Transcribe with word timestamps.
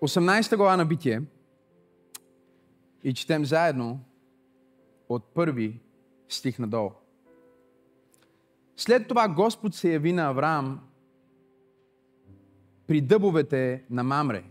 18 0.00 0.56
глава 0.56 0.76
на 0.76 0.86
Битие 0.86 1.22
и 3.04 3.14
четем 3.14 3.44
заедно 3.44 4.00
от 5.08 5.34
първи 5.34 5.80
стих 6.28 6.58
надолу. 6.58 6.90
След 8.76 9.08
това 9.08 9.28
Господ 9.28 9.74
се 9.74 9.92
яви 9.92 10.12
на 10.12 10.28
Авраам 10.28 10.80
при 12.86 13.00
дъбовете 13.00 13.84
на 13.90 14.04
Мамре, 14.04 14.44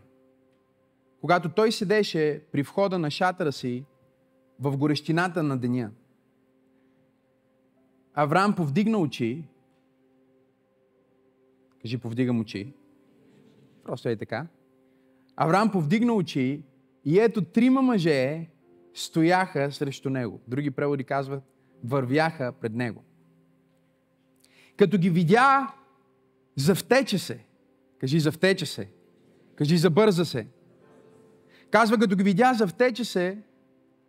когато 1.22 1.50
той 1.50 1.72
седеше 1.72 2.44
при 2.52 2.62
входа 2.62 3.00
на 3.00 3.12
шатъра 3.12 3.52
си 3.52 3.86
в 4.60 4.78
горещината 4.78 5.44
на 5.44 5.58
деня. 5.58 5.92
Авраам 8.14 8.56
повдигна 8.56 8.98
очи. 8.98 9.44
Кажи, 11.82 11.98
повдигам 11.98 12.40
очи. 12.40 12.74
Просто 13.84 14.10
е 14.10 14.16
така. 14.16 14.48
Авраам 15.42 15.72
повдигна 15.72 16.14
очи 16.14 16.62
и 17.06 17.20
ето 17.20 17.42
трима 17.42 17.82
мъже 17.82 18.48
стояха 18.94 19.72
срещу 19.72 20.10
него. 20.10 20.42
Други 20.48 20.72
преводи 20.72 21.04
казват, 21.04 21.44
вървяха 21.84 22.54
пред 22.62 22.74
него. 22.74 23.04
Като 24.78 24.98
ги 24.98 25.10
видя, 25.10 25.74
завтече 26.56 27.18
се. 27.18 27.46
Кажи, 28.00 28.20
завтече 28.20 28.66
се. 28.66 28.90
Кажи, 29.56 29.78
забърза 29.78 30.26
се. 30.26 30.48
Казва, 31.72 31.98
като 31.98 32.16
ги 32.16 32.24
видя, 32.24 32.54
завтече 32.54 33.06
се 33.06 33.38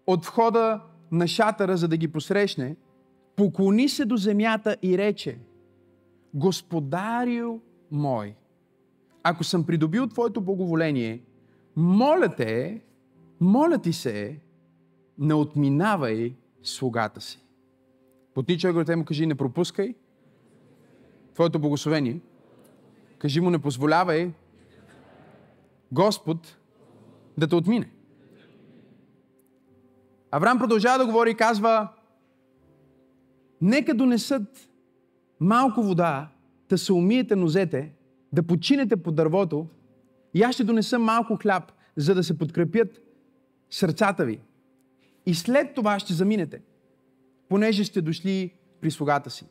от 0.06 0.24
входа 0.24 0.82
на 1.12 1.28
шатъра, 1.28 1.76
за 1.76 1.88
да 1.88 1.96
ги 1.96 2.08
посрещне, 2.08 2.76
поклони 3.36 3.88
се 3.88 4.04
до 4.04 4.16
земята 4.16 4.76
и 4.82 4.98
рече, 4.98 5.38
Господарио 6.34 7.60
мой, 7.90 8.34
ако 9.22 9.44
съм 9.44 9.66
придобил 9.66 10.06
Твоето 10.06 10.40
благоволение, 10.40 11.22
моля 11.76 12.34
те, 12.36 12.82
моля 13.40 13.78
ти 13.78 13.92
се, 13.92 14.40
не 15.18 15.34
отминавай 15.34 16.34
слугата 16.62 17.20
си. 17.20 17.44
Потни 18.34 18.58
човекът 18.58 18.96
му 18.96 19.04
кажи, 19.04 19.26
не 19.26 19.34
пропускай 19.34 19.94
Твоето 21.34 21.58
благословение. 21.58 22.20
Кажи 23.18 23.40
му, 23.40 23.50
не 23.50 23.58
позволявай 23.58 24.32
Господ 25.92 26.56
да 27.38 27.48
те 27.48 27.54
отмине. 27.54 27.90
Авраам 30.30 30.58
продължава 30.58 30.98
да 30.98 31.06
говори 31.06 31.30
и 31.30 31.34
казва, 31.34 31.88
нека 33.60 33.94
донесат 33.94 34.70
малко 35.40 35.82
вода, 35.82 36.28
да 36.68 36.78
се 36.78 36.92
умиете 36.92 37.36
нозете, 37.36 37.92
да 38.32 38.42
починете 38.42 38.96
под 38.96 39.14
дървото 39.14 39.66
и 40.34 40.42
аз 40.42 40.54
ще 40.54 40.64
донеса 40.64 40.98
малко 40.98 41.36
хляб, 41.36 41.72
за 41.96 42.14
да 42.14 42.24
се 42.24 42.38
подкрепят 42.38 43.02
сърцата 43.70 44.24
ви. 44.24 44.40
И 45.26 45.34
след 45.34 45.74
това 45.74 45.98
ще 45.98 46.14
заминете, 46.14 46.60
понеже 47.48 47.84
сте 47.84 48.02
дошли 48.02 48.54
при 48.80 48.90
слугата 48.90 49.30
си. 49.30 49.46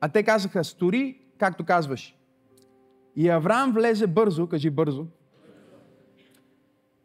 А 0.00 0.08
те 0.08 0.22
казаха, 0.22 0.64
стори, 0.64 1.20
както 1.38 1.64
казваш. 1.64 2.16
И 3.16 3.28
Авраам 3.28 3.72
влезе 3.72 4.06
бързо, 4.06 4.46
кажи 4.46 4.70
бързо, 4.70 5.06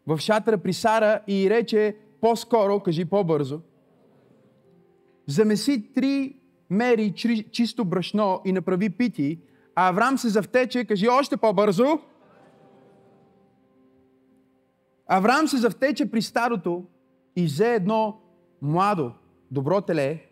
в 0.07 0.19
шатъра 0.19 0.57
при 0.57 0.73
Сара 0.73 1.21
и 1.27 1.49
рече 1.49 1.95
по-скоро, 2.21 2.79
кажи 2.79 3.05
по-бързо, 3.05 3.61
замеси 5.27 5.93
три 5.93 6.35
мери 6.69 7.13
чисто 7.51 7.85
брашно 7.85 8.41
и 8.45 8.51
направи 8.51 8.89
пити, 8.89 9.39
а 9.79 9.89
Авраам 9.89 10.17
се 10.17 10.29
завтече, 10.29 10.85
кажи 10.85 11.07
още 11.07 11.37
по-бързо. 11.37 11.99
Авраам 15.07 15.47
се 15.47 15.57
завтече 15.57 16.11
при 16.11 16.21
старото 16.21 16.85
и 17.35 17.45
взе 17.45 17.73
едно 17.73 18.21
младо, 18.61 19.11
добро 19.51 19.81
теле 19.81 20.23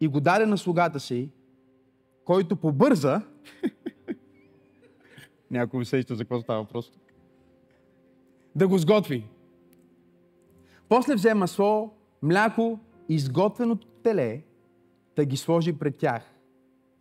и 0.00 0.08
го 0.08 0.20
даде 0.20 0.46
на 0.46 0.58
слугата 0.58 1.00
си, 1.00 1.30
който 2.24 2.56
побърза. 2.56 3.22
Някой 5.50 5.84
се 5.84 6.04
за 6.10 6.24
какво 6.24 6.40
става 6.40 6.64
просто. 6.64 6.98
Да 8.54 8.68
го 8.68 8.78
сготви. 8.78 9.24
После 10.88 11.14
взе 11.14 11.34
масло, 11.34 11.90
мляко, 12.22 12.78
изготвеното 13.08 13.86
теле, 13.86 14.42
да 15.16 15.24
ги 15.24 15.36
сложи 15.36 15.72
пред 15.78 15.96
тях. 15.96 16.34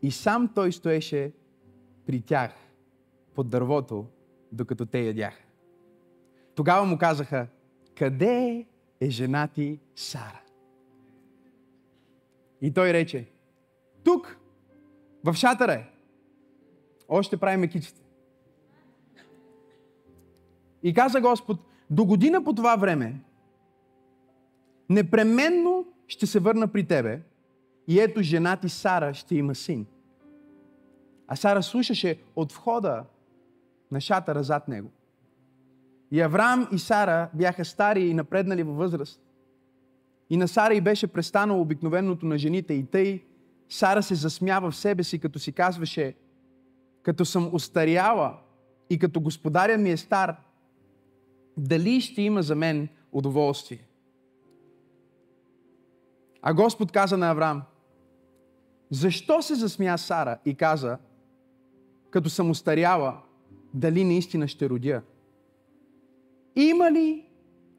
И 0.02 0.12
сам 0.12 0.50
той 0.56 0.72
стоеше 0.72 1.32
при 2.08 2.22
тях 2.22 2.52
под 3.36 3.50
дървото, 3.50 4.06
докато 4.52 4.86
те 4.86 5.00
ядяха. 5.00 5.44
Тогава 6.56 6.86
му 6.86 6.98
казаха, 6.98 7.48
къде 7.98 8.66
е 9.02 9.10
жена 9.10 9.48
ти 9.48 9.80
Сара? 9.96 10.42
И 12.62 12.74
той 12.74 12.94
рече, 12.94 13.28
тук, 14.04 14.38
в 15.24 15.34
шатъра 15.34 15.74
е. 15.74 15.90
Още 17.10 17.38
прави 17.38 17.58
мекичите. 17.58 18.02
И 20.84 20.94
каза 20.94 21.22
Господ, 21.22 21.60
до 21.90 22.06
година 22.06 22.44
по 22.44 22.54
това 22.54 22.76
време, 22.76 23.22
непременно 24.90 25.88
ще 26.08 26.28
се 26.28 26.40
върна 26.40 26.68
при 26.68 26.88
тебе 26.88 27.22
и 27.88 28.00
ето 28.00 28.22
жена 28.22 28.58
ти 28.58 28.70
Сара 28.70 29.14
ще 29.14 29.36
има 29.36 29.56
син. 29.56 29.86
А 31.28 31.36
Сара 31.36 31.64
слушаше 31.64 32.20
от 32.36 32.52
входа 32.52 33.04
на 33.92 34.02
шатъра 34.02 34.44
зад 34.44 34.68
него. 34.68 34.90
И 36.12 36.22
Авраам 36.22 36.68
и 36.72 36.80
Сара 36.80 37.30
бяха 37.34 37.66
стари 37.66 38.02
и 38.02 38.14
напреднали 38.14 38.64
във 38.64 38.78
възраст. 38.78 39.22
И 40.30 40.38
на 40.38 40.48
Сара 40.48 40.74
и 40.74 40.82
беше 40.82 41.08
престанало 41.08 41.62
обикновеното 41.62 42.26
на 42.26 42.38
жените. 42.38 42.74
И 42.74 42.86
тъй 42.86 43.24
Сара 43.70 44.04
се 44.04 44.16
засмява 44.16 44.72
в 44.72 44.76
себе 44.76 45.04
си, 45.04 45.20
като 45.20 45.40
си 45.40 45.52
казваше, 45.52 46.16
като 47.04 47.26
съм 47.26 47.50
устаряла 47.54 48.38
и 48.90 49.00
като 49.00 49.20
господаря 49.20 49.78
ми 49.78 49.90
е 49.90 49.98
стар, 49.98 50.36
дали 51.58 52.02
ще 52.02 52.22
има 52.22 52.44
за 52.44 52.56
мен 52.56 52.90
удоволствие? 53.12 53.88
А 56.42 56.54
Господ 56.54 56.92
каза 56.92 57.18
на 57.18 57.30
Авраам, 57.30 57.64
защо 58.90 59.42
се 59.42 59.56
засмя 59.56 59.98
Сара 59.98 60.38
и 60.46 60.56
каза, 60.56 60.98
като 62.10 62.30
съм 62.30 62.50
устаряла, 62.50 63.22
дали 63.74 64.04
наистина 64.04 64.48
ще 64.48 64.70
родя? 64.70 65.02
Има 66.56 66.92
ли 66.92 67.26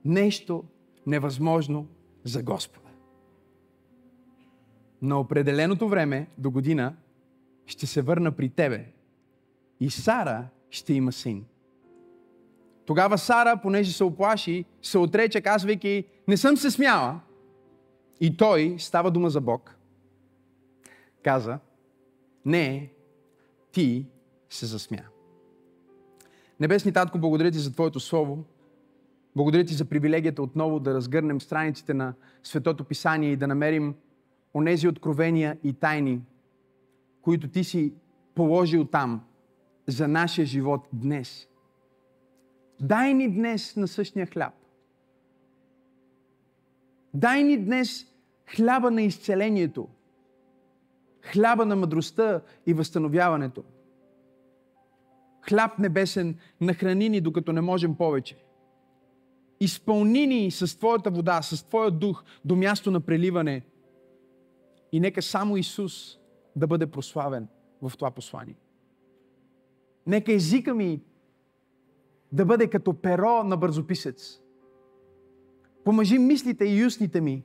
нещо 0.05 0.65
невъзможно 1.07 1.87
за 2.25 2.43
Господа? 2.43 2.89
На 5.03 5.21
определеното 5.21 5.89
време, 5.89 6.27
до 6.39 6.51
година, 6.51 6.97
ще 7.67 7.87
се 7.87 8.03
върна 8.03 8.33
при 8.33 8.49
тебе 8.49 8.87
и 9.81 9.91
Сара 9.91 10.49
ще 10.71 10.95
има 10.95 11.13
син. 11.13 11.45
Тогава 12.87 13.19
Сара, 13.19 13.61
понеже 13.63 13.93
се 13.93 14.05
оплаши, 14.05 14.65
се 14.83 14.99
отрече, 14.99 15.41
казвайки, 15.41 16.05
не 16.29 16.37
съм 16.37 16.57
се 16.57 16.71
смяла. 16.71 17.21
И 18.21 18.37
той, 18.37 18.77
става 18.79 19.11
дума 19.11 19.31
за 19.31 19.41
Бог, 19.41 19.77
каза, 21.23 21.59
не, 22.45 22.93
ти 23.73 24.07
се 24.51 24.67
засмя. 24.67 25.03
Небесни 26.61 26.93
Татко, 26.93 27.19
благодаря 27.19 27.51
ти 27.51 27.59
за 27.59 27.73
Твоето 27.73 28.01
Слово. 28.01 28.45
Благодаря 29.37 29.65
ти 29.65 29.75
за 29.75 29.85
привилегията 29.85 30.43
отново 30.43 30.81
да 30.81 30.95
разгърнем 30.95 31.41
страниците 31.41 31.95
на 31.95 32.15
Светото 32.43 32.85
Писание 32.85 33.33
и 33.33 33.37
да 33.37 33.47
намерим 33.47 33.95
онези 34.55 34.89
откровения 34.89 35.59
и 35.65 35.73
тайни, 35.73 36.21
които 37.23 37.49
ти 37.49 37.65
си 37.65 37.95
положил 38.35 38.85
там 38.85 39.21
за 39.87 40.09
нашия 40.09 40.47
живот 40.47 40.89
днес. 40.93 41.49
Дай 42.81 43.15
ни 43.15 43.35
днес 43.35 43.77
на 43.77 43.89
същия 43.89 44.27
хляб. 44.27 44.55
Дай 47.15 47.43
ни 47.43 47.65
днес 47.65 48.07
хляба 48.57 48.91
на 48.91 49.03
изцелението, 49.03 49.89
хляба 51.23 51.67
на 51.67 51.77
мъдростта 51.77 52.41
и 52.67 52.75
възстановяването. 52.75 53.65
Хляб 55.49 55.79
небесен, 55.79 56.37
нахрани 56.61 57.09
ни, 57.09 57.21
докато 57.21 57.53
не 57.53 57.61
можем 57.61 57.95
повече. 57.95 58.37
Изпълни 59.61 60.27
ни 60.27 60.51
с 60.51 60.79
Твоята 60.79 61.11
вода, 61.11 61.43
с 61.43 61.69
Твоя 61.69 61.91
дух 61.91 62.25
до 62.45 62.57
място 62.57 62.91
на 62.91 63.01
преливане. 63.01 63.63
И 64.93 65.01
нека 65.01 65.23
само 65.23 65.57
Исус 65.57 66.19
да 66.57 66.67
бъде 66.67 66.87
прославен 66.87 67.49
в 67.83 67.93
това 67.97 68.11
послание. 68.11 68.57
Нека 70.07 70.33
езика 70.33 70.75
ми 70.75 71.01
да 72.33 72.45
бъде 72.45 72.71
като 72.71 72.95
перо 72.95 73.45
на 73.45 73.57
бързописец. 73.57 74.41
Помажи 75.85 76.19
мислите 76.19 76.65
и 76.65 76.85
устните 76.85 77.21
ми 77.21 77.45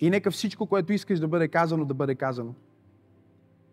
и 0.00 0.10
нека 0.10 0.30
всичко, 0.30 0.66
което 0.66 0.92
искаш 0.92 1.20
да 1.20 1.28
бъде 1.28 1.48
казано, 1.48 1.84
да 1.84 1.94
бъде 1.94 2.14
казано. 2.14 2.54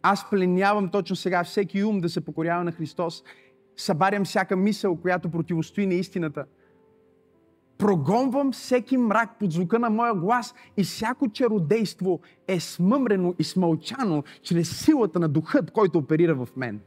Аз 0.02 0.30
пленявам 0.30 0.90
точно 0.90 1.16
сега 1.16 1.44
всеки 1.44 1.84
ум 1.84 2.02
да 2.02 2.10
се 2.10 2.22
покорява 2.22 2.64
на 2.64 2.72
Христос 2.72 3.24
събарям 3.78 4.26
всяка 4.26 4.56
мисъл, 4.56 4.96
която 4.96 5.30
противостои 5.30 5.88
на 5.88 5.94
истината. 5.94 6.46
Прогонвам 7.78 8.52
всеки 8.52 8.98
мрак 8.98 9.40
под 9.40 9.52
звука 9.52 9.80
на 9.80 9.90
моя 9.90 10.16
глас 10.16 10.54
и 10.78 10.84
всяко 10.84 11.30
чародейство 11.30 12.20
е 12.48 12.60
смъмрено 12.60 13.36
и 13.40 13.44
смълчано 13.44 14.24
чрез 14.42 14.86
силата 14.86 15.20
на 15.20 15.30
духът, 15.30 15.72
който 15.72 15.98
оперира 15.98 16.36
в 16.36 16.48
мен. 16.56 16.82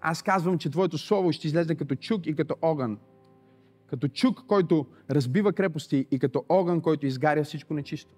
Аз 0.00 0.22
казвам, 0.22 0.58
че 0.58 0.70
Твоето 0.70 0.98
Слово 0.98 1.32
ще 1.32 1.46
излезе 1.46 1.74
като 1.74 1.94
чук 1.94 2.26
и 2.26 2.36
като 2.36 2.54
огън. 2.62 2.98
Като 3.86 4.08
чук, 4.08 4.46
който 4.46 4.86
разбива 5.10 5.52
крепости 5.52 6.06
и 6.10 6.18
като 6.18 6.44
огън, 6.48 6.80
който 6.80 7.06
изгаря 7.06 7.44
всичко 7.44 7.74
нечисто. 7.74 8.14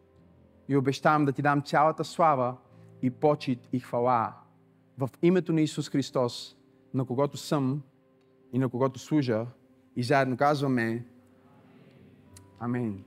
И 0.69 0.77
обещавам 0.77 1.25
да 1.25 1.33
Ти 1.33 1.43
дам 1.43 1.63
цялата 1.63 2.05
слава 2.05 2.57
и 3.03 3.11
почет 3.11 3.59
и 3.73 3.81
хвала 3.81 4.33
в 4.99 5.09
името 5.23 5.53
на 5.53 5.61
Исус 5.61 5.91
Христос, 5.91 6.57
на 6.95 7.05
когото 7.05 7.37
съм 7.37 7.83
и 8.53 8.59
на 8.59 8.69
когото 8.69 8.99
служа. 8.99 9.47
И 9.97 10.03
заедно 10.03 10.37
казваме 10.37 11.05
Амин. 12.61 13.05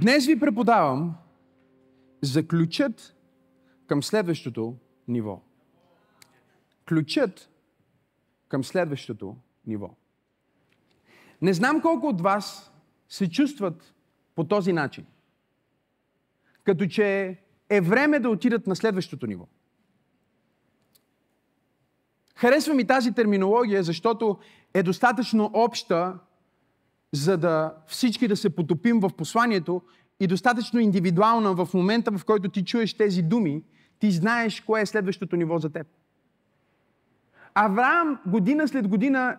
Днес 0.00 0.26
ви 0.26 0.40
преподавам 0.40 1.16
за 2.22 2.48
ключът 2.48 3.16
към 3.86 4.02
следващото 4.02 4.76
ниво. 5.08 5.42
Ключът 6.88 7.50
към 8.48 8.64
следващото 8.64 9.36
ниво. 9.66 9.90
Не 11.42 11.54
знам 11.54 11.80
колко 11.80 12.06
от 12.06 12.20
вас 12.20 12.72
се 13.08 13.30
чувстват 13.30 13.94
по 14.34 14.44
този 14.44 14.72
начин. 14.72 15.06
Като 16.70 16.86
че 16.86 17.38
е 17.68 17.80
време 17.80 18.18
да 18.18 18.30
отидат 18.30 18.66
на 18.66 18.76
следващото 18.76 19.26
ниво. 19.26 19.46
Харесва 22.36 22.74
ми 22.74 22.86
тази 22.86 23.12
терминология, 23.12 23.82
защото 23.82 24.38
е 24.74 24.82
достатъчно 24.82 25.50
обща, 25.54 26.18
за 27.12 27.36
да 27.36 27.74
всички 27.86 28.28
да 28.28 28.36
се 28.36 28.56
потопим 28.56 29.00
в 29.00 29.10
посланието 29.16 29.82
и 30.20 30.26
достатъчно 30.26 30.80
индивидуална 30.80 31.54
в 31.54 31.68
момента, 31.74 32.18
в 32.18 32.24
който 32.24 32.48
ти 32.48 32.64
чуеш 32.64 32.94
тези 32.94 33.22
думи, 33.22 33.62
ти 33.98 34.10
знаеш 34.10 34.60
кое 34.60 34.80
е 34.80 34.86
следващото 34.86 35.36
ниво 35.36 35.58
за 35.58 35.70
теб. 35.70 35.86
Авраам 37.54 38.18
година 38.26 38.68
след 38.68 38.88
година 38.88 39.38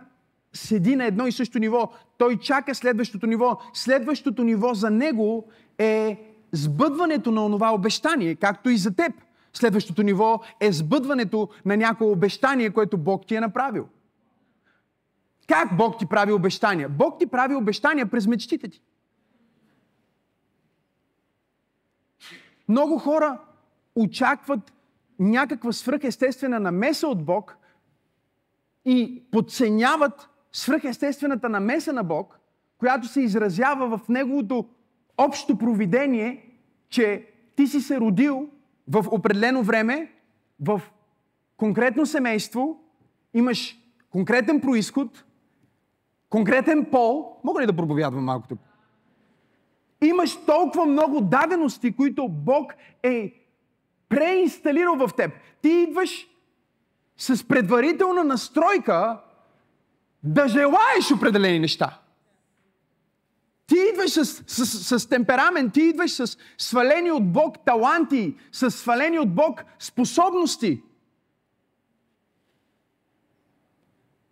седи 0.54 0.96
на 0.96 1.06
едно 1.06 1.28
и 1.28 1.32
също 1.32 1.60
ниво. 1.60 1.92
Той 2.18 2.40
чака 2.40 2.76
следващото 2.76 3.28
ниво. 3.28 3.60
Следващото 3.74 4.44
ниво 4.44 4.74
за 4.74 4.90
него 4.90 5.52
е 5.78 6.28
сбъдването 6.52 7.32
на 7.32 7.46
онова 7.46 7.74
обещание, 7.74 8.36
както 8.36 8.70
и 8.70 8.78
за 8.78 8.96
теб. 8.96 9.14
Следващото 9.54 10.04
ниво 10.04 10.40
е 10.60 10.72
сбъдването 10.72 11.50
на 11.66 11.78
някое 11.78 12.08
обещание, 12.08 12.70
което 12.70 12.98
Бог 12.98 13.28
ти 13.28 13.36
е 13.36 13.40
направил. 13.40 13.88
Как 15.48 15.78
Бог 15.78 16.00
ти 16.00 16.06
прави 16.06 16.32
обещания? 16.32 16.90
Бог 16.90 17.20
ти 17.20 17.28
прави 17.28 17.56
обещания 17.56 18.06
през 18.06 18.28
мечтите 18.28 18.68
ти. 18.70 18.82
Много 22.68 22.98
хора 22.98 23.40
очакват 23.96 24.74
някаква 25.20 25.72
свръхестествена 25.72 26.60
намеса 26.60 27.08
от 27.08 27.26
Бог 27.26 27.58
и 28.86 29.24
подценяват 29.32 30.30
свръхестествената 30.52 31.50
намеса 31.50 31.94
на 31.94 32.04
Бог, 32.04 32.40
която 32.78 33.08
се 33.08 33.22
изразява 33.22 33.98
в 33.98 34.10
Неговото 34.10 34.70
общо 35.18 35.58
провидение, 35.58 36.50
че 36.90 37.28
ти 37.56 37.68
си 37.68 37.82
се 37.82 38.00
родил 38.00 38.50
в 38.88 39.06
определено 39.12 39.64
време, 39.64 40.12
в 40.60 40.82
конкретно 41.58 42.06
семейство, 42.06 42.80
имаш 43.34 43.78
конкретен 44.10 44.62
происход, 44.62 45.24
конкретен 46.30 46.86
пол. 46.86 47.38
Мога 47.44 47.62
ли 47.62 47.66
да 47.66 47.76
проповядвам 47.76 48.24
малко 48.24 48.48
тук? 48.48 48.60
Имаш 50.02 50.46
толкова 50.46 50.86
много 50.86 51.22
дадености, 51.22 51.96
които 51.96 52.28
Бог 52.28 52.74
е 53.04 53.34
преинсталирал 54.10 54.96
в 54.96 55.10
теб. 55.18 55.32
Ти 55.62 55.70
идваш 55.70 56.28
с 57.18 57.48
предварителна 57.48 58.24
настройка 58.24 59.22
да 60.24 60.48
желаеш 60.48 61.12
определени 61.16 61.60
неща. 61.60 62.01
Ти 63.72 63.78
идваш 63.94 64.12
с, 64.12 64.26
с, 64.26 64.66
с, 64.66 65.00
с 65.00 65.08
темперамент, 65.10 65.74
ти 65.74 65.82
идваш 65.82 66.12
с 66.12 66.38
свалени 66.58 67.12
от 67.12 67.32
Бог 67.32 67.66
таланти, 67.66 68.36
с 68.52 68.72
свалени 68.72 69.20
от 69.20 69.36
Бог 69.36 69.64
способности. 69.80 70.82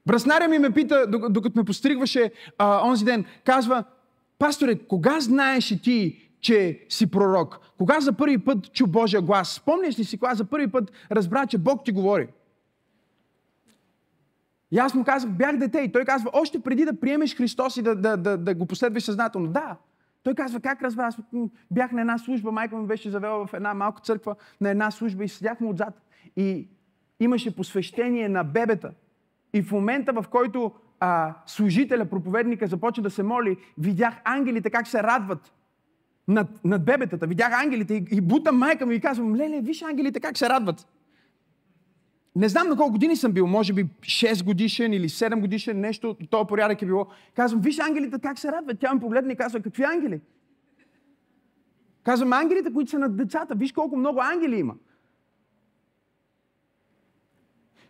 Браснаря 0.06 0.48
ми 0.48 0.60
ме 0.60 0.72
пита, 0.72 1.08
докато 1.08 1.52
ме 1.56 1.64
постригваше 1.64 2.32
а, 2.58 2.88
онзи 2.88 3.06
ден, 3.06 3.26
казва, 3.44 3.84
пасторе, 4.40 4.80
кога 4.80 5.20
знаеш 5.20 5.68
ти, 5.84 6.30
че 6.42 6.86
си 6.90 7.12
пророк? 7.12 7.60
Кога 7.78 8.00
за 8.00 8.14
първи 8.14 8.38
път 8.38 8.74
чу 8.74 8.88
Божия 8.88 9.22
глас? 9.22 9.50
Спомняш 9.50 10.00
ли 10.00 10.04
си, 10.04 10.18
кога 10.18 10.36
за 10.36 10.46
първи 10.46 10.68
път 10.68 10.92
разбра, 11.12 11.48
че 11.48 11.58
Бог 11.58 11.86
ти 11.86 11.92
говори? 11.92 12.28
И 14.72 14.78
аз 14.78 14.94
му 14.94 15.04
казах, 15.04 15.32
бях 15.32 15.58
дете. 15.58 15.80
И 15.80 15.92
той 15.92 16.06
казва, 16.06 16.30
още 16.34 16.60
преди 16.60 16.86
да 16.86 17.00
приемеш 17.00 17.38
Христос 17.38 17.78
и 17.78 17.82
да, 17.82 17.96
да, 17.96 18.18
да, 18.18 18.38
да 18.38 18.56
го 18.56 18.66
последваш 18.66 19.04
съзнателно. 19.04 19.48
Да. 19.48 19.78
Той 20.24 20.36
казва, 20.36 20.60
как 20.60 20.82
разбра? 20.82 21.06
Аз 21.06 21.18
бях 21.72 21.92
на 21.92 22.02
една 22.02 22.18
служба, 22.18 22.52
майка 22.52 22.78
ми 22.78 22.88
беше 22.88 23.10
завела 23.10 23.48
в 23.48 23.54
една 23.54 23.74
малка 23.74 24.02
църква 24.02 24.36
на 24.62 24.70
една 24.70 24.92
служба 24.92 25.24
и 25.24 25.30
седяхме 25.30 25.68
отзад. 25.68 26.02
И 26.36 26.68
имаше 27.20 27.56
посвещение 27.56 28.30
на 28.30 28.44
бебета. 28.44 28.92
И 29.54 29.62
в 29.62 29.72
момента, 29.72 30.14
в 30.14 30.26
който 30.32 30.72
а, 31.00 31.36
служителя, 31.46 32.06
проповедника 32.06 32.68
започва 32.68 33.04
да 33.04 33.10
се 33.10 33.24
моли, 33.24 33.58
видях 33.78 34.14
ангелите 34.24 34.70
как 34.70 34.88
се 34.88 35.04
радват 35.04 35.54
над, 36.28 36.48
над 36.66 36.86
бебетата. 36.86 37.28
Видях 37.28 37.54
ангелите 37.64 37.94
и, 37.94 38.06
и 38.12 38.22
бутам 38.22 38.58
майка 38.58 38.86
ми 38.86 38.96
и 38.96 39.00
казвам, 39.00 39.36
леле, 39.36 39.62
виж 39.62 39.82
ангелите 39.82 40.20
как 40.20 40.38
се 40.38 40.50
радват. 40.50 40.88
Не 42.36 42.50
знам 42.50 42.70
на 42.70 42.76
колко 42.76 42.92
години 42.92 43.16
съм 43.16 43.32
бил, 43.32 43.48
може 43.48 43.74
би 43.74 43.86
6 43.86 44.46
годишен 44.46 44.94
или 44.94 45.10
7 45.10 45.40
годишен, 45.40 45.80
нещо, 45.80 46.18
този 46.30 46.48
порядък 46.48 46.82
е 46.82 46.86
било. 46.86 47.08
Казвам, 47.36 47.62
виж 47.62 47.80
ангелите 47.80 48.20
как 48.20 48.40
се 48.40 48.52
радват. 48.52 48.80
Тя 48.80 48.94
ми 48.94 49.00
погледна 49.00 49.34
и 49.34 49.36
казва, 49.36 49.62
какви 49.62 49.84
ангели? 49.84 50.22
Казвам, 52.04 52.34
ангелите, 52.34 52.74
които 52.74 52.92
са 52.92 53.00
над 53.00 53.16
децата. 53.16 53.56
Виж 53.56 53.72
колко 53.72 53.98
много 53.98 54.20
ангели 54.22 54.60
има. 54.60 54.76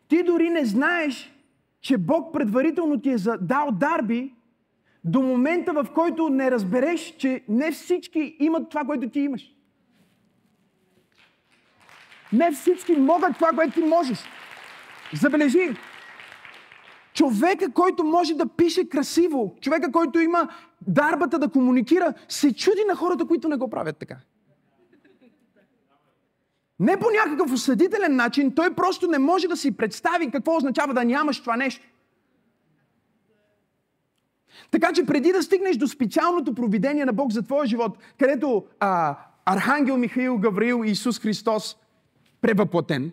Ти 0.07 0.23
дори 0.23 0.49
не 0.49 0.65
знаеш, 0.65 1.33
че 1.81 1.97
Бог 1.97 2.33
предварително 2.33 3.01
ти 3.01 3.09
е 3.09 3.17
дал 3.41 3.71
дарби 3.71 4.33
до 5.03 5.21
момента, 5.21 5.73
в 5.73 5.87
който 5.93 6.29
не 6.29 6.51
разбереш, 6.51 7.15
че 7.17 7.43
не 7.49 7.71
всички 7.71 8.35
имат 8.39 8.69
това, 8.69 8.85
което 8.85 9.09
ти 9.09 9.19
имаш. 9.19 9.55
Не 12.33 12.51
всички 12.51 12.91
могат 12.91 13.35
това, 13.35 13.49
което 13.49 13.73
ти 13.73 13.81
можеш. 13.81 14.19
Забележи, 15.21 15.75
човека, 17.13 17.71
който 17.73 18.03
може 18.03 18.33
да 18.33 18.45
пише 18.45 18.89
красиво, 18.89 19.55
човека, 19.61 19.91
който 19.91 20.19
има 20.19 20.49
дарбата 20.87 21.39
да 21.39 21.49
комуникира, 21.49 22.13
се 22.27 22.53
чуди 22.53 22.83
на 22.87 22.95
хората, 22.95 23.25
които 23.25 23.49
не 23.49 23.57
го 23.57 23.69
правят 23.69 23.97
така. 23.97 24.17
Не 26.79 26.99
по 26.99 27.05
някакъв 27.23 27.53
осъдителен 27.53 28.15
начин, 28.15 28.55
той 28.55 28.75
просто 28.75 29.07
не 29.07 29.17
може 29.17 29.47
да 29.47 29.57
си 29.57 29.77
представи 29.77 30.31
какво 30.31 30.55
означава 30.55 30.93
да 30.93 31.05
нямаш 31.05 31.39
това 31.39 31.55
нещо. 31.55 31.85
Така 34.71 34.93
че 34.93 35.05
преди 35.05 35.31
да 35.31 35.43
стигнеш 35.43 35.77
до 35.77 35.87
специалното 35.87 36.53
провидение 36.53 37.05
на 37.05 37.13
Бог 37.13 37.31
за 37.31 37.41
твоя 37.41 37.65
живот, 37.65 37.97
където 38.19 38.65
а, 38.79 39.17
Архангел 39.45 39.97
Михаил, 39.97 40.37
Гавриил 40.37 40.83
и 40.85 40.89
Исус 40.89 41.19
Христос 41.19 41.77
превъплатен, 42.41 43.11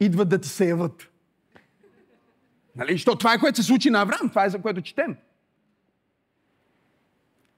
идват 0.00 0.28
да 0.28 0.38
ти 0.38 0.48
се 0.48 0.68
яват. 0.68 1.08
Нали? 2.76 2.92
Защото 2.92 3.18
това 3.18 3.34
е 3.34 3.38
което 3.38 3.56
се 3.56 3.62
случи 3.62 3.90
на 3.90 4.02
Авраам, 4.02 4.28
това 4.28 4.44
е 4.44 4.50
за 4.50 4.62
което 4.62 4.82
четем. 4.82 5.16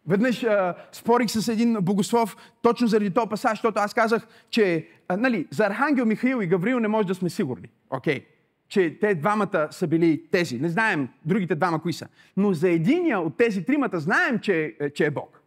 Веднъж 0.07 0.45
а, 0.45 0.75
спорих 0.93 1.31
с 1.31 1.49
един 1.49 1.77
богослов 1.81 2.37
точно 2.63 2.87
заради 2.87 3.11
този 3.11 3.29
пасаж, 3.29 3.51
защото 3.51 3.81
аз 3.81 3.95
казах, 3.95 4.27
че 4.51 4.89
а, 5.09 5.17
нали, 5.17 5.47
за 5.51 5.67
Архангел 5.67 6.07
Михаил 6.07 6.43
и 6.43 6.47
Гавриил 6.47 6.81
не 6.81 6.89
може 6.89 7.09
да 7.09 7.15
сме 7.15 7.31
сигурни. 7.31 7.69
Окей. 7.91 8.21
Okay. 8.21 8.25
Че 8.69 8.99
те 9.01 9.15
двамата 9.15 9.69
са 9.71 9.87
били 9.87 10.23
тези. 10.31 10.59
Не 10.59 10.69
знаем 10.69 11.09
другите 11.25 11.55
двама 11.55 11.83
кои 11.83 11.93
са. 11.93 12.09
Но 12.37 12.53
за 12.53 12.69
единия 12.69 13.21
от 13.21 13.37
тези 13.37 13.65
тримата 13.65 14.01
знаем, 14.01 14.39
че, 14.39 14.77
че 14.95 15.07
е 15.07 15.11
Бог. 15.11 15.38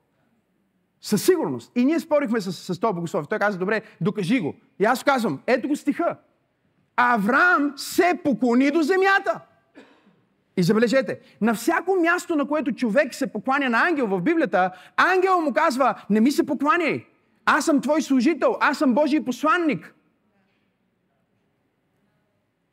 Със 1.01 1.25
сигурност. 1.25 1.71
И 1.75 1.85
ние 1.85 1.99
спорихме 1.99 2.41
с, 2.41 2.73
с 2.73 2.79
този 2.79 2.93
богослов. 2.93 3.27
Той 3.27 3.39
каза, 3.39 3.57
добре, 3.57 3.81
докажи 4.01 4.39
го. 4.39 4.55
И 4.79 4.85
аз 4.85 5.03
казвам, 5.03 5.39
ето 5.47 5.67
го 5.67 5.75
стиха. 5.75 6.17
Авраам 6.95 7.73
се 7.75 8.19
поклони 8.23 8.71
до 8.71 8.81
земята. 8.81 9.39
И 10.57 10.63
забележете, 10.63 11.19
на 11.41 11.53
всяко 11.53 11.95
място, 12.01 12.35
на 12.35 12.47
което 12.47 12.71
човек 12.71 13.15
се 13.15 13.33
покланя 13.33 13.69
на 13.69 13.87
ангел 13.87 14.07
в 14.07 14.21
Библията, 14.21 14.71
ангел 14.97 15.41
му 15.41 15.53
казва, 15.53 15.95
не 16.09 16.19
ми 16.19 16.31
се 16.31 16.45
покланяй. 16.45 17.05
Аз 17.45 17.65
съм 17.65 17.81
твой 17.81 18.01
служител, 18.01 18.57
аз 18.59 18.77
съм 18.77 18.93
Божий 18.93 19.23
посланник. 19.25 19.93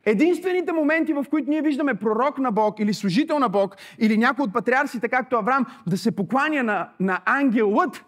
Единствените 0.05 0.71
моменти, 0.71 1.13
в 1.13 1.25
които 1.29 1.49
ние 1.49 1.61
виждаме 1.61 1.95
пророк 1.95 2.37
на 2.37 2.51
Бог 2.51 2.79
или 2.79 2.93
служител 2.93 3.39
на 3.39 3.49
Бог 3.49 3.75
или 3.99 4.17
някой 4.17 4.43
от 4.43 4.53
патриарсите, 4.53 5.09
както 5.09 5.35
Авраам, 5.35 5.65
да 5.87 5.97
се 5.97 6.15
покланя 6.15 6.63
на, 6.63 6.89
на 6.99 7.21
ангелът, 7.25 8.05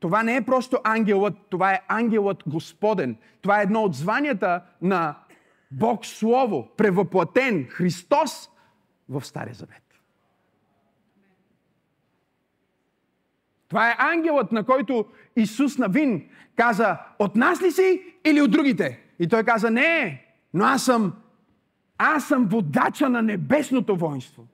това 0.00 0.22
не 0.22 0.36
е 0.36 0.44
просто 0.44 0.78
ангелът, 0.84 1.34
това 1.50 1.72
е 1.72 1.82
ангелът 1.88 2.42
Господен. 2.46 3.16
Това 3.42 3.60
е 3.60 3.62
едно 3.62 3.82
от 3.82 3.94
званията 3.94 4.62
на 4.82 5.18
Бог 5.70 6.06
Слово, 6.06 6.68
превъплатен 6.76 7.66
Христос 7.68 8.50
в 9.08 9.24
Стария 9.24 9.54
Завет. 9.54 9.82
Това 13.68 13.90
е 13.90 13.96
ангелът, 13.98 14.52
на 14.52 14.64
който 14.64 15.06
Исус 15.36 15.78
Навин 15.78 16.28
каза, 16.56 16.98
от 17.18 17.36
нас 17.36 17.62
ли 17.62 17.70
си 17.70 18.02
или 18.24 18.40
от 18.40 18.50
другите? 18.50 19.00
И 19.18 19.28
той 19.28 19.44
каза, 19.44 19.70
не, 19.70 20.26
но 20.54 20.64
аз 20.64 20.84
съм, 20.84 21.14
аз 21.98 22.28
съм 22.28 22.46
водача 22.46 23.08
на 23.08 23.22
небесното 23.22 23.96
воинство. 23.96 24.46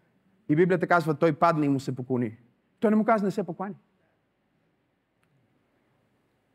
И 0.48 0.56
Библията 0.56 0.86
казва, 0.86 1.14
той 1.14 1.32
падна 1.32 1.66
и 1.66 1.68
му 1.68 1.80
се 1.80 1.96
поклони. 1.96 2.36
Той 2.80 2.90
не 2.90 2.96
му 2.96 3.04
каза, 3.04 3.24
не 3.24 3.30
се 3.30 3.44
поклани. 3.44 3.74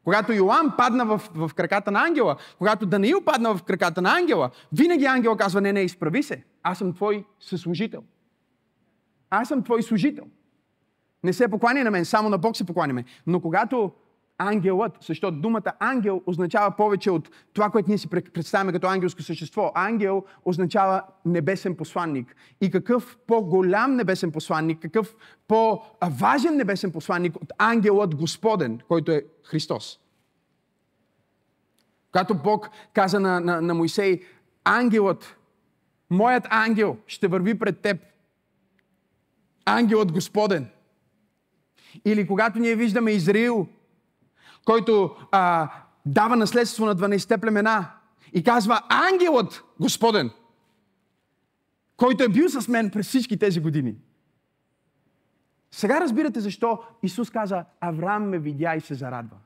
Когато 0.03 0.34
Йоан 0.34 0.74
падна 0.77 1.06
в, 1.06 1.29
в 1.36 1.51
краката 1.56 1.91
на 1.91 2.03
ангела, 2.03 2.36
когато 2.58 2.86
Даниил 2.86 3.22
падна 3.22 3.56
в 3.58 3.63
краката 3.63 4.01
на 4.01 4.18
ангела, 4.18 4.50
винаги 4.72 5.06
ангел 5.06 5.36
казва, 5.36 5.62
не, 5.62 5.74
не, 5.74 5.82
изправи 5.82 6.24
се. 6.24 6.44
Аз 6.63 6.77
съм 6.77 6.94
твой 6.94 7.25
съслужител. 7.39 8.03
Аз 9.29 9.48
съм 9.48 9.63
твой 9.63 9.84
служител. 9.84 10.25
Не 11.24 11.34
се 11.34 11.48
поклани 11.48 11.84
на 11.84 11.91
мен, 11.91 12.06
само 12.06 12.29
на 12.29 12.38
Бог 12.38 12.58
се 12.58 12.65
покланяме. 12.65 13.06
Но 13.27 13.41
когато 13.41 13.91
ангелът, 14.39 14.98
защото 15.01 15.38
думата 15.38 15.74
ангел 15.79 16.22
означава 16.25 16.75
повече 16.75 17.12
от 17.12 17.29
това, 17.53 17.69
което 17.69 17.89
ние 17.89 17.98
си 17.98 18.08
представяме 18.08 18.72
като 18.72 18.88
ангелско 18.88 19.22
същество. 19.22 19.72
Ангел 19.75 20.24
означава 20.46 21.03
небесен 21.25 21.75
посланник. 21.75 22.36
И 22.62 22.72
какъв 22.72 23.17
по-голям 23.27 23.96
небесен 23.96 24.31
посланник, 24.31 24.79
какъв 24.79 25.15
по-важен 25.48 26.55
небесен 26.55 26.91
посланник 26.91 27.36
от 27.36 27.51
ангелът 27.58 28.15
Господен, 28.15 28.79
който 28.88 29.12
е 29.12 29.25
Христос. 29.43 30.00
Когато 32.12 32.36
Бог 32.36 32.69
каза 32.93 33.19
на, 33.19 33.39
на, 33.39 33.62
на 33.62 33.74
Моисей, 33.74 34.22
ангелът, 34.63 35.38
моят 36.10 36.43
ангел 36.50 36.98
ще 37.08 37.27
върви 37.27 37.60
пред 37.60 37.79
теб. 37.79 37.98
Ангелът 39.65 40.12
Господен. 40.12 40.69
Или 42.05 42.27
когато 42.27 42.60
ние 42.60 42.75
виждаме 42.75 43.12
Израил, 43.12 43.67
който 44.69 45.15
а, 45.31 45.69
дава 46.05 46.35
наследство 46.35 46.85
на 46.85 46.95
12-те 46.95 47.38
племена 47.38 47.85
и 48.33 48.43
казва 48.43 48.81
ангелът 48.89 49.63
Господен, 49.79 50.31
който 51.97 52.23
е 52.23 52.29
бил 52.29 52.49
с 52.49 52.67
мен 52.67 52.89
през 52.89 53.07
всички 53.07 53.39
тези 53.39 53.59
години. 53.59 53.95
Сега 55.71 56.01
разбирате 56.01 56.39
защо 56.39 56.79
Исус 57.03 57.29
каза 57.29 57.65
Авраам 57.81 58.29
ме 58.29 58.39
видя 58.39 58.75
и 58.75 58.81
се 58.81 58.93
зарадва. 58.93 59.38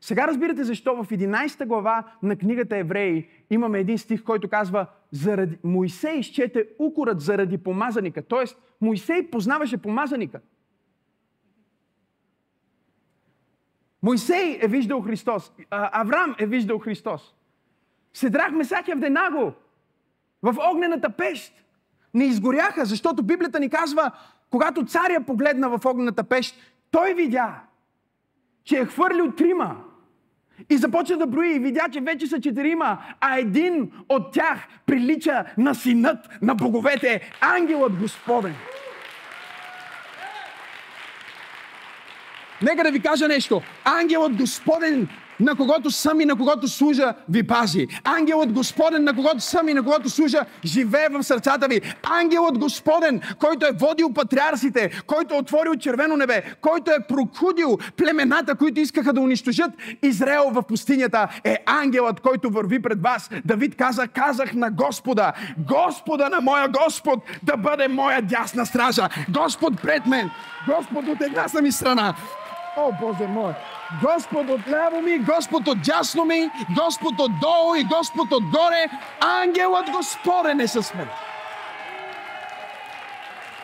Сега 0.00 0.26
разбирате 0.26 0.64
защо 0.64 0.94
в 0.94 1.08
11 1.08 1.66
глава 1.66 2.04
на 2.22 2.36
книгата 2.36 2.76
Евреи 2.76 3.28
имаме 3.50 3.78
един 3.78 3.98
стих, 3.98 4.22
който 4.24 4.48
казва 4.48 4.86
заради... 5.10 5.58
Моисей 5.64 6.18
изчете 6.18 6.66
укорът 6.78 7.20
заради 7.20 7.58
помазаника. 7.58 8.22
Тоест, 8.22 8.58
Моисей 8.80 9.30
познаваше 9.30 9.76
помазаника. 9.76 10.40
Моисей 14.02 14.58
е 14.62 14.68
виждал 14.68 15.00
Христос. 15.00 15.52
Авраам 15.70 16.34
е 16.38 16.46
виждал 16.46 16.78
Христос. 16.78 17.34
Седрах 18.12 18.52
Месак 18.52 18.88
Евденаго 18.88 19.52
в 20.42 20.54
огнената 20.72 21.10
пещ. 21.10 21.52
Не 22.14 22.24
изгоряха, 22.24 22.84
защото 22.84 23.22
Библията 23.22 23.60
ни 23.60 23.70
казва, 23.70 24.10
когато 24.50 24.84
царя 24.84 25.24
погледна 25.26 25.68
в 25.68 25.86
огнената 25.86 26.24
пещ, 26.24 26.56
той 26.90 27.14
видя, 27.14 27.60
че 28.64 28.78
е 28.78 28.86
хвърлил 28.86 29.32
трима. 29.32 29.76
И 30.70 30.76
започна 30.76 31.16
да 31.16 31.26
брои 31.26 31.54
и 31.54 31.58
видя, 31.58 31.88
че 31.92 32.00
вече 32.00 32.26
са 32.26 32.40
четирима, 32.40 32.98
а 33.20 33.38
един 33.38 33.92
от 34.08 34.32
тях 34.32 34.68
прилича 34.86 35.44
на 35.58 35.74
синът 35.74 36.42
на 36.42 36.54
боговете, 36.54 37.32
ангелът 37.40 37.98
Господен. 37.98 38.54
Нека 42.62 42.84
да 42.84 42.90
ви 42.90 43.00
кажа 43.00 43.28
нещо. 43.28 43.62
Ангелът 43.84 44.36
Господен 44.36 45.08
на 45.40 45.56
когото 45.56 45.90
съм 45.90 46.20
и 46.20 46.24
на 46.24 46.36
когото 46.36 46.68
служа, 46.68 47.14
ви 47.28 47.42
пази. 47.42 47.86
Ангелът 48.04 48.52
Господен, 48.52 49.04
на 49.04 49.14
когото 49.14 49.40
съм 49.40 49.68
и 49.68 49.74
на 49.74 49.82
когото 49.82 50.10
служа, 50.10 50.40
живее 50.64 51.08
в 51.08 51.22
сърцата 51.22 51.68
ви. 51.68 51.80
Ангелът 52.02 52.58
Господен, 52.58 53.20
който 53.38 53.66
е 53.66 53.72
водил 53.72 54.12
патриарсите, 54.12 55.02
който 55.06 55.34
е 55.34 55.38
отворил 55.38 55.76
червено 55.76 56.16
небе, 56.16 56.42
който 56.60 56.90
е 56.90 57.06
прокудил 57.08 57.78
племената, 57.96 58.54
които 58.54 58.80
искаха 58.80 59.12
да 59.12 59.20
унищожат 59.20 59.70
Израел 60.02 60.50
в 60.50 60.62
пустинята, 60.62 61.28
е 61.44 61.58
ангелът, 61.66 62.20
който 62.20 62.50
върви 62.50 62.82
пред 62.82 63.02
вас. 63.02 63.30
Давид 63.44 63.76
каза, 63.76 64.08
казах 64.08 64.54
на 64.54 64.70
Господа, 64.70 65.32
Господа 65.58 66.28
на 66.28 66.40
моя 66.40 66.68
Господ, 66.68 67.18
да 67.42 67.56
бъде 67.56 67.88
моя 67.88 68.22
дясна 68.22 68.66
стража. 68.66 69.08
Господ 69.28 69.82
пред 69.82 70.06
мен, 70.06 70.30
Господ 70.66 71.08
от 71.08 71.20
една 71.20 71.60
ми 71.62 71.72
страна. 71.72 72.14
О, 72.76 72.92
Боже 73.00 73.26
мой! 73.26 73.52
Господ 74.02 74.50
от 74.50 74.68
ляво 74.68 75.00
ми, 75.00 75.18
Господ 75.18 75.68
от 75.68 75.82
дясно 75.82 76.24
ми, 76.24 76.50
Господ 76.82 77.20
от 77.20 77.40
долу 77.40 77.74
и 77.74 77.84
Господ 77.84 78.32
от 78.32 78.44
горе. 78.44 78.86
Ангелът 79.20 79.90
Господен 79.90 80.60
е 80.60 80.68
с 80.68 80.94
мен. 80.94 81.08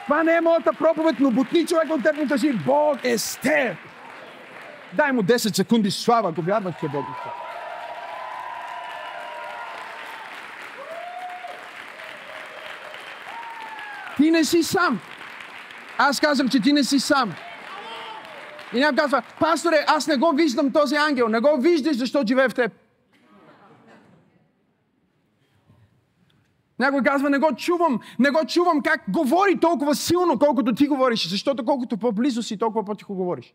Това 0.04 0.22
не 0.22 0.36
е 0.36 0.40
моята 0.40 0.72
проповед, 0.72 1.16
но 1.20 1.30
бутни 1.30 1.66
човек 1.66 1.90
от 1.90 2.02
теб 2.02 2.28
кажи, 2.28 2.52
Бог 2.52 2.98
е 3.04 3.18
с 3.18 3.38
теб. 3.40 3.76
Дай 4.92 5.12
му 5.12 5.22
10 5.22 5.56
секунди 5.56 5.90
слава, 5.90 6.30
ако 6.30 6.42
вярваш, 6.42 6.74
че 6.80 6.88
Бог 6.88 7.04
е 7.04 7.20
с 7.20 7.22
теб. 7.22 7.32
Ти 14.16 14.30
не 14.30 14.44
си 14.44 14.62
сам. 14.62 15.00
Аз 15.98 16.20
казвам, 16.20 16.48
че 16.48 16.60
ти 16.60 16.72
не 16.72 16.84
си 16.84 17.00
сам. 17.00 17.34
И 18.74 18.80
някой 18.80 18.96
казва, 18.96 19.22
пасторе, 19.40 19.84
аз 19.86 20.06
не 20.06 20.16
го 20.16 20.32
виждам 20.34 20.72
този 20.72 20.96
ангел. 20.96 21.28
Не 21.28 21.40
го 21.40 21.56
виждаш, 21.60 21.96
защото 21.96 22.26
живее 22.26 22.48
в 22.48 22.54
теб. 22.54 22.72
Някой 26.78 27.02
казва, 27.02 27.30
не 27.30 27.38
го 27.38 27.56
чувам, 27.56 28.00
не 28.18 28.30
го 28.30 28.46
чувам 28.46 28.82
как 28.82 29.04
говори 29.08 29.60
толкова 29.60 29.94
силно, 29.94 30.38
колкото 30.38 30.74
ти 30.74 30.88
говориш, 30.88 31.28
защото 31.28 31.64
колкото 31.64 31.96
по-близо 31.96 32.42
си, 32.42 32.58
толкова 32.58 32.84
по-тихо 32.84 33.14
говориш. 33.14 33.54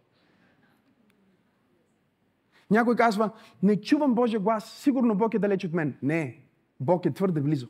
Някой 2.72 2.96
казва, 2.96 3.30
не 3.64 3.82
чувам 3.82 4.14
Божия 4.14 4.40
глас, 4.40 4.72
сигурно 4.72 5.16
Бог 5.16 5.34
е 5.34 5.40
далеч 5.40 5.66
от 5.66 5.74
мен. 5.74 5.98
Не, 6.04 6.38
Бог 6.80 7.06
е 7.06 7.14
твърде 7.14 7.42
близо. 7.42 7.68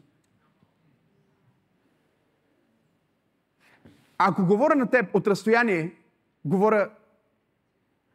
Ако 4.18 4.46
говоря 4.46 4.76
на 4.76 4.90
теб 4.90 5.16
от 5.16 5.28
разстояние, 5.28 5.96
говоря 6.46 6.90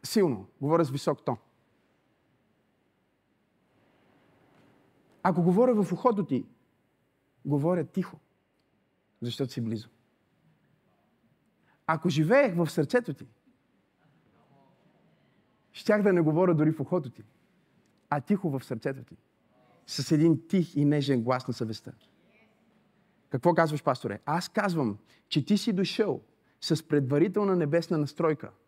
силно, 0.06 0.46
говоря 0.60 0.84
с 0.84 0.90
висок 0.90 1.24
тон. 1.24 1.36
Ако 5.22 5.42
говоря 5.42 5.82
в 5.82 5.92
ухото 5.92 6.24
ти, 6.24 6.46
говоря 7.44 7.84
тихо, 7.84 8.20
защото 9.22 9.52
си 9.52 9.60
близо. 9.60 9.88
Ако 11.86 12.08
живеех 12.08 12.56
в 12.56 12.70
сърцето 12.70 13.14
ти, 13.14 13.26
щях 15.72 16.02
да 16.02 16.12
не 16.12 16.20
говоря 16.20 16.54
дори 16.54 16.72
в 16.72 16.80
ухото 16.80 17.10
ти, 17.10 17.24
а 18.10 18.20
тихо 18.20 18.50
в 18.50 18.64
сърцето 18.64 19.04
ти. 19.04 19.16
С 19.86 20.12
един 20.12 20.48
тих 20.48 20.76
и 20.76 20.84
нежен 20.84 21.22
глас 21.22 21.48
на 21.48 21.54
съвестта. 21.54 21.92
Какво 23.28 23.54
казваш, 23.54 23.82
пасторе? 23.82 24.20
Аз 24.26 24.48
казвам, 24.48 24.98
че 25.28 25.44
ти 25.44 25.58
си 25.58 25.72
дошъл 25.72 26.20
с 26.60 26.88
предварителна 26.88 27.56
небесна 27.56 27.98
настройка– 27.98 28.50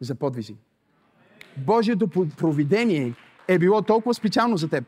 за 0.00 0.14
подвизи. 0.14 0.56
Божието 1.56 2.08
провидение 2.08 3.14
е 3.48 3.58
било 3.58 3.82
толкова 3.82 4.14
специално 4.14 4.56
за 4.56 4.68
теб, 4.68 4.84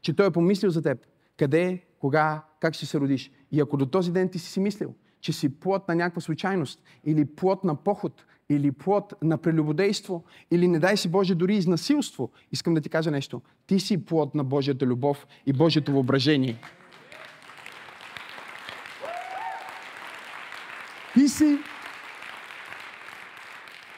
че 0.00 0.12
Той 0.12 0.26
е 0.26 0.30
помислил 0.30 0.70
за 0.70 0.82
теб. 0.82 0.98
Къде, 1.38 1.82
кога, 2.00 2.42
как 2.60 2.74
ще 2.74 2.86
се 2.86 3.00
родиш. 3.00 3.30
И 3.52 3.60
ако 3.60 3.76
до 3.76 3.86
този 3.86 4.12
ден 4.12 4.28
ти 4.28 4.38
си 4.38 4.52
си 4.52 4.60
мислил, 4.60 4.94
че 5.20 5.32
си 5.32 5.48
плод 5.48 5.88
на 5.88 5.94
някаква 5.94 6.20
случайност, 6.20 6.82
или 7.04 7.24
плод 7.24 7.64
на 7.64 7.74
поход, 7.74 8.24
или 8.48 8.72
плод 8.72 9.14
на 9.22 9.38
прелюбодейство, 9.38 10.24
или 10.50 10.68
не 10.68 10.78
дай 10.78 10.96
си 10.96 11.08
Боже 11.08 11.34
дори 11.34 11.56
изнасилство, 11.56 12.30
искам 12.52 12.74
да 12.74 12.80
ти 12.80 12.88
кажа 12.88 13.10
нещо. 13.10 13.42
Ти 13.66 13.80
си 13.80 14.04
плод 14.04 14.34
на 14.34 14.44
Божията 14.44 14.86
любов 14.86 15.26
и 15.46 15.52
Божието 15.52 15.92
въображение. 15.92 16.60
Ти 21.14 21.28
си 21.28 21.58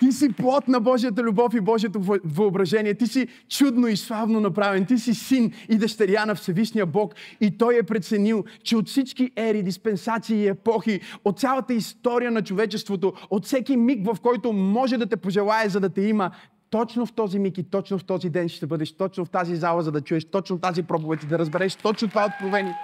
Ти 0.01 0.13
си 0.13 0.33
плод 0.33 0.69
на 0.69 0.81
Божията 0.81 1.23
любов 1.23 1.55
и 1.55 1.61
Божието 1.61 2.01
въображение. 2.25 2.95
Ти 2.95 3.07
си 3.07 3.29
чудно 3.49 3.87
и 3.89 3.97
славно 3.97 4.41
направен. 4.41 4.87
Ти 4.87 4.99
си 4.99 5.15
син 5.15 5.53
и 5.69 5.79
дъщеря 5.79 6.27
на 6.27 6.35
Всевишния 6.35 6.87
Бог. 6.87 7.15
И 7.41 7.59
Той 7.59 7.79
е 7.79 7.83
преценил, 7.83 8.45
че 8.63 8.77
от 8.77 8.89
всички 8.89 9.31
ери, 9.37 9.63
диспенсации 9.63 10.37
и 10.37 10.49
епохи, 10.49 11.01
от 11.25 11.41
цялата 11.41 11.75
история 11.75 12.31
на 12.31 12.43
човечеството, 12.43 13.13
от 13.31 13.45
всеки 13.45 13.77
миг, 13.77 14.07
в 14.07 14.21
който 14.21 14.53
може 14.53 14.97
да 14.97 15.07
те 15.07 15.17
пожелае, 15.17 15.69
за 15.69 15.81
да 15.81 15.89
те 15.89 16.03
има, 16.03 16.31
точно 16.71 17.07
в 17.07 17.13
този 17.13 17.39
миг 17.39 17.59
и 17.59 17.63
точно 17.63 17.99
в 17.99 18.05
този 18.05 18.31
ден 18.31 18.49
ще 18.49 18.67
бъдеш 18.67 18.93
точно 18.93 19.25
в 19.25 19.31
тази 19.31 19.57
зала, 19.57 19.83
за 19.83 19.93
да 19.93 20.01
чуеш 20.01 20.25
точно 20.25 20.59
тази 20.59 20.83
проповед 20.83 21.23
и 21.23 21.27
да 21.27 21.39
разбереш 21.39 21.75
точно 21.75 22.09
това 22.09 22.27
откровение. 22.27 22.75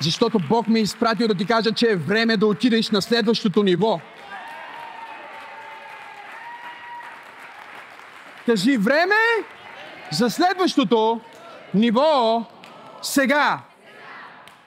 Защото 0.00 0.38
Бог 0.48 0.68
ме 0.68 0.78
е 0.78 0.82
изпратил 0.82 1.28
да 1.28 1.34
ти 1.34 1.46
кажа, 1.46 1.72
че 1.72 1.86
е 1.86 1.96
време 1.96 2.36
да 2.36 2.46
отидеш 2.46 2.90
на 2.90 3.02
следващото 3.02 3.62
ниво. 3.62 4.00
Кажи 8.46 8.76
време 8.76 9.14
за 10.12 10.30
следващото 10.30 11.20
ниво 11.74 12.44
сега. 13.02 13.60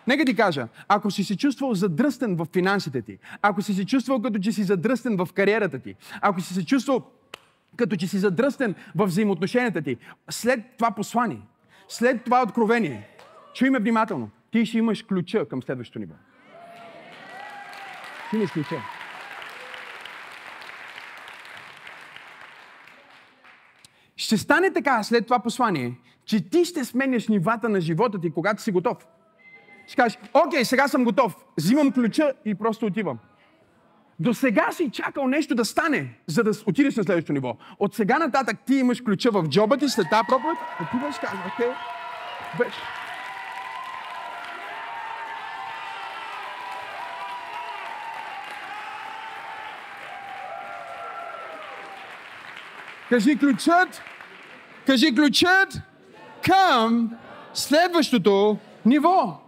Нека 0.07 0.25
ти 0.25 0.35
кажа, 0.35 0.67
ако 0.87 1.11
си 1.11 1.23
се 1.23 1.37
чувствал 1.37 1.73
задръстен 1.73 2.35
в 2.35 2.47
финансите 2.53 3.01
ти, 3.01 3.17
ако 3.41 3.61
си 3.61 3.73
се 3.73 3.85
чувствал 3.85 4.21
като 4.21 4.39
че 4.39 4.51
си 4.51 4.63
задръстен 4.63 5.17
в 5.17 5.27
кариерата 5.33 5.79
ти, 5.79 5.95
ако 6.21 6.41
си 6.41 6.53
се 6.53 6.65
чувствал 6.65 7.03
като 7.77 7.95
че 7.95 8.07
си 8.07 8.17
задръстен 8.17 8.75
в 8.95 9.05
взаимоотношенията 9.05 9.81
ти, 9.81 9.97
след 10.29 10.59
това 10.77 10.91
послание, 10.91 11.41
след 11.87 12.23
това 12.23 12.43
откровение, 12.43 13.09
чуй 13.53 13.69
ме 13.69 13.79
внимателно, 13.79 14.29
ти 14.51 14.65
ще 14.65 14.77
имаш 14.77 15.03
ключа 15.03 15.47
към 15.47 15.63
следващото 15.63 15.99
ниво. 15.99 16.13
Ти 18.29 18.35
имаш 18.35 18.51
ключа. 18.51 18.94
Ще 24.25 24.37
стане 24.37 24.71
така 24.71 25.03
след 25.03 25.25
това 25.25 25.39
послание, 25.39 25.93
че 26.25 26.49
ти 26.49 26.65
ще 26.65 26.85
сменяш 26.85 27.27
нивата 27.27 27.69
на 27.69 27.81
живота 27.81 28.21
ти, 28.21 28.31
когато 28.31 28.61
си 28.61 28.71
готов. 28.71 28.97
Ще 29.87 29.95
кажеш, 29.95 30.19
окей, 30.33 30.65
сега 30.65 30.87
съм 30.87 31.03
готов. 31.03 31.35
Взимам 31.57 31.91
ключа 31.91 32.33
и 32.45 32.55
просто 32.55 32.85
отивам. 32.85 33.17
До 34.19 34.33
сега 34.33 34.71
си 34.71 34.89
чакал 34.91 35.27
нещо 35.27 35.55
да 35.55 35.65
стане, 35.65 36.17
за 36.27 36.43
да 36.43 36.51
отидеш 36.65 36.95
на 36.95 37.03
следващото 37.03 37.33
ниво. 37.33 37.57
От 37.79 37.93
сега 37.95 38.17
нататък 38.17 38.57
ти 38.65 38.75
имаш 38.75 39.01
ключа 39.01 39.31
в 39.31 39.47
джоба 39.47 39.77
ти 39.77 39.89
след 39.89 40.07
тази 40.09 40.23
проповед, 40.27 40.57
отиваш, 40.81 41.15
казваш, 41.19 41.39
окей, 41.53 41.69
беше. 42.57 42.79
Кажи 53.09 53.37
ключът, 53.37 54.01
кажи 54.85 55.15
ключът 55.15 55.79
към 56.43 57.11
следващото 57.53 58.57
ниво. 58.85 59.41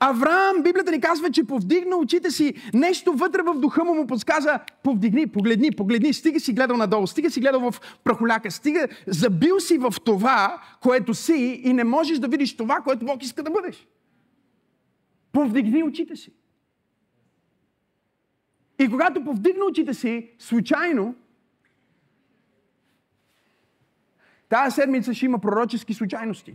Авраам, 0.00 0.62
Библията 0.62 0.90
ни 0.90 1.00
казва, 1.00 1.30
че 1.30 1.44
повдигна 1.44 1.96
очите 1.96 2.30
си, 2.30 2.54
нещо 2.74 3.12
вътре 3.12 3.42
в 3.42 3.54
духа 3.54 3.84
му 3.84 3.94
му 3.94 4.06
подсказа, 4.06 4.60
повдигни, 4.82 5.26
погледни, 5.26 5.70
погледни, 5.70 6.12
стига 6.12 6.40
си 6.40 6.52
гледал 6.52 6.76
надолу, 6.76 7.06
стига 7.06 7.30
си 7.30 7.40
гледал 7.40 7.70
в 7.70 7.80
прахоляка, 8.04 8.50
стига, 8.50 8.88
забил 9.06 9.60
си 9.60 9.78
в 9.78 9.94
това, 10.04 10.62
което 10.82 11.14
си 11.14 11.60
и 11.64 11.72
не 11.72 11.84
можеш 11.84 12.18
да 12.18 12.28
видиш 12.28 12.56
това, 12.56 12.76
което 12.76 13.06
Бог 13.06 13.22
иска 13.22 13.42
да 13.42 13.50
бъдеш. 13.50 13.86
Повдигни 15.32 15.82
очите 15.82 16.16
си. 16.16 16.32
И 18.78 18.88
когато 18.90 19.24
повдигна 19.24 19.64
очите 19.64 19.94
си, 19.94 20.30
случайно, 20.38 21.14
Тази 24.54 24.74
седмица 24.74 25.14
ще 25.14 25.24
има 25.24 25.38
пророчески 25.38 25.94
случайности. 25.94 26.54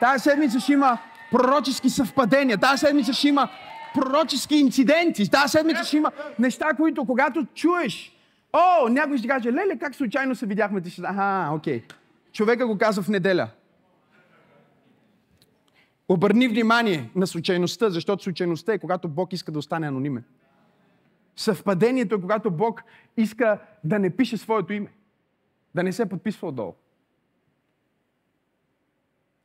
Тази 0.00 0.22
седмица 0.22 0.60
ще 0.60 0.72
има 0.72 0.98
пророчески 1.30 1.90
съвпадения. 1.90 2.58
Тази 2.58 2.86
седмица 2.86 3.12
ще 3.12 3.28
има 3.28 3.48
пророчески 3.94 4.56
инциденти. 4.56 5.30
Тази 5.30 5.50
седмица 5.50 5.84
ще 5.84 5.96
има 5.96 6.12
неща, 6.38 6.68
които 6.76 7.04
когато 7.04 7.46
чуеш, 7.54 8.16
о, 8.52 8.88
някой 8.88 9.18
ще 9.18 9.28
каже, 9.28 9.52
леле, 9.52 9.78
как 9.80 9.94
случайно 9.94 10.34
се 10.34 10.46
видяхме, 10.46 10.80
ти 10.80 10.90
ще 10.90 11.02
аха, 11.04 11.54
окей. 11.54 11.82
Човека 12.32 12.66
го 12.66 12.78
казва 12.78 13.02
в 13.02 13.08
неделя. 13.08 13.48
Обърни 16.08 16.48
внимание 16.48 17.10
на 17.14 17.26
случайността, 17.26 17.90
защото 17.90 18.22
случайността 18.22 18.72
е 18.72 18.78
когато 18.78 19.08
Бог 19.08 19.32
иска 19.32 19.52
да 19.52 19.58
остане 19.58 19.86
анонимен. 19.86 20.24
Съвпадението 21.36 22.14
е 22.14 22.20
когато 22.20 22.50
Бог 22.50 22.82
иска 23.16 23.58
да 23.84 23.98
не 23.98 24.10
пише 24.10 24.36
своето 24.36 24.72
име. 24.72 24.92
Да 25.74 25.82
не 25.82 25.92
се 25.92 26.08
подписва 26.08 26.48
отдолу. 26.48 26.74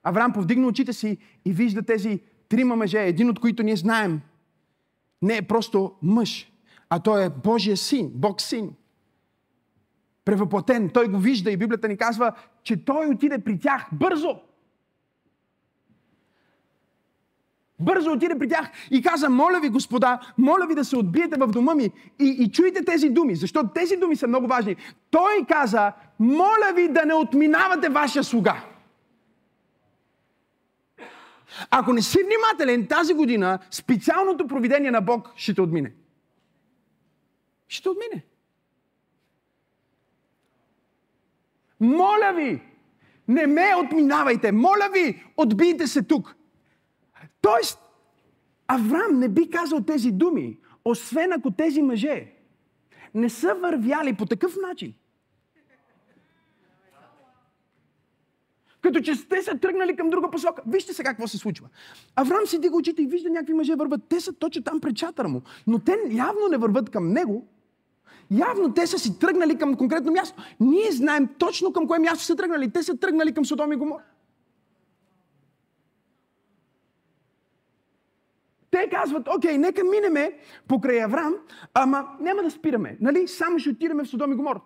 Авраам 0.04 0.34
повдигна 0.34 0.68
очите 0.68 0.94
си 0.94 1.18
и 1.46 1.54
вижда 1.54 1.82
тези 1.82 2.20
трима 2.50 2.76
мъже, 2.76 3.00
един 3.00 3.30
от 3.30 3.40
които 3.40 3.64
ние 3.64 3.76
знаем, 3.76 4.22
не 5.22 5.38
е 5.38 5.42
просто 5.42 5.94
мъж, 6.02 6.52
а 6.90 7.00
той 7.00 7.26
е 7.26 7.30
Божия 7.30 7.78
син, 7.78 8.12
Бог 8.14 8.42
син. 8.42 8.72
Превъплатен. 10.26 10.90
Той 10.90 11.08
го 11.08 11.18
вижда 11.18 11.52
и 11.52 11.58
Библията 11.58 11.88
ни 11.88 11.98
казва, 11.98 12.34
че 12.64 12.86
той 12.86 13.08
отиде 13.08 13.40
при 13.40 13.60
тях 13.60 13.88
бързо. 13.92 14.40
Бързо 17.80 18.12
отиде 18.12 18.40
при 18.40 18.50
тях 18.50 18.72
и 18.92 19.02
каза, 19.02 19.30
моля 19.30 19.60
ви, 19.62 19.70
господа, 19.70 20.20
моля 20.38 20.66
ви 20.68 20.76
да 20.76 20.86
се 20.86 20.98
отбиете 20.98 21.40
в 21.40 21.48
дома 21.48 21.76
ми 21.76 21.92
и, 22.20 22.38
и 22.40 22.52
чуйте 22.52 22.86
тези 22.86 23.10
думи, 23.10 23.36
защото 23.36 23.70
тези 23.70 23.98
думи 23.98 24.16
са 24.16 24.28
много 24.28 24.48
важни. 24.48 24.76
Той 25.12 25.46
каза, 25.48 25.94
моля 26.20 26.74
ви 26.76 26.88
да 26.88 27.06
не 27.06 27.14
отминавате 27.14 27.90
вашия 27.90 28.24
слуга. 28.24 28.64
Ако 31.70 31.94
не 31.94 32.02
си 32.02 32.18
внимателен 32.24 32.88
тази 32.88 33.14
година, 33.14 33.60
специалното 33.72 34.48
провидение 34.48 34.92
на 34.92 35.02
Бог 35.02 35.32
ще 35.36 35.54
те 35.54 35.62
отмине. 35.62 35.94
Ще 37.68 37.84
те 37.84 37.90
отмине. 37.90 38.26
Моля 41.80 42.34
ви, 42.36 42.62
не 43.28 43.48
ме 43.48 43.76
отминавайте. 43.86 44.52
Моля 44.52 44.90
ви, 44.94 45.24
отбийте 45.38 45.88
се 45.88 46.04
тук. 46.04 46.36
Тоест, 47.42 47.80
Авраам 48.68 49.20
не 49.20 49.30
би 49.30 49.50
казал 49.50 49.82
тези 49.82 50.12
думи, 50.12 50.60
освен 50.86 51.34
ако 51.34 51.52
тези 51.52 51.82
мъже 51.82 52.34
не 53.14 53.30
са 53.30 53.54
вървяли 53.54 54.14
по 54.14 54.26
такъв 54.26 54.56
начин, 54.68 54.94
Като 58.90 59.02
че 59.02 59.28
те 59.30 59.42
са 59.42 59.58
тръгнали 59.58 59.96
към 59.96 60.10
друга 60.10 60.32
посока. 60.32 60.62
Вижте 60.68 60.94
сега 60.94 61.10
какво 61.10 61.28
се 61.28 61.38
случва. 61.38 61.68
Авраам 62.16 62.48
си 62.48 62.60
дига 62.60 62.76
очите 62.76 63.02
и 63.02 63.08
вижда 63.08 63.30
някакви 63.30 63.54
мъже 63.54 63.76
върват. 63.76 64.02
Те 64.10 64.20
са 64.20 64.34
точно 64.34 64.64
там 64.64 64.80
пред 64.80 64.96
чатъра 64.96 65.28
му. 65.28 65.42
Но 65.68 65.80
те 65.80 65.98
явно 66.12 66.48
не 66.52 66.58
върват 66.58 66.90
към 66.90 67.14
него. 67.14 67.48
Явно 68.32 68.74
те 68.74 68.88
са 68.88 69.00
си 69.00 69.20
тръгнали 69.20 69.58
към 69.58 69.76
конкретно 69.76 70.12
място. 70.12 70.44
Ние 70.60 70.92
знаем 70.92 71.28
точно 71.38 71.74
към 71.74 71.88
кое 71.88 72.00
място 72.00 72.24
са 72.24 72.36
тръгнали. 72.36 72.72
Те 72.72 72.84
са 72.84 72.98
тръгнали 72.98 73.34
към 73.34 73.46
Содом 73.46 73.72
и 73.72 73.76
Гомор. 73.76 74.00
Те 78.72 78.90
казват, 78.90 79.28
окей, 79.38 79.58
нека 79.58 79.84
минеме 79.84 80.34
покрай 80.68 81.04
Авраам, 81.04 81.36
ама 81.74 82.08
няма 82.20 82.44
да 82.44 82.52
спираме. 82.52 82.98
Нали? 83.02 83.28
Само 83.28 83.60
ще 83.60 83.70
отидеме 83.70 84.04
в 84.04 84.08
Содом 84.08 84.32
и 84.32 84.36
Гомор 84.36 84.62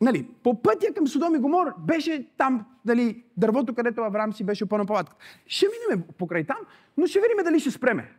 нали, 0.00 0.28
по 0.42 0.62
пътя 0.62 0.94
към 0.94 1.08
Содом 1.08 1.34
и 1.34 1.38
Гомор 1.38 1.74
беше 1.78 2.28
там, 2.36 2.66
дали, 2.84 3.24
дървото, 3.36 3.74
където 3.74 4.00
Авраам 4.00 4.32
си 4.32 4.44
беше 4.44 4.66
по 4.66 4.86
палатката. 4.86 5.24
Ще 5.46 5.66
минем 5.66 6.04
покрай 6.18 6.44
там, 6.44 6.58
но 6.96 7.06
ще 7.06 7.20
видим 7.20 7.44
дали 7.44 7.60
ще 7.60 7.70
спреме. 7.70 8.12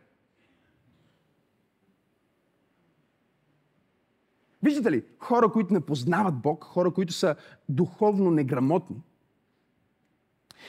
Виждате 4.62 4.90
ли, 4.90 5.04
хора, 5.18 5.48
които 5.48 5.74
не 5.74 5.80
познават 5.80 6.34
Бог, 6.34 6.64
хора, 6.64 6.90
които 6.90 7.12
са 7.12 7.36
духовно 7.68 8.30
неграмотни, 8.30 9.02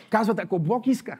казват, 0.09 0.39
ако 0.39 0.59
Бог 0.59 0.87
иска, 0.87 1.19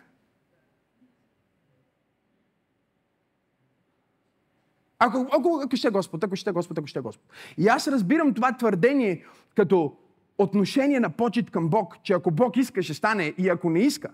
Ако, 5.05 5.27
ако, 5.31 5.61
ако 5.65 5.75
ще 5.75 5.89
Господ, 5.89 6.23
ако 6.23 6.35
ще 6.35 6.51
Господ, 6.51 6.77
ако 6.77 6.87
ще 6.87 6.99
Господ. 6.99 7.25
И 7.57 7.67
аз 7.67 7.87
разбирам 7.87 8.33
това 8.33 8.51
твърдение 8.51 9.23
като 9.55 9.93
отношение 10.37 10.99
на 10.99 11.09
почет 11.09 11.51
към 11.51 11.69
Бог, 11.69 11.97
че 12.03 12.13
ако 12.13 12.31
Бог 12.31 12.57
иска, 12.57 12.83
ще 12.83 12.93
стане 12.93 13.33
и 13.37 13.49
ако 13.49 13.69
не 13.69 13.79
иска. 13.79 14.09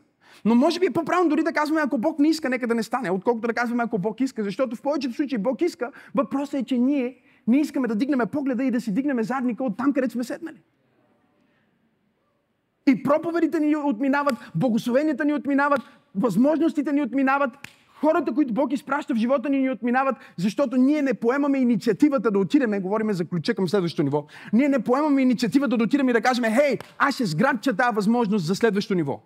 Но 0.46 0.56
може 0.56 0.80
би 0.80 0.86
е 0.86 0.92
по-правилно 0.92 1.30
дори 1.30 1.44
да 1.44 1.54
казваме, 1.54 1.82
ако 1.82 1.98
Бог 1.98 2.20
не 2.20 2.30
иска, 2.30 2.50
нека 2.50 2.68
да 2.68 2.76
не 2.76 2.84
стане, 2.84 3.12
отколкото 3.12 3.48
да 3.48 3.54
казваме, 3.54 3.84
ако 3.84 3.98
Бог 3.98 4.22
иска, 4.22 4.44
защото 4.44 4.76
в 4.76 4.82
повечето 4.82 5.16
случаи 5.16 5.38
Бог 5.38 5.62
иска, 5.62 5.92
въпросът 6.16 6.54
е, 6.54 6.66
че 6.66 6.78
ние 6.78 7.18
не 7.48 7.60
искаме 7.60 7.88
да 7.88 7.96
дигнем 7.96 8.28
погледа 8.32 8.64
и 8.64 8.72
да 8.72 8.82
си 8.82 8.94
дигнем 8.94 9.24
задника 9.24 9.64
от 9.64 9.78
там, 9.78 9.94
където 9.94 10.14
сме 10.14 10.24
седнали. 10.24 10.62
И 12.88 13.04
проповедите 13.04 13.60
ни 13.60 13.76
отминават, 13.76 14.36
благословенията 14.56 15.26
ни 15.26 15.34
отминават, 15.34 15.82
възможностите 16.16 16.94
ни 16.94 17.02
отминават, 17.02 17.52
Хората, 18.02 18.34
които 18.34 18.54
Бог 18.54 18.74
изпраща 18.74 19.14
в 19.14 19.18
живота 19.18 19.50
ни, 19.50 19.58
ни 19.58 19.70
отминават, 19.70 20.16
защото 20.38 20.78
ние 20.78 21.02
не 21.02 21.14
поемаме 21.14 21.58
инициативата 21.58 22.32
да 22.32 22.40
отидеме, 22.40 22.80
говориме 22.80 23.14
за 23.14 23.26
ключа 23.26 23.54
към 23.54 23.70
следващото 23.70 24.04
ниво, 24.04 24.26
ние 24.54 24.70
не 24.70 24.80
поемаме 24.80 25.22
инициативата 25.22 25.78
да 25.78 25.84
отидем 25.84 26.10
и 26.10 26.14
да 26.14 26.22
кажем, 26.22 26.44
хей, 26.44 26.78
аз 26.98 27.16
ще 27.16 27.26
сграбча 27.26 27.76
тази 27.76 27.96
възможност 27.96 28.46
за 28.46 28.56
следващото 28.56 28.96
ниво. 28.96 29.22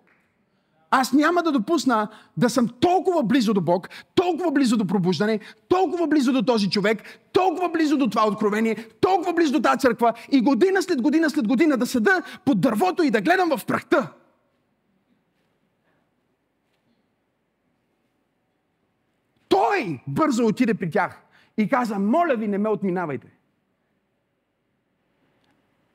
Аз 0.90 1.12
няма 1.12 1.42
да 1.42 1.52
допусна 1.52 2.08
да 2.36 2.50
съм 2.50 2.68
толкова 2.80 3.22
близо 3.22 3.54
до 3.54 3.60
Бог, 3.60 3.88
толкова 4.14 4.50
близо 4.50 4.76
до 4.76 4.86
пробуждане, 4.86 5.40
толкова 5.68 6.06
близо 6.06 6.32
до 6.32 6.42
този 6.42 6.70
човек, 6.70 7.02
толкова 7.32 7.68
близо 7.68 7.96
до 7.96 8.06
това 8.06 8.28
откровение, 8.28 8.88
толкова 9.00 9.32
близо 9.32 9.52
до 9.52 9.60
тази 9.60 9.78
църква 9.78 10.12
и 10.32 10.40
година 10.40 10.82
след 10.82 11.02
година 11.02 11.30
след 11.30 11.48
година 11.48 11.76
да 11.76 11.86
седа 11.86 12.22
под 12.44 12.60
дървото 12.60 13.02
и 13.02 13.10
да 13.10 13.20
гледам 13.20 13.56
в 13.56 13.66
прахта. 13.66 14.12
Той 19.68 20.00
бързо 20.06 20.46
отиде 20.46 20.74
при 20.74 20.90
тях 20.90 21.20
и 21.58 21.68
каза, 21.68 21.98
моля 21.98 22.36
ви, 22.36 22.48
не 22.48 22.58
ме 22.58 22.68
отминавайте. 22.68 23.26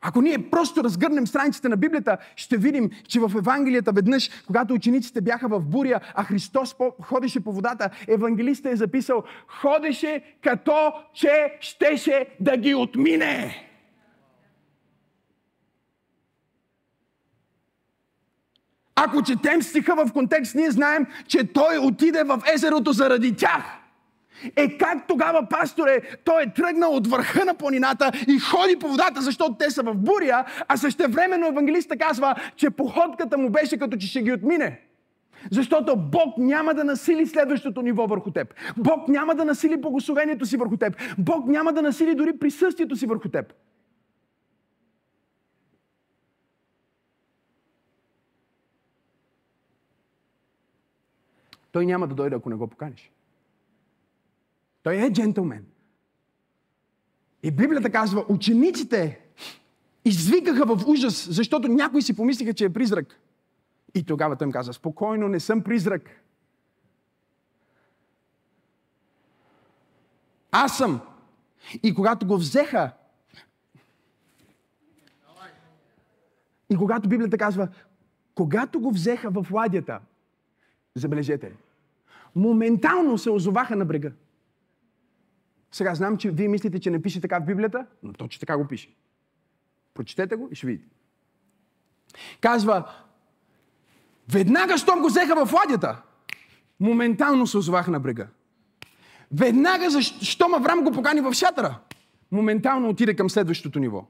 Ако 0.01 0.21
ние 0.21 0.49
просто 0.49 0.83
разгърнем 0.83 1.27
страниците 1.27 1.69
на 1.69 1.77
Библията, 1.77 2.17
ще 2.35 2.57
видим, 2.57 2.89
че 3.07 3.19
в 3.19 3.31
Евангелията 3.37 3.91
веднъж, 3.91 4.29
когато 4.47 4.73
учениците 4.73 5.21
бяха 5.21 5.47
в 5.47 5.59
буря, 5.59 5.99
а 6.15 6.23
Христос 6.23 6.75
ходеше 7.01 7.43
по 7.43 7.53
водата, 7.53 7.89
евангелистът 8.07 8.73
е 8.73 8.75
записал, 8.75 9.23
ходеше 9.47 10.23
като 10.43 10.93
че 11.13 11.57
щеше 11.59 12.27
да 12.39 12.57
ги 12.57 12.75
отмине. 12.75 13.68
Ако 19.03 19.23
четем 19.23 19.61
стиха 19.61 19.95
в 19.95 20.13
контекст, 20.13 20.55
ние 20.55 20.71
знаем, 20.71 21.05
че 21.27 21.53
той 21.53 21.77
отиде 21.77 22.23
в 22.23 22.41
езерото 22.53 22.91
заради 22.91 23.35
тях. 23.35 23.63
Е 24.55 24.77
как 24.77 25.07
тогава, 25.07 25.47
пасторе, 25.49 25.99
той 26.23 26.43
е 26.43 26.53
тръгнал 26.53 26.91
от 26.91 27.07
върха 27.07 27.45
на 27.45 27.53
планината 27.53 28.11
и 28.27 28.39
ходи 28.39 28.75
по 28.79 28.87
водата, 28.87 29.21
защото 29.21 29.53
те 29.53 29.71
са 29.71 29.83
в 29.83 29.95
буря, 29.95 30.45
а 30.67 30.77
същевременно 30.77 31.47
евангелиста 31.47 31.97
казва, 31.97 32.35
че 32.55 32.69
походката 32.69 33.37
му 33.37 33.49
беше 33.49 33.77
като 33.77 33.97
че 33.97 34.07
ще 34.07 34.21
ги 34.21 34.33
отмине. 34.33 34.79
Защото 35.51 35.95
Бог 35.95 36.37
няма 36.37 36.73
да 36.73 36.83
насили 36.83 37.27
следващото 37.27 37.81
ниво 37.81 38.07
върху 38.07 38.31
теб. 38.31 38.53
Бог 38.77 39.07
няма 39.07 39.35
да 39.35 39.45
насили 39.45 39.77
благословението 39.77 40.45
си 40.45 40.57
върху 40.57 40.77
теб. 40.77 40.95
Бог 41.17 41.47
няма 41.47 41.73
да 41.73 41.81
насили 41.81 42.15
дори 42.15 42.37
присъствието 42.39 42.95
си 42.95 43.05
върху 43.05 43.29
теб. 43.29 43.53
Той 51.71 51.85
няма 51.85 52.07
да 52.07 52.15
дойде, 52.15 52.35
ако 52.35 52.49
не 52.49 52.55
го 52.55 52.67
поканиш. 52.67 53.11
Той 54.83 54.95
е 54.95 55.13
джентълмен. 55.13 55.65
И 57.43 57.51
Библията 57.51 57.89
казва, 57.89 58.25
учениците 58.29 59.19
извикаха 60.05 60.65
в 60.65 60.87
ужас, 60.87 61.27
защото 61.31 61.67
някои 61.67 62.01
си 62.01 62.15
помислиха, 62.15 62.53
че 62.53 62.65
е 62.65 62.73
призрак. 62.73 63.19
И 63.95 64.03
тогава 64.03 64.35
той 64.35 64.47
им 64.47 64.51
каза, 64.51 64.73
спокойно, 64.73 65.27
не 65.27 65.39
съм 65.39 65.63
призрак. 65.63 66.23
Аз 70.51 70.77
съм. 70.77 71.01
И 71.83 71.93
когато 71.93 72.27
го 72.27 72.37
взеха, 72.37 72.91
и 76.69 76.75
когато 76.77 77.09
Библията 77.09 77.37
казва, 77.37 77.67
когато 78.35 78.79
го 78.79 78.91
взеха 78.91 79.29
в 79.29 79.51
ладията, 79.51 79.99
забележете, 80.95 81.53
моментално 82.35 83.17
се 83.17 83.29
озоваха 83.29 83.75
на 83.75 83.85
брега. 83.85 84.11
Сега 85.71 85.95
знам, 85.95 86.17
че 86.17 86.31
вие 86.31 86.47
мислите, 86.47 86.79
че 86.79 86.91
не 86.91 87.01
пише 87.01 87.21
така 87.21 87.39
в 87.39 87.45
Библията, 87.45 87.85
но 88.03 88.13
точно 88.13 88.39
така 88.39 88.57
го 88.57 88.67
пише. 88.67 88.95
Прочетете 89.93 90.35
го 90.35 90.49
и 90.51 90.55
ще 90.55 90.67
видите. 90.67 90.89
Казва, 92.41 92.91
веднага, 94.31 94.77
щом 94.77 95.01
го 95.01 95.07
взеха 95.07 95.45
в 95.45 95.53
ладята, 95.53 96.01
моментално 96.79 97.47
се 97.47 97.57
озоваха 97.57 97.91
на 97.91 97.99
брега. 97.99 98.27
Веднага, 99.31 100.01
щом 100.01 100.53
Аврам 100.53 100.83
го 100.83 100.91
покани 100.91 101.21
в 101.21 101.33
шатъра, 101.33 101.79
моментално 102.31 102.89
отиде 102.89 103.15
към 103.15 103.29
следващото 103.29 103.79
ниво. 103.79 104.07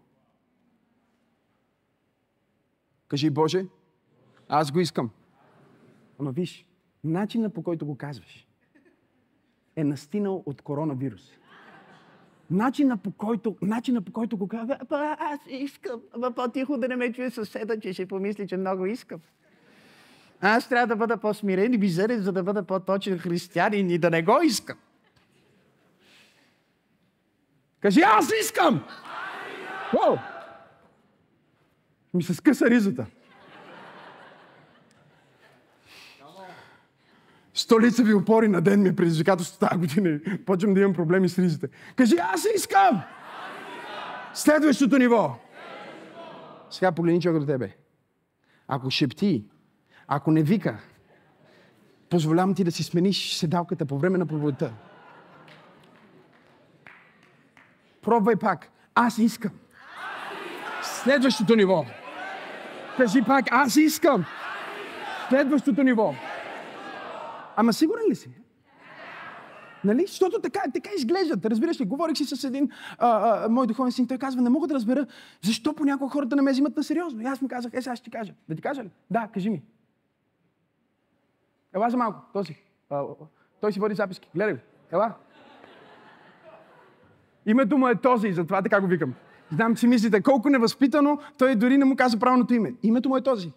Кажи, 3.08 3.30
Боже, 3.30 3.65
аз 4.50 4.72
го 4.72 4.80
искам. 4.80 5.10
Ама 6.20 6.32
виж, 6.32 6.65
начина 7.04 7.50
по 7.50 7.64
който 7.64 7.86
го 7.86 7.98
казваш 7.98 8.48
е 9.76 9.84
настинал 9.84 10.44
от 10.46 10.62
коронавирус. 10.62 11.32
Начина 12.52 12.98
по 12.98 13.12
който, 13.12 13.58
начина 13.62 14.02
по 14.02 14.12
който 14.12 14.38
го 14.38 14.48
казва, 14.48 14.78
аз 15.20 15.40
искам, 15.50 16.02
ама 16.16 16.32
по-тихо 16.32 16.78
да 16.78 16.88
не 16.88 16.96
ме 16.96 17.14
чуе 17.14 17.30
съседа, 17.30 17.80
че 17.80 17.94
ще 17.94 18.06
помисли, 18.06 18.48
че 18.48 18.58
много 18.58 18.86
искам. 18.86 19.20
Аз 20.42 20.70
трябва 20.70 20.88
да 20.88 20.96
бъда 20.96 21.18
по-смирен 21.18 21.74
и 21.74 21.78
визерен, 21.78 22.22
за 22.22 22.32
да 22.32 22.44
бъда 22.44 22.64
по-точен 22.64 23.18
християнин 23.18 23.90
и 23.90 23.98
да 23.98 24.10
не 24.10 24.24
го 24.24 24.42
искам. 24.44 24.78
Кажи, 27.80 28.02
аз 28.02 28.32
искам! 28.42 28.84
Ми 32.14 32.24
се 32.24 32.34
скъса 32.34 32.70
ризата. 32.70 33.06
Ви 38.04 38.13
опори 38.13 38.48
на 38.48 38.62
ден 38.62 38.82
ми 38.82 38.89
е 38.89 38.95
предизвикателство 38.95 39.60
тази 39.60 39.80
година. 39.80 40.19
Почвам 40.45 40.74
да 40.74 40.80
имам 40.80 40.93
проблеми 40.93 41.30
с 41.30 41.39
ризите. 41.39 41.67
Кажи, 41.95 42.15
аз 42.34 42.48
искам! 42.56 43.02
Следващото 44.34 44.98
ниво. 44.98 45.36
Сега 46.69 46.91
погледни 46.91 47.22
човек 47.22 47.39
до 47.39 47.45
тебе. 47.45 47.76
Ако 48.67 48.89
шепти, 48.89 49.45
ако 50.08 50.32
не 50.32 50.43
вика, 50.43 50.80
позволявам 52.10 52.56
ти 52.56 52.63
да 52.63 52.72
си 52.72 52.84
смениш 52.84 53.34
седалката 53.34 53.86
по 53.86 54.00
време 54.00 54.17
на 54.17 54.26
проповедта. 54.26 54.74
Пробвай 58.02 58.36
пак. 58.36 58.69
Аз 58.95 59.17
искам. 59.17 59.52
Следващото 60.84 61.56
ниво. 61.56 61.86
Кажи 62.98 63.22
пак, 63.22 63.45
аз 63.52 63.76
искам. 63.76 64.26
Следващото 65.30 65.84
ниво. 65.84 66.15
Ама 67.60 67.74
сигурен 67.74 68.04
ли 68.10 68.15
си? 68.15 68.30
Нали? 69.84 70.06
Защото 70.08 70.41
така, 70.41 70.62
така 70.74 70.89
изглеждат. 70.98 71.45
Разбираш 71.45 71.82
ли, 71.82 71.86
говорих 71.86 72.17
си 72.17 72.26
с 72.26 72.43
един 72.43 72.69
а, 72.98 73.45
а, 73.45 73.50
мой 73.50 73.67
духовен 73.67 73.91
син, 73.91 74.08
той 74.08 74.17
казва, 74.17 74.41
не 74.41 74.50
мога 74.50 74.67
да 74.67 74.74
разбера 74.74 75.06
защо 75.41 75.76
понякога 75.76 76.12
хората 76.12 76.36
не 76.36 76.41
ме 76.41 76.52
взимат 76.52 76.78
на 76.78 76.84
сериозно. 76.84 77.22
И 77.22 77.26
аз 77.26 77.41
му 77.41 77.48
казах, 77.48 77.74
е, 77.74 77.82
сега 77.82 77.95
ще 77.95 78.04
ти 78.04 78.12
кажа. 78.12 78.34
Да 78.50 78.56
ти 78.56 78.62
кажа 78.62 78.84
ли? 78.84 78.89
Да, 79.12 79.30
кажи 79.34 79.50
ми. 79.50 79.63
Ела 81.74 81.89
за 81.89 81.98
малко, 81.98 82.19
този. 82.34 82.56
А, 82.89 83.04
той 83.62 83.74
си 83.74 83.80
води 83.80 83.95
записки. 83.95 84.30
Гледай 84.36 84.54
го. 84.54 84.60
Ела. 84.91 85.13
Името 87.45 87.78
му 87.78 87.88
е 87.88 87.95
този, 87.95 88.34
затова 88.34 88.62
така 88.62 88.82
го 88.82 88.88
викам. 88.88 89.13
Знам, 89.52 89.76
че 89.76 89.88
мислите 89.88 90.22
колко 90.22 90.50
невъзпитано, 90.50 91.19
той 91.38 91.56
дори 91.56 91.78
не 91.78 91.86
му 91.86 91.95
каза 91.95 92.19
правилното 92.19 92.54
име. 92.54 92.74
Името 92.84 93.10
му 93.10 93.17
е 93.17 93.22
този. 93.22 93.52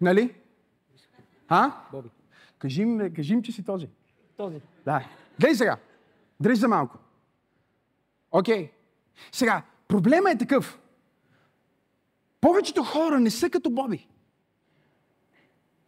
Нали? 0.00 0.34
А? 1.48 1.72
Боби. 1.92 2.08
Кажи 2.58 2.82
им, 2.82 3.14
кажи 3.14 3.34
им 3.34 3.42
че 3.42 3.52
си 3.52 3.64
този. 3.64 3.88
Този. 4.36 4.60
Да. 4.84 5.08
Гледай 5.40 5.54
сега. 5.54 5.76
Дръж 6.40 6.58
за 6.58 6.68
малко. 6.68 6.98
Окей. 8.30 8.64
Okay. 8.64 8.70
Сега, 9.32 9.62
проблема 9.88 10.30
е 10.30 10.38
такъв. 10.38 10.78
Повечето 12.40 12.84
хора 12.84 13.20
не 13.20 13.30
са 13.30 13.50
като 13.50 13.70
Боби. 13.70 14.08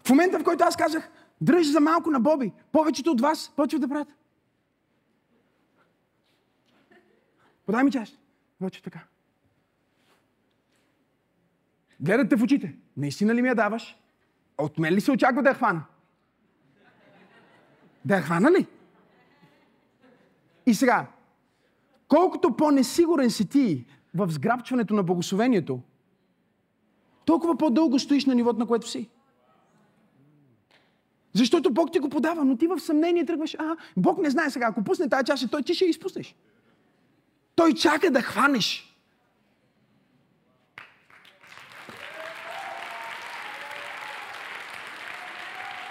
В 0.05 0.11
момента, 0.11 0.39
в 0.39 0.45
който 0.45 0.65
аз 0.65 0.77
казах, 0.77 1.11
дръж 1.41 1.71
за 1.71 1.81
малко 1.81 2.11
на 2.11 2.21
Боби, 2.21 2.53
повечето 2.73 3.11
от 3.11 3.21
вас 3.21 3.53
почват 3.57 3.81
да 3.81 3.89
правят. 3.89 4.09
Подай 7.67 7.85
ми 7.85 7.91
чаш. 7.91 8.19
Вече 8.61 8.83
така. 8.83 9.05
Гледате 12.01 12.37
в 12.37 12.43
очите. 12.43 12.77
Наистина 12.97 13.35
ли 13.35 13.43
ми 13.43 13.49
я 13.49 13.55
даваш? 13.55 13.99
От 14.59 14.79
мен 14.79 14.95
ли 14.95 15.01
се 15.01 15.13
очаква 15.13 15.43
да 15.43 15.49
я 15.49 15.55
хвана? 15.55 15.85
Да 18.05 18.17
я 18.17 18.23
хвана 18.23 18.53
ли? 18.53 18.67
И 20.67 20.75
сега, 20.75 21.07
колкото 22.09 22.57
по-несигурен 22.57 23.31
си 23.31 23.49
ти 23.49 23.85
в 24.15 24.31
сграбчването 24.31 24.95
на 24.95 25.03
благословението, 25.03 25.81
толкова 27.25 27.57
по-дълго 27.57 27.99
стоиш 27.99 28.27
на 28.27 28.35
нивото, 28.35 28.59
на 28.59 28.67
което 28.67 28.89
си. 28.89 29.09
Защото 31.33 31.71
Бог 31.71 31.93
ти 31.93 31.99
го 31.99 32.09
подава, 32.09 32.45
но 32.45 32.57
ти 32.57 32.67
в 32.67 32.81
съмнение 32.81 33.25
тръгваш, 33.25 33.57
а, 33.59 33.77
Бог 33.97 34.19
не 34.19 34.31
знае 34.31 34.51
сега, 34.51 34.67
ако 34.67 34.85
пусне 34.85 35.09
тази 35.09 35.25
чаша, 35.25 35.49
той 35.49 35.63
ти 35.63 35.75
ще 35.75 35.85
я 35.85 35.89
изпуснеш. 35.89 36.37
Той 37.55 37.75
чака 37.75 38.11
да 38.11 38.23
хванеш. 38.23 38.97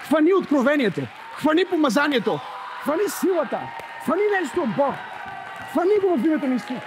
Хвани 0.03 0.33
откровението. 0.33 1.01
Хвани 1.37 1.65
помазанието. 1.65 2.39
Хвани 2.83 3.09
силата. 3.09 3.59
Хвани 4.03 4.21
нещо 4.41 4.61
от 4.61 4.75
Бог. 4.75 4.95
Хвани 5.71 5.91
го 6.01 6.17
в 6.17 6.25
името 6.25 6.47
на 6.47 6.55
Исус. 6.55 6.83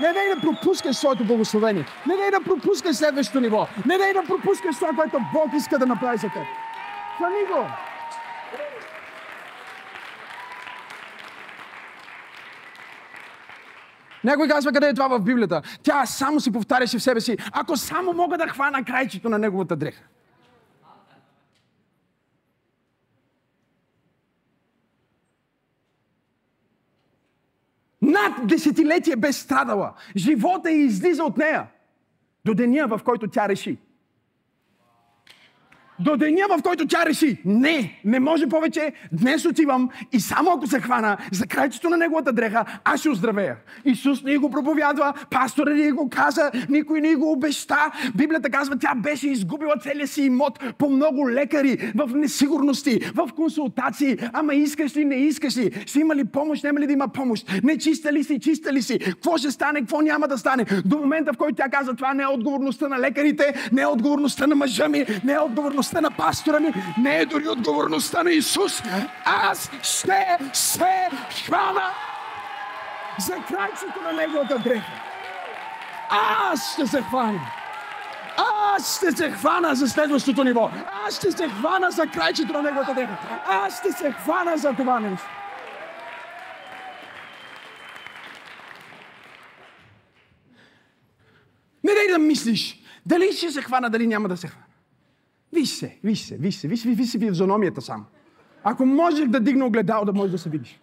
Не 0.00 0.12
дай 0.12 0.34
да 0.34 0.40
пропускаш 0.40 0.96
своето 0.96 1.24
благословение. 1.24 1.84
Не 2.06 2.16
дай 2.16 2.30
да 2.30 2.40
пропускаш 2.40 2.96
следващото 2.96 3.40
ниво. 3.40 3.66
Не 3.86 3.98
дай 3.98 4.12
да 4.12 4.22
пропускаш 4.22 4.76
това, 4.76 4.88
което 4.96 5.18
Бог 5.32 5.52
иска 5.56 5.78
да 5.78 5.86
направи 5.86 6.18
за 6.18 6.28
теб. 6.28 6.46
Хвани 7.16 7.44
го. 7.52 7.66
Някой 14.24 14.48
казва 14.48 14.72
къде 14.72 14.88
е 14.88 14.94
това 14.94 15.08
в 15.08 15.20
Библията. 15.20 15.62
Тя 15.82 16.06
само 16.06 16.40
си 16.40 16.52
повтаряше 16.52 16.98
в 16.98 17.02
себе 17.02 17.20
си. 17.20 17.36
Ако 17.52 17.76
само 17.76 18.12
мога 18.12 18.38
да 18.38 18.48
хвана 18.48 18.84
крайчето 18.84 19.28
на 19.28 19.38
неговата 19.38 19.76
дреха. 19.76 20.02
Над 28.02 28.31
десетилетие 28.46 29.16
бе 29.16 29.32
страдала. 29.32 29.94
Живота 30.16 30.70
й 30.70 30.84
излиза 30.84 31.24
от 31.24 31.38
нея. 31.38 31.66
До 32.44 32.54
деня, 32.54 32.86
в 32.86 33.00
който 33.04 33.28
тя 33.28 33.48
реши 33.48 33.78
до 36.04 36.16
деня, 36.16 36.42
в 36.50 36.62
който 36.62 36.86
тя 36.86 37.06
реши, 37.06 37.38
не, 37.44 38.00
не 38.04 38.20
може 38.20 38.46
повече, 38.46 38.92
днес 39.12 39.44
отивам 39.44 39.88
и 40.12 40.20
само 40.20 40.50
ако 40.50 40.66
се 40.66 40.80
хвана 40.80 41.16
за 41.32 41.46
крайчето 41.46 41.90
на 41.90 41.96
неговата 41.96 42.32
дреха, 42.32 42.64
аз 42.84 43.00
ще 43.00 43.10
оздравея. 43.10 43.56
Исус 43.84 44.22
ни 44.22 44.36
го 44.36 44.50
проповядва, 44.50 45.12
пастора 45.30 45.74
ни 45.74 45.90
го 45.90 46.08
каза, 46.10 46.50
никой 46.68 47.00
ни 47.00 47.14
го 47.14 47.32
обеща. 47.32 47.92
Библията 48.14 48.50
казва, 48.50 48.78
тя 48.78 48.94
беше 48.94 49.28
изгубила 49.28 49.74
целия 49.82 50.06
си 50.06 50.22
имот 50.22 50.58
по 50.78 50.88
много 50.88 51.30
лекари, 51.30 51.92
в 51.94 52.14
несигурности, 52.14 53.00
в 53.14 53.28
консултации. 53.36 54.18
Ама 54.32 54.54
искаш 54.54 54.96
ли, 54.96 55.04
не 55.04 55.14
искаш 55.14 55.56
ли? 55.56 55.84
Ще 55.86 56.00
има 56.00 56.16
ли 56.16 56.24
помощ, 56.24 56.64
няма 56.64 56.80
ли 56.80 56.86
да 56.86 56.92
има 56.92 57.08
помощ? 57.08 57.52
Не 57.62 57.78
чиста 57.78 58.12
ли 58.12 58.24
си, 58.24 58.40
чиста 58.40 58.72
ли 58.72 58.82
си? 58.82 58.98
Какво 58.98 59.36
ще 59.36 59.50
стане, 59.50 59.80
какво 59.80 60.00
няма 60.00 60.28
да 60.28 60.38
стане? 60.38 60.66
До 60.84 60.98
момента, 60.98 61.32
в 61.32 61.36
който 61.36 61.54
тя 61.54 61.68
каза, 61.68 61.94
това 61.94 62.14
не 62.14 62.22
е 62.22 62.26
отговорността 62.26 62.88
на 62.88 62.98
лекарите, 62.98 63.68
не 63.72 63.82
е 63.82 63.86
отговорността 63.86 64.46
на 64.46 64.54
мъжа 64.54 64.88
ми, 64.88 65.06
не 65.24 65.32
е 65.32 65.38
отговорността 65.38 65.91
отговорността 65.92 66.00
на 66.00 66.10
пастора 66.10 66.60
ми, 66.60 66.72
не 66.98 67.18
е 67.18 67.26
дори 67.26 67.48
отговорността 67.48 68.22
на 68.22 68.30
Исус. 68.30 68.82
Аз 69.24 69.70
ще 69.82 70.48
се 70.52 71.08
хвана 71.46 71.90
за 73.18 73.34
крайчето 73.34 74.00
на 74.04 74.12
Неговата 74.12 74.58
дреха. 74.58 74.92
Аз 76.10 76.72
ще 76.72 76.86
се 76.86 77.02
хвана. 77.02 77.40
Аз 78.36 78.96
ще 78.96 79.12
се 79.12 79.30
хвана 79.30 79.74
за 79.74 79.88
следващото 79.88 80.44
ниво. 80.44 80.70
Аз 81.06 81.16
ще 81.16 81.32
се 81.32 81.48
хвана 81.48 81.90
за 81.90 82.06
крайчето 82.06 82.52
на 82.52 82.62
Неговата 82.62 82.94
дреха. 82.94 83.16
Аз 83.46 83.78
ще 83.78 83.92
се 83.92 84.12
хвана 84.12 84.56
за 84.56 84.72
това 84.72 85.00
нещо. 85.00 85.26
Не 91.84 91.94
дай 91.94 92.08
да 92.08 92.18
мислиш 92.18 92.78
дали 93.06 93.32
ще 93.32 93.50
се 93.50 93.62
хвана, 93.62 93.90
дали 93.90 94.06
няма 94.06 94.28
да 94.28 94.36
се 94.36 94.48
хвана. 94.48 94.61
Виж 95.52 95.68
се, 95.68 95.98
виж 96.04 96.20
се, 96.20 96.36
виж 96.36 96.56
се, 96.56 96.68
виж, 96.68 96.84
виж 96.84 97.10
се 97.10 97.18
физиономията 97.18 97.82
само. 97.82 98.04
Ако 98.64 98.86
можех 98.86 99.28
да 99.28 99.40
дигна 99.40 99.66
огледало, 99.66 100.04
да 100.04 100.12
можеш 100.12 100.32
да 100.32 100.38
се 100.38 100.50
видиш. 100.50 100.80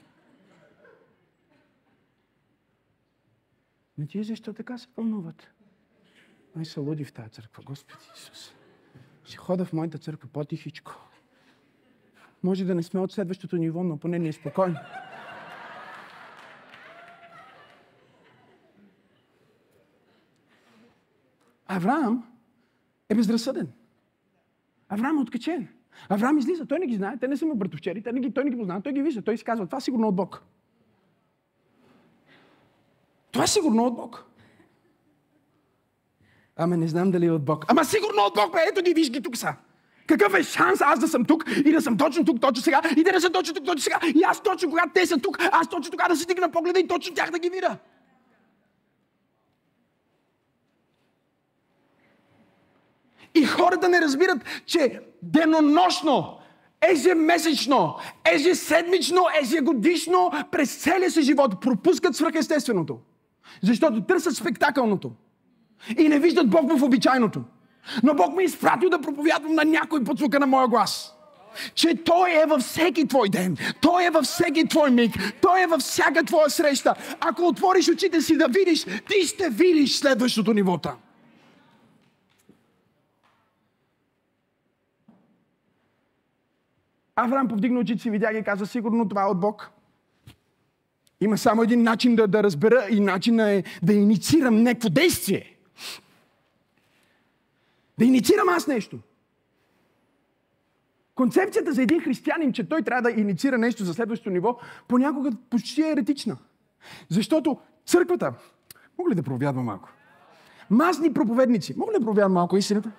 Не 3.97 4.07
ти 4.07 4.23
защо 4.23 4.53
така 4.53 4.77
се 4.77 4.87
вълнуват? 4.97 5.51
Ай 6.57 6.65
са 6.65 6.81
луди 6.81 7.05
в 7.05 7.13
тази 7.13 7.29
църква, 7.29 7.63
Господи 7.63 8.03
Исус. 8.15 8.53
Ще 9.23 9.37
хода 9.37 9.65
в 9.65 9.73
моята 9.73 9.97
църква 9.97 10.29
по-тихичко. 10.33 10.95
Може 12.43 12.65
да 12.65 12.75
не 12.75 12.83
сме 12.83 12.99
от 12.99 13.11
следващото 13.11 13.57
ниво, 13.57 13.83
но 13.83 13.97
поне 13.97 14.19
не 14.19 14.27
е 14.27 14.33
спокойно. 14.33 14.79
Авраам 21.67 22.31
е 23.09 23.15
безразсъден. 23.15 23.71
Авраам 24.89 25.17
е 25.17 25.21
откачен. 25.21 25.67
Авраам 26.09 26.37
излиза, 26.37 26.65
той 26.65 26.79
не 26.79 26.87
ги 26.87 26.95
знае, 26.95 27.17
те 27.17 27.27
не 27.27 27.37
са 27.37 27.45
му 27.45 27.55
братовчери, 27.55 28.03
той 28.03 28.13
не 28.13 28.19
ги, 28.19 28.33
той 28.33 28.43
не 28.43 28.49
ги 28.49 28.57
познава, 28.57 28.81
той 28.81 28.93
ги 28.93 29.01
вижда, 29.01 29.21
той 29.21 29.37
си 29.37 29.43
казва, 29.43 29.65
това 29.65 29.79
сигурно 29.79 30.07
от 30.07 30.15
Бог. 30.15 30.43
Това 33.31 33.43
е 33.43 33.47
сигурно 33.47 33.85
от 33.85 33.95
Бог. 33.95 34.25
Ама 36.55 36.77
не 36.77 36.87
знам 36.87 37.11
дали 37.11 37.25
е 37.25 37.31
от 37.31 37.45
Бог. 37.45 37.65
Ама 37.67 37.85
сигурно 37.85 38.21
от 38.21 38.35
Бог, 38.35 38.53
бе, 38.53 38.59
ето 38.71 38.81
ги, 38.81 38.93
виж 38.93 39.11
ги 39.11 39.21
тук 39.21 39.37
са. 39.37 39.53
Какъв 40.07 40.33
е 40.33 40.43
шанс 40.43 40.81
аз 40.81 40.99
да 40.99 41.07
съм 41.07 41.25
тук 41.25 41.43
и 41.65 41.71
да 41.71 41.81
съм 41.81 41.97
точно 41.97 42.25
тук, 42.25 42.41
точно 42.41 42.63
сега, 42.63 42.81
и 42.97 43.03
да 43.03 43.11
не 43.11 43.19
съм 43.19 43.31
точно 43.31 43.53
тук, 43.55 43.65
точно 43.65 43.81
сега, 43.81 43.99
и 44.15 44.23
аз 44.23 44.43
точно 44.43 44.69
когато 44.69 44.89
те 44.93 45.05
са 45.05 45.17
тук, 45.17 45.37
аз 45.51 45.69
точно 45.69 45.91
тогава 45.91 46.09
да 46.09 46.15
се 46.15 46.23
стигна 46.23 46.51
погледа 46.51 46.79
и 46.79 46.87
точно 46.87 47.15
тях 47.15 47.31
да 47.31 47.39
ги 47.39 47.49
видя. 47.49 47.77
И 53.35 53.45
хората 53.45 53.89
не 53.89 54.01
разбират, 54.01 54.37
че 54.65 54.99
денонощно, 55.23 56.37
ежемесечно, 56.81 57.95
ежеседмично, 58.25 59.21
ежегодишно, 59.41 60.31
през 60.51 60.75
целия 60.75 61.11
си 61.11 61.21
живот 61.21 61.61
пропускат 61.61 62.15
свръхестественото. 62.15 62.99
Защото 63.63 64.01
търсят 64.01 64.35
спектакълното. 64.35 65.11
И 65.97 66.09
не 66.09 66.19
виждат 66.19 66.49
Бог 66.49 66.77
в 66.77 66.83
обичайното. 66.83 67.41
Но 68.03 68.13
Бог 68.13 68.35
ме 68.35 68.43
изпратил 68.43 68.89
да 68.89 69.01
проповядвам 69.01 69.55
на 69.55 69.63
някой 69.63 70.03
под 70.03 70.17
звука 70.17 70.39
на 70.39 70.47
моя 70.47 70.67
глас. 70.67 71.15
Че 71.75 72.03
Той 72.03 72.31
е 72.31 72.45
във 72.45 72.61
всеки 72.61 73.07
твой 73.07 73.29
ден. 73.29 73.57
Той 73.81 74.05
е 74.05 74.09
във 74.09 74.25
всеки 74.25 74.67
твой 74.67 74.91
миг. 74.91 75.13
Той 75.41 75.61
е 75.61 75.67
във 75.67 75.81
всяка 75.81 76.23
твоя 76.23 76.49
среща. 76.49 76.95
Ако 77.19 77.47
отвориш 77.47 77.89
очите 77.89 78.21
си 78.21 78.37
да 78.37 78.47
видиш, 78.47 78.83
ти 78.83 79.27
ще 79.27 79.49
видиш 79.49 79.97
следващото 79.97 80.53
нивота. 80.53 80.95
Авраам 87.23 87.47
повдигна 87.47 87.79
очите 87.79 88.01
си, 88.01 88.09
видя 88.09 88.33
ги 88.33 88.37
и 88.37 88.43
каза, 88.43 88.65
сигурно 88.65 89.09
това 89.09 89.21
е 89.21 89.25
от 89.25 89.39
Бог. 89.39 89.71
Има 91.21 91.37
само 91.37 91.63
един 91.63 91.83
начин 91.83 92.15
да, 92.15 92.27
да 92.27 92.43
разбера 92.43 92.87
и 92.89 92.99
начин 92.99 93.39
е 93.39 93.63
да 93.83 93.93
инициирам 93.93 94.63
някакво 94.63 94.89
действие. 94.89 95.55
Да 97.97 98.05
инициирам 98.05 98.49
аз 98.49 98.67
нещо. 98.67 98.99
Концепцията 101.15 101.73
за 101.73 101.81
един 101.81 102.01
християнин, 102.01 102.53
че 102.53 102.69
той 102.69 102.81
трябва 102.81 103.01
да 103.01 103.21
инициира 103.21 103.57
нещо 103.57 103.85
за 103.85 103.93
следващото 103.93 104.29
ниво, 104.29 104.57
понякога 104.87 105.31
почти 105.49 105.81
е 105.81 105.91
еретична. 105.91 106.37
Защото 107.09 107.59
църквата, 107.85 108.33
мога 108.97 109.11
ли 109.11 109.15
да 109.15 109.23
проповядвам 109.23 109.65
малко? 109.65 109.89
Масни 110.69 111.13
проповедници, 111.13 111.73
мога 111.77 111.91
ли 111.91 111.99
да 111.99 112.05
проповядвам 112.05 112.33
малко 112.33 112.57
истината? 112.57 112.91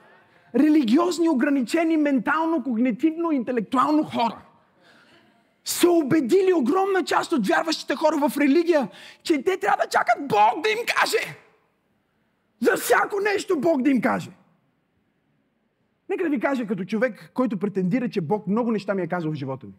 Религиозни, 0.54 1.28
ограничени 1.28 1.96
ментално, 1.96 2.62
когнитивно, 2.62 3.32
интелектуално 3.32 4.04
хора 4.04 4.42
са 5.64 5.90
убедили 5.90 6.52
огромна 6.52 7.04
част 7.04 7.32
от 7.32 7.46
вярващите 7.46 7.94
хора 7.94 8.28
в 8.28 8.38
религия, 8.38 8.88
че 9.22 9.42
те 9.42 9.56
трябва 9.56 9.84
да 9.84 9.88
чакат 9.88 10.28
Бог 10.28 10.62
да 10.62 10.68
им 10.68 10.78
каже. 10.86 11.36
За 12.60 12.76
всяко 12.76 13.20
нещо 13.20 13.60
Бог 13.60 13.82
да 13.82 13.90
им 13.90 14.00
каже. 14.00 14.30
Нека 16.08 16.24
да 16.24 16.30
ви 16.30 16.40
кажа 16.40 16.66
като 16.66 16.84
човек, 16.84 17.30
който 17.34 17.58
претендира, 17.58 18.08
че 18.08 18.20
Бог 18.20 18.46
много 18.46 18.70
неща 18.70 18.94
ми 18.94 19.02
е 19.02 19.06
казал 19.06 19.32
в 19.32 19.34
живота 19.34 19.66
ми. 19.66 19.72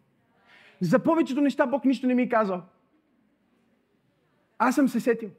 За 0.82 1.00
повечето 1.00 1.42
неща 1.42 1.66
Бог 1.66 1.86
нищо 1.86 2.08
не 2.08 2.16
ми 2.16 2.22
е 2.22 2.30
казал. 2.30 2.62
Аз 4.58 4.76
съм 4.76 4.90
се 4.90 5.00
сетил. 5.00 5.30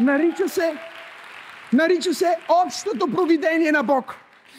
Нарича 0.00 0.48
се 0.48 0.78
Нарича 1.72 2.14
се 2.14 2.36
общото 2.66 3.06
провидение 3.06 3.72
на 3.72 3.82
Бог. 3.82 4.14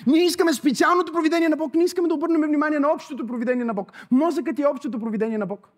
Ние 0.08 0.26
искаме 0.26 0.54
специалното 0.54 1.14
провидение 1.14 1.50
на 1.50 1.58
Бог, 1.58 1.76
ние 1.76 1.86
искаме 1.86 2.08
да 2.08 2.14
обърнем 2.14 2.42
внимание 2.42 2.80
на 2.80 2.92
общото 2.94 3.28
провидение 3.28 3.66
на 3.66 3.74
Бог. 3.74 3.92
Мозъкът 4.12 4.60
е 4.60 4.66
общото 4.66 5.00
провидение 5.00 5.38
на 5.38 5.46
Бог. 5.46 5.70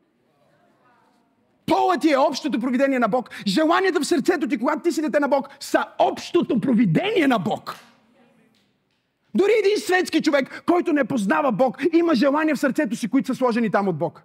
Полът 1.65 2.01
ти 2.01 2.11
е 2.11 2.17
общото 2.17 2.59
провидение 2.59 2.99
на 2.99 3.07
Бог. 3.07 3.29
Желанията 3.47 3.99
в 3.99 4.05
сърцето 4.05 4.47
ти, 4.47 4.57
когато 4.57 4.81
ти 4.81 4.91
си 4.91 5.01
дете 5.01 5.19
на 5.19 5.27
Бог, 5.27 5.49
са 5.59 5.85
общото 5.99 6.61
провидение 6.61 7.27
на 7.27 7.39
Бог. 7.39 7.75
Дори 9.35 9.51
един 9.59 9.77
светски 9.77 10.21
човек, 10.21 10.63
който 10.65 10.93
не 10.93 11.03
познава 11.03 11.51
Бог, 11.51 11.83
има 11.93 12.15
желания 12.15 12.55
в 12.55 12.59
сърцето 12.59 12.95
си, 12.95 13.09
които 13.09 13.27
са 13.27 13.35
сложени 13.35 13.71
там 13.71 13.87
от 13.87 13.97
Бог. 13.97 14.23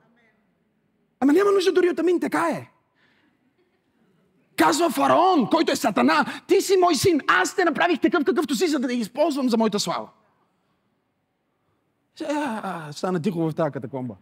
Ама 1.20 1.32
няма 1.32 1.50
нужда 1.50 1.72
дори 1.72 1.88
от 1.88 1.98
амин, 1.98 2.20
така 2.20 2.48
е. 2.52 2.77
Казва 4.58 4.90
фараон, 4.90 5.50
който 5.50 5.72
е 5.72 5.76
сатана, 5.76 6.24
ти 6.46 6.60
си 6.60 6.76
мой 6.76 6.94
син, 6.94 7.20
аз 7.26 7.56
те 7.56 7.64
направих 7.64 8.00
такъв 8.00 8.24
какъвто 8.24 8.54
си, 8.54 8.66
за 8.68 8.78
да 8.78 8.88
те 8.88 8.94
използвам 8.94 9.48
за 9.48 9.56
моята 9.56 9.80
слава. 9.80 10.08
Сега 12.16 12.88
стана 12.92 13.22
тихо 13.22 13.50
в 13.50 13.54
тази 13.54 13.70
катакомба. 13.70 14.14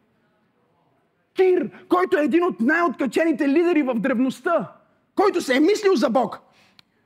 Кир, 1.34 1.86
който 1.88 2.18
е 2.18 2.24
един 2.24 2.44
от 2.44 2.60
най-откачените 2.60 3.48
лидери 3.48 3.82
в 3.82 3.94
древността, 3.94 4.72
който 5.14 5.40
се 5.40 5.56
е 5.56 5.60
мислил 5.60 5.94
за 5.94 6.10
Бог. 6.10 6.38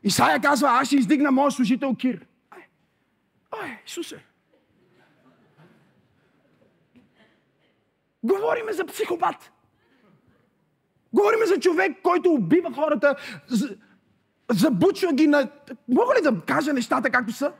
Исаия 0.03 0.40
казва, 0.40 0.69
аз 0.69 0.87
ще 0.87 0.97
издигна 0.97 1.31
моят 1.31 1.55
служител 1.55 1.95
Кир. 1.95 2.27
Ай, 2.51 2.62
ай, 3.62 3.79
Исусе. 3.87 4.25
Говориме 8.23 8.73
за 8.73 8.87
психопат. 8.87 9.53
Говориме 11.12 11.46
за 11.46 11.61
човек, 11.61 11.92
който 12.03 12.33
убива 12.33 12.73
хората, 12.75 13.14
забучва 14.53 15.12
ги 15.12 15.27
на... 15.27 15.49
Мога 15.88 16.14
ли 16.18 16.23
да 16.23 16.40
кажа 16.46 16.73
нещата 16.73 17.11
както 17.11 17.33
са? 17.33 17.53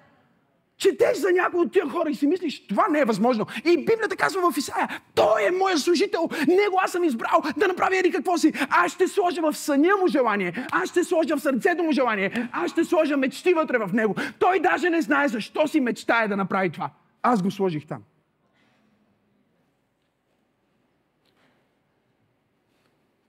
Четеш 0.76 1.18
за 1.18 1.32
някой 1.32 1.60
от 1.60 1.72
тия 1.72 1.88
хора 1.88 2.10
и 2.10 2.14
си 2.14 2.26
мислиш, 2.26 2.66
това 2.66 2.88
не 2.88 3.00
е 3.00 3.04
възможно. 3.04 3.46
И 3.64 3.76
Библията 3.76 4.16
казва 4.16 4.50
в 4.50 4.56
Исаия, 4.56 5.00
той 5.14 5.46
е 5.46 5.50
моят 5.50 5.78
служител, 5.78 6.28
него 6.48 6.80
аз 6.82 6.92
съм 6.92 7.04
избрал 7.04 7.42
да 7.56 7.68
направя 7.68 7.96
еди 7.96 8.12
какво 8.12 8.38
си. 8.38 8.52
Аз 8.70 8.92
ще 8.92 9.08
сложа 9.08 9.42
в 9.42 9.56
съня 9.56 9.96
му 10.00 10.08
желание, 10.08 10.66
аз 10.72 10.88
ще 10.88 11.04
сложа 11.04 11.36
в 11.36 11.40
сърцето 11.40 11.82
му 11.82 11.92
желание, 11.92 12.48
аз 12.52 12.70
ще 12.70 12.84
сложа 12.84 13.16
мечти 13.16 13.54
вътре 13.54 13.78
в 13.78 13.92
него. 13.92 14.14
Той 14.38 14.60
даже 14.60 14.90
не 14.90 15.02
знае 15.02 15.28
защо 15.28 15.68
си 15.68 15.80
мечтае 15.80 16.28
да 16.28 16.36
направи 16.36 16.70
това. 16.70 16.90
Аз 17.22 17.42
го 17.42 17.50
сложих 17.50 17.86
там. 17.86 18.02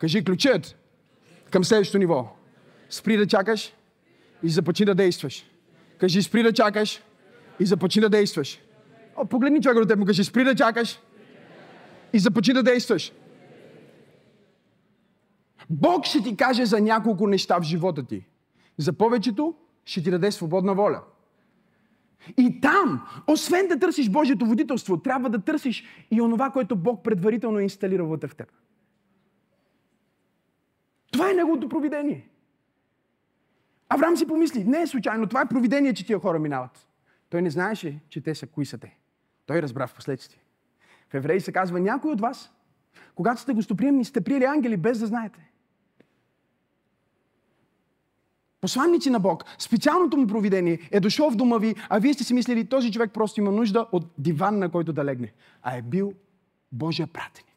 Кажи 0.02 0.24
ключът 0.24 0.76
към 1.52 1.64
следващото 1.64 1.98
ниво. 1.98 2.36
Спри 2.90 3.18
да 3.18 3.28
чакаш 3.28 3.74
и 4.44 4.50
започни 4.50 4.86
да 4.86 4.96
действаш. 4.96 5.46
Кажи 5.98 6.24
спри 6.24 6.44
да 6.44 6.54
чакаш 6.54 7.04
и 7.60 7.66
започни 7.66 8.02
да 8.02 8.10
действаш. 8.10 8.60
О, 9.16 9.26
погледни 9.26 9.62
човека 9.62 9.82
до 9.82 9.88
теб 9.88 10.00
му 10.00 10.06
кажи 10.06 10.24
спри 10.24 10.44
да 10.44 10.56
чакаш 10.56 11.00
и 12.14 12.20
започни 12.20 12.54
да 12.54 12.64
действаш. 12.64 13.14
Бог 15.70 16.06
ще 16.06 16.24
ти 16.24 16.38
каже 16.38 16.66
за 16.66 16.82
няколко 16.82 17.28
неща 17.28 17.60
в 17.60 17.64
живота 17.64 18.04
ти. 18.04 18.26
За 18.78 18.94
повечето 18.94 19.56
ще 19.86 20.04
ти 20.04 20.12
даде 20.12 20.32
свободна 20.32 20.74
воля. 20.74 21.02
И 22.38 22.62
там, 22.62 23.08
освен 23.28 23.68
да 23.68 23.80
търсиш 23.80 24.10
Божието 24.10 24.46
водителство, 24.46 24.98
трябва 24.98 25.30
да 25.30 25.40
търсиш 25.40 25.84
и 26.12 26.22
онова, 26.22 26.50
което 26.50 26.76
Бог 26.76 27.04
предварително 27.04 27.60
е 27.60 27.64
инсталирал 27.64 28.08
вътре 28.08 28.28
в 28.28 28.36
теб. 28.36 28.52
Това 31.12 31.32
е 31.32 31.34
неговото 31.34 31.70
провидение. 31.70 32.28
Авраам 33.90 34.18
си 34.18 34.28
помисли, 34.28 34.64
не 34.64 34.82
е 34.82 34.88
случайно, 34.88 35.28
това 35.28 35.42
е 35.42 35.50
провидение, 35.50 35.94
че 35.94 36.06
тия 36.06 36.20
хора 36.20 36.40
минават. 36.40 36.88
Той 37.30 37.42
не 37.42 37.50
знаеше, 37.50 38.00
че 38.10 38.22
те 38.22 38.36
са 38.36 38.48
кои 38.48 38.66
са 38.66 38.78
те. 38.78 38.98
Той 39.46 39.62
разбра 39.62 39.88
в 39.88 39.94
последствие. 39.94 40.42
В 41.10 41.14
Евреи 41.14 41.42
се 41.42 41.52
казва, 41.52 41.80
някой 41.80 42.12
от 42.12 42.22
вас, 42.22 42.52
когато 43.16 43.42
сте 43.42 43.54
гостоприемни, 43.54 44.06
сте 44.06 44.22
приели 44.22 44.44
ангели 44.44 44.78
без 44.78 45.00
да 45.00 45.06
знаете. 45.08 45.52
Посланници 48.62 49.10
на 49.10 49.20
Бог, 49.20 49.44
специалното 49.58 50.18
му 50.18 50.28
провидение 50.28 50.80
е 50.92 51.00
дошъл 51.00 51.32
в 51.32 51.36
дома 51.36 51.58
ви, 51.58 51.76
а 51.90 52.00
вие 52.00 52.14
сте 52.14 52.24
си 52.24 52.34
мислили, 52.34 52.70
този 52.70 52.92
човек 52.92 53.12
просто 53.14 53.40
има 53.40 53.52
нужда 53.52 53.88
от 53.92 54.14
диван, 54.18 54.60
на 54.60 54.72
който 54.72 54.94
да 54.94 55.06
легне. 55.06 55.34
А 55.62 55.78
е 55.78 55.82
бил 55.82 56.14
Божия 56.72 57.08
пратеник. 57.08 57.51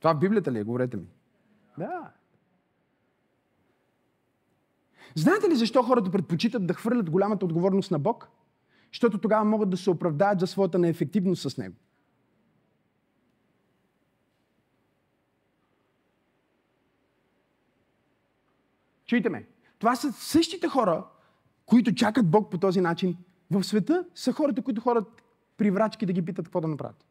Това 0.00 0.14
в 0.14 0.18
Библията 0.18 0.52
ли 0.52 0.58
е? 0.58 0.64
Говорете 0.64 0.96
ми. 0.96 1.06
Да. 1.78 2.12
Знаете 5.14 5.48
ли 5.48 5.56
защо 5.56 5.82
хората 5.82 6.10
предпочитат 6.10 6.66
да 6.66 6.74
хвърлят 6.74 7.10
голямата 7.10 7.44
отговорност 7.44 7.90
на 7.90 7.98
Бог? 7.98 8.28
Защото 8.92 9.18
тогава 9.18 9.44
могат 9.44 9.70
да 9.70 9.76
се 9.76 9.90
оправдаят 9.90 10.40
за 10.40 10.46
своята 10.46 10.78
неефективност 10.78 11.50
с 11.50 11.58
Него. 11.58 11.76
Чуйте 19.06 19.28
ме. 19.28 19.46
Това 19.78 19.96
са 19.96 20.12
същите 20.12 20.68
хора, 20.68 21.06
които 21.66 21.94
чакат 21.94 22.30
Бог 22.30 22.50
по 22.50 22.58
този 22.58 22.80
начин. 22.80 23.16
В 23.50 23.64
света 23.64 24.04
са 24.14 24.32
хората, 24.32 24.62
които 24.62 24.80
ходят 24.80 25.22
при 25.56 25.70
врачки 25.70 26.06
да 26.06 26.12
ги 26.12 26.24
питат 26.24 26.46
какво 26.46 26.60
да 26.60 26.68
направят. 26.68 27.07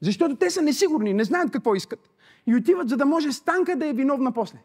Защото 0.00 0.36
те 0.36 0.50
са 0.50 0.62
несигурни, 0.62 1.14
не 1.14 1.24
знаят 1.24 1.50
какво 1.50 1.74
искат. 1.74 2.10
И 2.46 2.56
отиват, 2.56 2.88
за 2.88 2.96
да 2.96 3.06
може 3.06 3.32
Станка 3.32 3.76
да 3.76 3.86
е 3.86 3.92
виновна 3.92 4.32
после. 4.32 4.58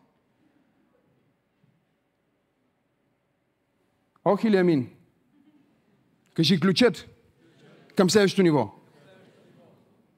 Ох 4.26 4.43
или 4.43 4.58
амин? 4.58 4.89
Кажи 6.34 6.60
ключът 6.60 7.08
към 7.96 8.10
следващото 8.10 8.43
ниво. 8.43 8.72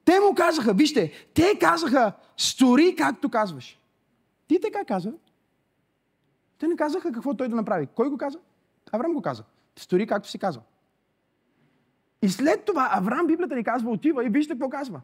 Те 0.04 0.20
му 0.20 0.34
казаха, 0.34 0.74
вижте, 0.74 1.12
те 1.34 1.58
казаха, 1.60 2.12
стори 2.36 2.96
както 2.98 3.28
казваш. 3.28 3.80
Ти 4.48 4.60
така 4.60 4.84
каза. 4.84 5.12
Те 6.58 6.68
не 6.68 6.76
казаха 6.76 7.12
какво 7.12 7.34
той 7.34 7.48
да 7.48 7.56
направи. 7.56 7.86
Кой 7.94 8.08
го 8.08 8.18
каза? 8.18 8.38
Авраам 8.92 9.14
го 9.14 9.22
каза. 9.22 9.44
Стори 9.76 10.06
както 10.06 10.28
си 10.28 10.38
казал. 10.38 10.62
И 12.22 12.28
след 12.28 12.64
това 12.64 12.88
Авраам, 12.92 13.26
Библията 13.26 13.56
ни 13.56 13.64
казва, 13.64 13.90
отива 13.90 14.26
и 14.26 14.28
вижте 14.28 14.52
какво 14.54 14.68
казва. 14.68 15.00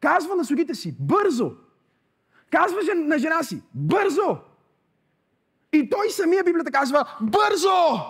Казва 0.00 0.36
на 0.36 0.44
слугите 0.44 0.74
си, 0.74 0.96
бързо. 1.00 1.52
Казва 2.50 2.78
на 2.94 3.18
жена 3.18 3.42
си, 3.42 3.62
бързо. 3.74 4.38
И 5.72 5.90
той 5.90 6.10
самия 6.10 6.44
Библията 6.44 6.70
казва, 6.70 7.16
бързо. 7.20 8.00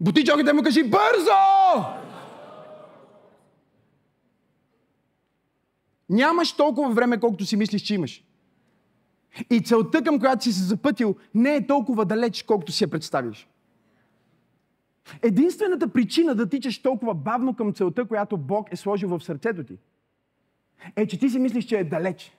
Бути 0.00 0.24
чоките 0.24 0.52
му 0.52 0.62
кажи 0.62 0.90
бързо! 0.90 1.84
Нямаш 6.08 6.52
толкова 6.52 6.90
време, 6.90 7.20
колкото 7.20 7.46
си 7.46 7.56
мислиш, 7.56 7.82
че 7.82 7.94
имаш. 7.94 8.24
И 9.50 9.62
целта, 9.62 10.04
към 10.04 10.18
която 10.18 10.44
си 10.44 10.52
се 10.52 10.64
запътил, 10.64 11.16
не 11.34 11.56
е 11.56 11.66
толкова 11.66 12.04
далеч, 12.04 12.42
колкото 12.42 12.72
си 12.72 12.84
я 12.84 12.88
представиш. 12.88 13.48
Единствената 15.22 15.88
причина 15.88 16.34
да 16.34 16.48
тичаш 16.48 16.82
толкова 16.82 17.14
бавно 17.14 17.54
към 17.54 17.72
целта, 17.72 18.04
която 18.04 18.36
Бог 18.36 18.68
е 18.72 18.76
сложил 18.76 19.08
в 19.08 19.24
сърцето 19.24 19.64
ти, 19.64 19.78
е, 20.96 21.06
че 21.06 21.18
ти 21.18 21.30
си 21.30 21.38
мислиш, 21.38 21.64
че 21.64 21.78
е 21.78 21.84
далеч. 21.84 22.38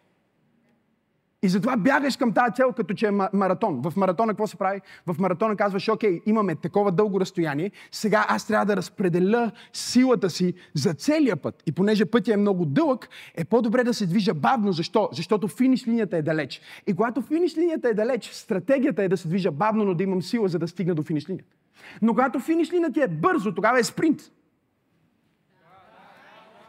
И 1.44 1.50
затова 1.50 1.78
бягаш 1.78 2.18
към 2.18 2.34
тази 2.34 2.54
цел, 2.56 2.74
като 2.74 2.94
че 2.94 3.08
е 3.08 3.12
маратон. 3.12 3.82
В 3.82 3.94
маратона 3.96 4.32
какво 4.32 4.48
се 4.48 4.58
прави? 4.58 4.82
В 5.08 5.20
маратона 5.20 5.56
казваш, 5.56 5.90
окей, 5.90 6.22
имаме 6.26 6.56
такова 6.56 6.92
дълго 6.92 7.20
разстояние, 7.20 7.72
сега 7.92 8.26
аз 8.30 8.48
трябва 8.48 8.66
да 8.66 8.78
разпределя 8.78 9.52
силата 9.74 10.30
си 10.30 10.54
за 10.74 10.94
целия 10.94 11.36
път. 11.36 11.64
И 11.66 11.72
понеже 11.72 12.06
пътя 12.06 12.34
е 12.34 12.38
много 12.38 12.66
дълъг, 12.66 13.10
е 13.36 13.46
по-добре 13.46 13.84
да 13.84 13.94
се 13.94 14.08
движа 14.08 14.34
бавно. 14.34 14.72
Защо? 14.72 15.10
Защото 15.12 15.48
финиш 15.48 15.88
линията 15.88 16.18
е 16.18 16.22
далеч. 16.22 16.62
И 16.88 16.94
когато 16.94 17.22
финиш 17.22 17.58
линията 17.58 17.90
е 17.90 17.94
далеч, 17.94 18.30
стратегията 18.32 19.04
е 19.04 19.10
да 19.10 19.18
се 19.18 19.28
движа 19.28 19.52
бавно, 19.52 19.86
но 19.86 19.94
да 19.94 20.04
имам 20.04 20.22
сила, 20.22 20.48
за 20.48 20.60
да 20.60 20.68
стигна 20.68 20.96
до 20.96 21.04
финиш 21.04 21.30
линията. 21.30 21.59
Но 22.02 22.14
когато 22.14 22.40
финиш 22.40 22.72
линията 22.72 23.04
е 23.04 23.08
бързо, 23.08 23.52
тогава 23.52 23.80
е 23.80 23.84
спринт. 23.84 24.22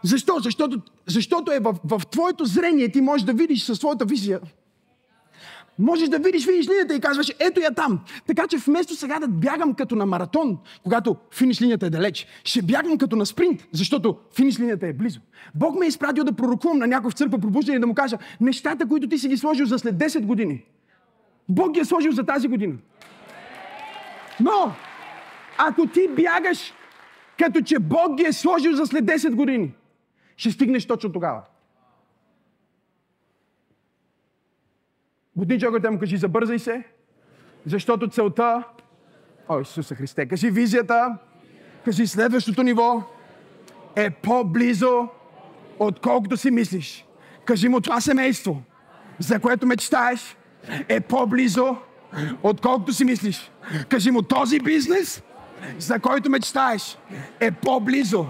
Защо? 0.03 0.39
Защото, 0.39 0.83
защото 1.07 1.53
е 1.53 1.59
в, 1.59 1.77
в 1.85 2.03
твоето 2.11 2.45
зрение, 2.45 2.93
ти 2.93 3.01
можеш 3.01 3.25
да 3.25 3.33
видиш 3.33 3.63
със 3.63 3.79
своята 3.79 4.05
визия 4.05 4.41
можеш 5.81 6.09
да 6.09 6.19
видиш 6.19 6.45
финиш 6.45 6.69
линията 6.69 6.95
и 6.95 7.01
казваш, 7.01 7.33
ето 7.39 7.61
я 7.61 7.75
там. 7.75 8.01
Така 8.27 8.47
че 8.47 8.57
вместо 8.57 8.95
сега 8.95 9.19
да 9.19 9.29
бягам 9.29 9.75
като 9.75 9.97
на 9.97 10.07
маратон, 10.07 10.59
когато 10.83 11.17
финиш 11.35 11.63
линията 11.63 11.87
е 11.87 11.91
далеч, 11.91 12.27
ще 12.45 12.63
бягам 12.63 12.99
като 12.99 13.17
на 13.17 13.27
спринт, 13.27 13.67
защото 13.73 14.17
финиш 14.37 14.61
линията 14.61 14.87
е 14.87 14.93
близо. 14.93 15.21
Бог 15.55 15.79
ме 15.79 15.87
е 15.87 15.89
изпратил 15.89 16.25
да 16.25 16.33
пророкувам 16.33 16.79
на 16.79 16.87
някой 16.87 17.11
в 17.11 17.15
църква 17.15 17.39
пробуждане 17.39 17.77
и 17.77 17.81
да 17.81 17.87
му 17.87 17.95
кажа, 17.95 18.19
нещата, 18.41 18.87
които 18.87 19.09
ти 19.09 19.19
си 19.19 19.29
ги 19.29 19.37
сложил 19.37 19.67
за 19.67 19.79
след 19.79 19.95
10 19.95 20.21
години, 20.21 20.65
Бог 21.49 21.73
ги 21.73 21.81
е 21.81 21.85
сложил 21.85 22.13
за 22.13 22.25
тази 22.25 22.49
година. 22.49 22.75
Но, 24.41 24.73
ако 25.69 25.87
ти 25.87 26.09
бягаш, 26.09 26.73
като 27.39 27.61
че 27.61 27.79
Бог 27.79 28.17
ги 28.17 28.23
е 28.23 28.33
сложил 28.33 28.73
за 28.73 28.87
след 28.87 29.05
10 29.05 29.35
години, 29.35 29.75
ще 30.37 30.51
стигнеш 30.51 30.87
точно 30.87 31.13
тогава. 31.13 31.43
Будни 35.37 35.61
човекът 35.61 35.93
му 35.93 35.99
кажи, 35.99 36.17
забързай 36.17 36.59
се, 36.59 36.85
защото 37.67 38.09
целта... 38.09 38.65
О, 39.49 39.61
Исуса 39.61 39.95
Христе, 39.95 40.29
кажи 40.29 40.51
визията, 40.51 41.19
кажи 41.85 42.07
следващото 42.07 42.63
ниво 42.63 43.03
е 43.97 44.11
по-близо, 44.11 45.09
отколкото 45.79 46.37
си 46.37 46.51
мислиш. 46.51 47.07
Кажи 47.45 47.69
му 47.69 47.81
това 47.81 48.01
семейство, 48.01 48.63
за 49.19 49.41
което 49.41 49.67
мечтаеш, 49.67 50.37
е 50.89 51.01
по-близо, 51.01 51.77
отколкото 52.43 52.93
си 52.93 53.05
мислиш. 53.05 53.51
Кажи 53.89 54.11
му 54.11 54.23
този 54.23 54.61
бизнес, 54.61 55.23
за 55.79 56.01
който 56.01 56.31
мечтаеш, 56.31 56.99
е 57.41 57.51
по-близо, 57.51 58.27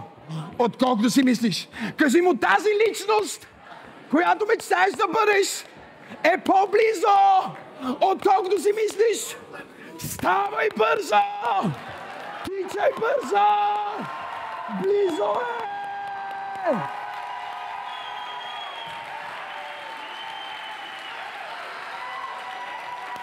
отколкото 0.59 1.11
си 1.11 1.23
мислиш. 1.23 1.69
Кажи 1.97 2.21
му 2.21 2.37
тази 2.37 2.69
личност, 2.89 3.49
която 4.11 4.47
мечтаеш 4.47 4.93
да 4.93 5.07
бъдеш, 5.07 5.65
е 6.25 6.39
по-близо, 6.39 7.09
отколкото 8.01 8.61
си 8.61 8.73
мислиш. 8.73 9.37
Ставай 9.99 10.69
бързо! 10.77 11.17
Тичай 12.45 12.91
бързо! 13.01 13.47
Близо 14.83 15.33
е! 16.67 16.75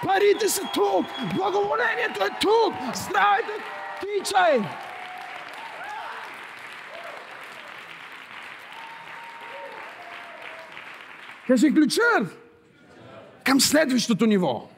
Парите 0.05 0.49
са 0.49 0.61
тук! 0.73 1.05
Благоволението 1.35 2.23
е 2.23 2.29
тук! 2.41 2.73
Здравейте! 2.95 3.76
DJ! 4.01 4.63
Кажи 11.47 11.73
ключър 11.73 12.25
към 13.43 13.61
следващото 13.61 14.25
ниво. 14.25 14.69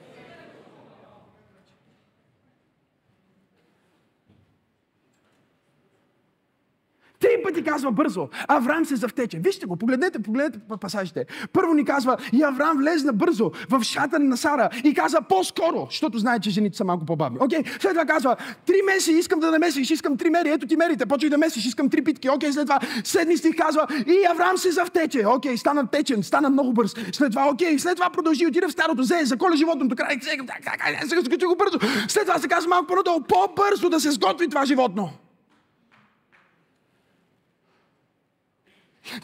Три 7.20 7.30
пъти 7.43 7.63
казва 7.63 7.91
бързо. 7.91 8.28
Авраам 8.47 8.86
се 8.86 8.95
завтече. 8.95 9.39
Вижте 9.39 9.65
го, 9.65 9.76
погледнете, 9.76 10.20
погледнете 10.20 10.59
пасажите. 10.82 11.26
Първо 11.53 11.74
ни 11.74 11.86
казва, 11.86 12.17
и 12.34 12.43
Авраам 12.43 12.78
влезна 12.78 13.13
бързо 13.13 13.51
в 13.70 13.84
шата 13.84 14.20
на 14.20 14.38
Сара 14.38 14.70
и 14.84 14.93
каза 14.93 15.22
по-скоро, 15.30 15.88
защото 15.89 16.17
знае, 16.17 16.39
че 16.39 16.49
жените 16.49 16.78
са 16.78 16.84
малко 16.84 17.05
по-бавни. 17.05 17.38
Окей, 17.41 17.59
okay. 17.59 17.82
след 17.82 17.91
това 17.91 18.05
казва, 18.05 18.36
три 18.65 18.76
меси 18.86 19.11
искам 19.11 19.39
да 19.39 19.51
намесиш, 19.51 19.91
искам 19.91 20.17
три 20.17 20.30
мери, 20.30 20.49
ето 20.49 20.67
ти 20.67 20.76
мерите, 20.76 21.05
почвай 21.05 21.30
да 21.30 21.38
месиш, 21.38 21.65
искам 21.65 21.89
три 21.89 22.03
питки. 22.03 22.30
Окей, 22.30 22.49
okay, 22.49 22.53
след 22.53 22.65
това 22.65 22.80
седми 23.03 23.38
стих 23.38 23.55
казва, 23.57 23.88
и 24.07 24.26
Авраам 24.32 24.57
се 24.57 24.72
завтече. 24.72 25.26
Окей, 25.28 25.51
okay, 25.51 25.55
стана 25.55 25.88
течен, 25.88 26.24
стана 26.24 26.49
много 26.49 26.74
бърз. 26.74 26.95
След 27.11 27.32
това, 27.32 27.49
окей, 27.49 27.76
okay, 27.76 27.78
след 27.78 27.95
това 27.95 28.09
продължи, 28.09 28.47
отиде 28.47 28.67
в 28.67 28.72
старото, 28.72 29.01
взе, 29.01 29.22
заколя 29.24 29.55
животното, 29.55 29.95
край, 29.95 30.17
сега, 30.22 30.43
го 31.47 31.55
бързо. 31.55 31.80
След 32.07 32.26
това 32.26 32.39
се 32.39 32.47
казва 32.47 32.70
малко 32.70 32.88
по-надолу, 32.88 33.22
по-бързо 33.22 33.89
да 33.89 33.99
се 33.99 34.11
сготви 34.11 34.47
това 34.49 34.65
животно. 34.65 35.09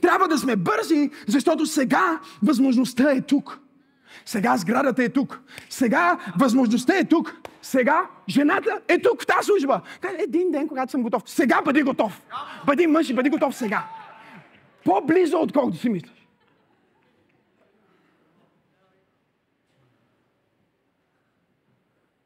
Трябва 0.02 0.28
да 0.28 0.38
сме 0.38 0.56
бързи, 0.56 1.12
защото 1.28 1.66
сега 1.66 2.20
възможността 2.44 3.12
е 3.12 3.22
тук. 3.22 3.60
Сега 4.26 4.58
сградата 4.58 5.04
е 5.04 5.10
тук. 5.10 5.42
Сега 5.70 6.20
възможността 6.40 6.98
е 6.98 7.06
тук. 7.06 7.36
Сега 7.62 8.10
жената 8.30 8.80
е 8.88 9.00
тук 9.00 9.22
в 9.22 9.26
тази 9.26 9.46
служба. 9.46 9.82
Един 10.20 10.52
ден, 10.52 10.68
когато 10.68 10.92
съм 10.92 11.04
готов. 11.04 11.24
Сега 11.26 11.62
бъди 11.62 11.84
готов. 11.84 12.22
Бъди 12.66 12.88
мъж 12.88 13.10
и 13.10 13.14
бъди 13.14 13.30
готов 13.30 13.56
сега. 13.56 13.88
По-близо, 14.84 15.38
отколкото 15.38 15.78
си 15.78 15.90
мислиш. 15.90 16.28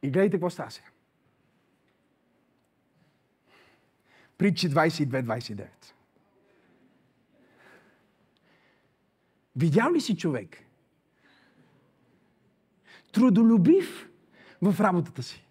И 0.04 0.12
гледайте 0.12 0.38
какво 0.38 0.50
става 0.50 0.72
сега. 0.72 0.88
Притчи 4.38 4.70
22-29. 4.70 5.68
Видял 9.60 9.94
ли 9.94 10.02
си 10.02 10.18
човек? 10.18 10.58
Трудолюбив 13.12 14.10
в 14.62 14.76
работата 14.80 15.24
си. 15.24 15.46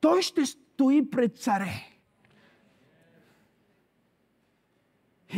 Той 0.00 0.22
ще 0.22 0.46
стои 0.46 1.10
пред 1.10 1.36
царе. 1.38 1.72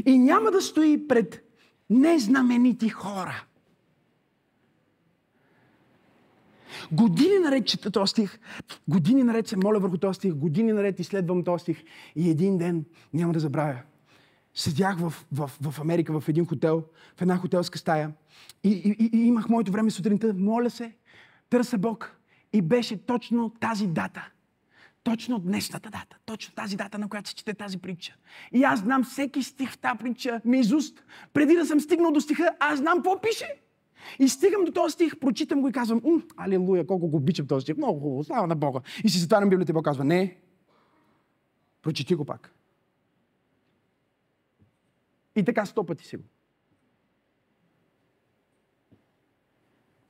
И 0.07 0.19
няма 0.19 0.51
да 0.51 0.63
стои 0.63 1.09
пред 1.09 1.45
незнаменити 1.91 2.89
хора. 2.89 3.45
Години 6.93 7.39
наред 7.39 7.67
чета 7.67 7.91
този 7.91 8.11
стих, 8.11 8.39
години 8.89 9.23
наред 9.23 9.49
се 9.49 9.57
моля 9.57 9.79
върху 9.79 9.99
този 9.99 10.17
стих, 10.17 10.35
години 10.35 10.73
наред 10.73 11.01
изследвам 11.01 11.45
този 11.45 11.63
стих 11.63 11.85
и 12.17 12.31
един 12.31 12.59
ден 12.59 12.85
няма 13.13 13.33
да 13.33 13.41
забравя 13.41 13.83
седях 14.59 14.99
в, 14.99 15.27
в, 15.33 15.51
в 15.61 15.81
Америка 15.81 16.21
в 16.21 16.29
един 16.29 16.47
хотел, 16.47 16.85
в 17.17 17.23
една 17.23 17.37
хотелска 17.37 17.79
стая 17.79 18.13
и, 18.65 18.71
и, 18.71 19.19
и 19.19 19.27
имах 19.27 19.49
моето 19.49 19.73
време 19.73 19.91
сутринта, 19.91 20.35
моля 20.35 20.71
се, 20.71 20.93
търся 21.51 21.79
Бог. 21.79 22.15
И 22.53 22.63
беше 22.63 23.07
точно 23.07 23.51
тази 23.61 23.87
дата. 23.87 24.31
Точно 25.03 25.39
днешната 25.39 25.91
дата. 25.91 26.17
Точно 26.27 26.55
тази 26.55 26.77
дата, 26.77 26.99
на 26.99 27.09
която 27.09 27.29
се 27.29 27.35
чете 27.35 27.55
тази 27.55 27.79
притча. 27.79 28.17
И 28.53 28.65
аз 28.65 28.81
знам 28.81 29.05
всеки 29.05 29.43
стих 29.43 29.73
в 29.73 29.79
тази 29.79 29.99
притча 29.99 30.41
мизуст. 30.45 31.05
Преди 31.33 31.55
да 31.55 31.67
съм 31.67 31.81
стигнал 31.81 32.13
до 32.13 32.21
стиха, 32.21 32.51
аз 32.61 32.79
знам 32.79 32.99
какво 32.99 33.21
пише. 33.21 33.61
И 34.19 34.29
стигам 34.29 34.65
до 34.65 34.73
този 34.73 34.93
стих, 34.93 35.19
прочитам 35.19 35.61
го 35.61 35.69
и 35.69 35.73
казвам, 35.73 36.23
алилуя, 36.37 36.87
колко 36.87 37.09
го 37.09 37.17
обичам 37.17 37.47
този 37.47 37.63
стих. 37.63 37.77
Много 37.77 38.01
хубаво, 38.01 38.25
слава 38.25 38.47
на 38.47 38.57
Бога. 38.57 38.81
И 39.05 39.09
си 39.09 39.19
затварям 39.19 39.49
Библията 39.49 39.73
и 39.73 39.75
Бог 39.75 39.85
казва, 39.85 40.05
не, 40.05 40.37
прочети 41.83 42.15
го 42.15 42.25
пак. 42.25 42.58
И 45.39 45.45
така 45.45 45.67
сто 45.67 45.85
пъти 45.85 46.05
си 46.07 46.17
го. 46.17 46.25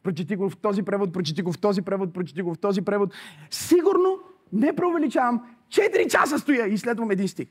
Прочети 0.03 0.37
го 0.37 0.51
в 0.51 0.57
този 0.57 0.83
превод, 0.83 1.13
прочети 1.13 1.43
го 1.43 1.53
в 1.53 1.59
този 1.59 1.83
превод, 1.83 2.13
прочети 2.15 2.43
го 2.43 2.55
в 2.55 2.59
този 2.59 2.83
превод. 2.83 3.15
Сигурно, 3.51 4.21
не 4.53 4.77
преувеличавам, 4.77 5.57
4 5.69 6.11
часа 6.11 6.39
стоя 6.39 6.67
и 6.67 6.79
следвам 6.79 7.11
един 7.11 7.29
стих. 7.29 7.49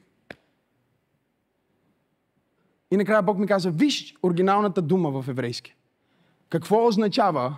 И 2.92 2.98
накрая 2.98 3.24
Бог 3.24 3.38
ми 3.38 3.48
каза, 3.48 3.72
виж 3.72 4.16
оригиналната 4.24 4.82
дума 4.82 5.22
в 5.22 5.30
еврейски. 5.30 5.76
Какво 6.50 6.88
означава 6.88 7.58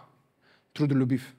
трудолюбив? 0.73 1.35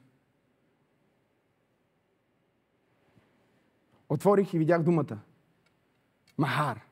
Отворих 4.09 4.53
и 4.53 4.59
видях 4.59 4.83
думата. 4.83 5.19
Махар. 6.37 6.90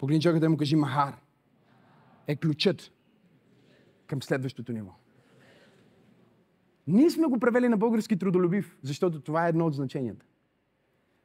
Погледни 0.00 0.22
човека 0.22 0.40
да 0.40 0.50
му 0.50 0.56
кажи 0.56 0.76
Махар. 0.76 1.16
Е 2.26 2.36
ключът 2.36 2.92
към 4.06 4.22
следващото 4.22 4.72
ниво. 4.72 4.90
Ние 6.86 7.10
сме 7.10 7.26
го 7.26 7.38
превели 7.38 7.68
на 7.68 7.76
български 7.76 8.18
трудолюбив, 8.18 8.78
защото 8.82 9.20
това 9.20 9.46
е 9.46 9.48
едно 9.48 9.66
от 9.66 9.74
значенията. 9.74 10.26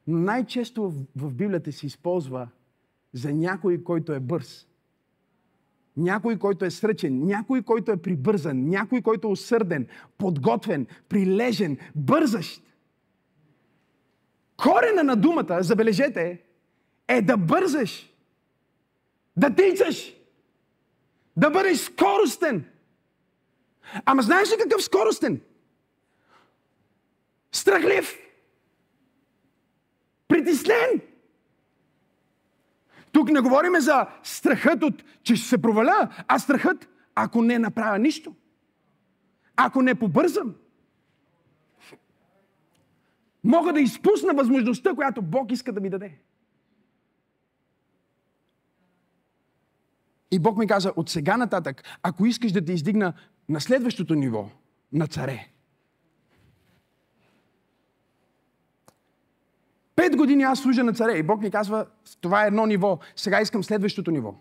Но 0.07 0.17
най-често 0.17 0.89
в, 0.89 0.93
в 1.15 1.33
Библията 1.33 1.71
се 1.71 1.85
използва 1.85 2.49
за 3.13 3.33
някой, 3.33 3.83
който 3.83 4.13
е 4.13 4.19
бърз. 4.19 4.67
Някой, 5.97 6.39
който 6.39 6.65
е 6.65 6.71
сръчен, 6.71 7.25
някой, 7.25 7.61
който 7.61 7.91
е 7.91 8.01
прибързан, 8.01 8.69
някой, 8.69 9.01
който 9.01 9.27
е 9.27 9.31
усърден, 9.31 9.87
подготвен, 10.17 10.87
прилежен, 11.09 11.77
бързащ. 11.95 12.63
Корена 14.57 15.03
на 15.03 15.15
думата, 15.15 15.63
забележете, 15.63 16.41
е 17.07 17.21
да 17.21 17.37
бързаш. 17.37 18.14
Да 19.37 19.55
тичаш. 19.55 20.15
Да 21.37 21.49
бъдеш 21.49 21.77
скоростен. 21.77 22.65
Ама 24.05 24.21
знаеш 24.21 24.51
ли 24.51 24.55
какъв 24.63 24.83
скоростен? 24.83 25.41
Страхлив. 27.51 28.17
Притеснен. 30.27 31.01
Тук 33.11 33.29
не 33.29 33.41
говорим 33.41 33.79
за 33.79 34.07
страхът 34.23 34.83
от, 34.83 35.03
че 35.23 35.35
ще 35.35 35.47
се 35.47 35.61
проваля, 35.61 36.09
а 36.27 36.39
страхът, 36.39 36.89
ако 37.15 37.41
не 37.41 37.59
направя 37.59 37.99
нищо. 37.99 38.35
Ако 39.55 39.81
не 39.81 39.95
побързам. 39.95 40.55
Мога 43.43 43.73
да 43.73 43.79
изпусна 43.79 44.33
възможността, 44.33 44.93
която 44.95 45.21
Бог 45.21 45.51
иска 45.51 45.73
да 45.73 45.81
ми 45.81 45.89
даде. 45.89 46.17
И 50.35 50.39
Бог 50.39 50.57
ми 50.57 50.67
каза, 50.67 50.93
от 50.95 51.09
сега 51.09 51.37
нататък, 51.37 51.83
ако 52.03 52.25
искаш 52.25 52.51
да 52.51 52.65
те 52.65 52.73
издигна 52.73 53.13
на 53.49 53.61
следващото 53.61 54.15
ниво, 54.15 54.49
на 54.93 55.07
царе, 55.07 55.47
Пет 59.95 60.15
години 60.15 60.43
аз 60.43 60.59
служа 60.59 60.83
на 60.83 60.93
царе 60.93 61.17
и 61.17 61.23
Бог 61.23 61.41
ми 61.41 61.51
казва, 61.51 61.87
това 62.21 62.43
е 62.43 62.47
едно 62.47 62.65
ниво, 62.65 62.99
сега 63.15 63.41
искам 63.41 63.63
следващото 63.63 64.11
ниво. 64.11 64.35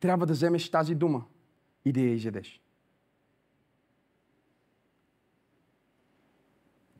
Трябва 0.00 0.26
да 0.26 0.32
вземеш 0.32 0.70
тази 0.70 0.94
дума 0.94 1.24
и 1.84 1.92
да 1.92 2.00
я 2.00 2.14
изядеш. 2.14 2.60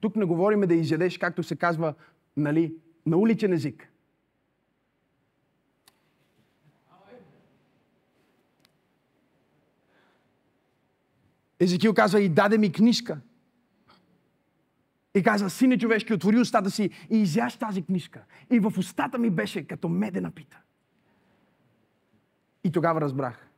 Тук 0.00 0.16
не 0.16 0.24
говорим 0.24 0.60
да 0.60 0.74
изядеш, 0.74 1.18
както 1.18 1.42
се 1.42 1.56
казва 1.56 1.94
нали, 2.36 2.76
на 3.06 3.16
уличен 3.16 3.52
език. 3.52 3.91
Езекил 11.62 11.94
казва 11.94 12.20
и 12.20 12.28
даде 12.28 12.58
ми 12.58 12.72
книжка. 12.72 13.20
И 15.14 15.22
каза, 15.22 15.50
сине 15.50 15.78
човешки, 15.78 16.14
отвори 16.14 16.38
устата 16.38 16.70
си 16.70 16.90
и 17.10 17.18
изяш 17.18 17.56
тази 17.56 17.82
книжка. 17.82 18.24
И 18.50 18.60
в 18.60 18.72
устата 18.78 19.18
ми 19.18 19.30
беше 19.30 19.66
като 19.66 19.88
медена 19.88 20.30
пита. 20.30 20.60
И 22.64 22.72
тогава 22.72 23.00
разбрах. 23.00 23.48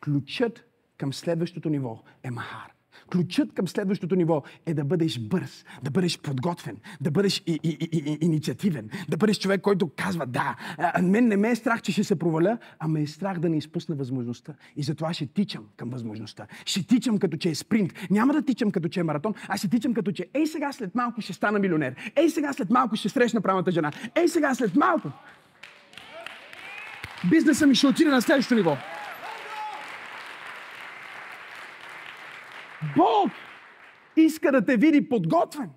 Ключът 0.00 0.64
към 0.98 1.12
следващото 1.12 1.68
ниво 1.68 2.02
е 2.22 2.30
Махар. 2.30 2.72
Ключът 3.12 3.52
към 3.52 3.68
следващото 3.68 4.16
ниво 4.16 4.42
е 4.66 4.74
да 4.74 4.84
бъдеш 4.84 5.18
бърз, 5.18 5.64
да 5.82 5.90
бъдеш 5.90 6.18
подготвен, 6.18 6.76
да 7.00 7.10
бъдеш 7.10 7.42
и, 7.46 7.58
и, 7.62 7.68
и, 7.80 7.88
и, 7.92 8.18
инициативен, 8.20 8.90
да 9.08 9.16
бъдеш 9.16 9.38
човек, 9.38 9.60
който 9.60 9.90
казва 9.96 10.26
да. 10.26 10.56
А, 10.78 11.02
мен 11.02 11.28
не 11.28 11.36
ме 11.36 11.50
е 11.50 11.56
страх, 11.56 11.82
че 11.82 11.92
ще 11.92 12.04
се 12.04 12.18
проваля, 12.18 12.58
а 12.78 12.88
ме 12.88 13.02
е 13.02 13.06
страх 13.06 13.38
да 13.38 13.48
не 13.48 13.56
изпусна 13.56 13.94
възможността. 13.96 14.54
И 14.76 14.82
затова 14.82 15.14
ще 15.14 15.26
тичам 15.26 15.64
към 15.76 15.90
възможността. 15.90 16.46
Ще 16.64 16.86
тичам 16.86 17.18
като 17.18 17.36
че 17.36 17.48
е 17.48 17.54
спринт. 17.54 17.92
Няма 18.10 18.32
да 18.32 18.42
тичам 18.42 18.70
като 18.70 18.88
че 18.88 19.00
е 19.00 19.02
маратон, 19.02 19.34
а 19.48 19.56
ще 19.56 19.68
тичам 19.68 19.94
като 19.94 20.12
че 20.12 20.28
ей 20.34 20.46
сега 20.46 20.72
след 20.72 20.94
малко 20.94 21.20
ще 21.20 21.32
стана 21.32 21.58
милионер. 21.58 21.94
Ей 22.16 22.30
сега 22.30 22.52
след 22.52 22.70
малко 22.70 22.96
ще 22.96 23.08
срещна 23.08 23.40
правилната 23.40 23.70
жена. 23.70 23.92
Ей 24.14 24.28
сега 24.28 24.54
след 24.54 24.76
малко. 24.76 25.12
бизнесът 27.30 27.68
ми 27.68 27.74
ще 27.74 27.86
отиде 27.86 28.10
на 28.10 28.22
следващото 28.22 28.54
ниво. 28.54 28.76
Бог 33.00 33.30
иска 34.16 34.52
да 34.52 34.64
те 34.64 34.76
види 34.76 35.08
подготвен. 35.08 35.70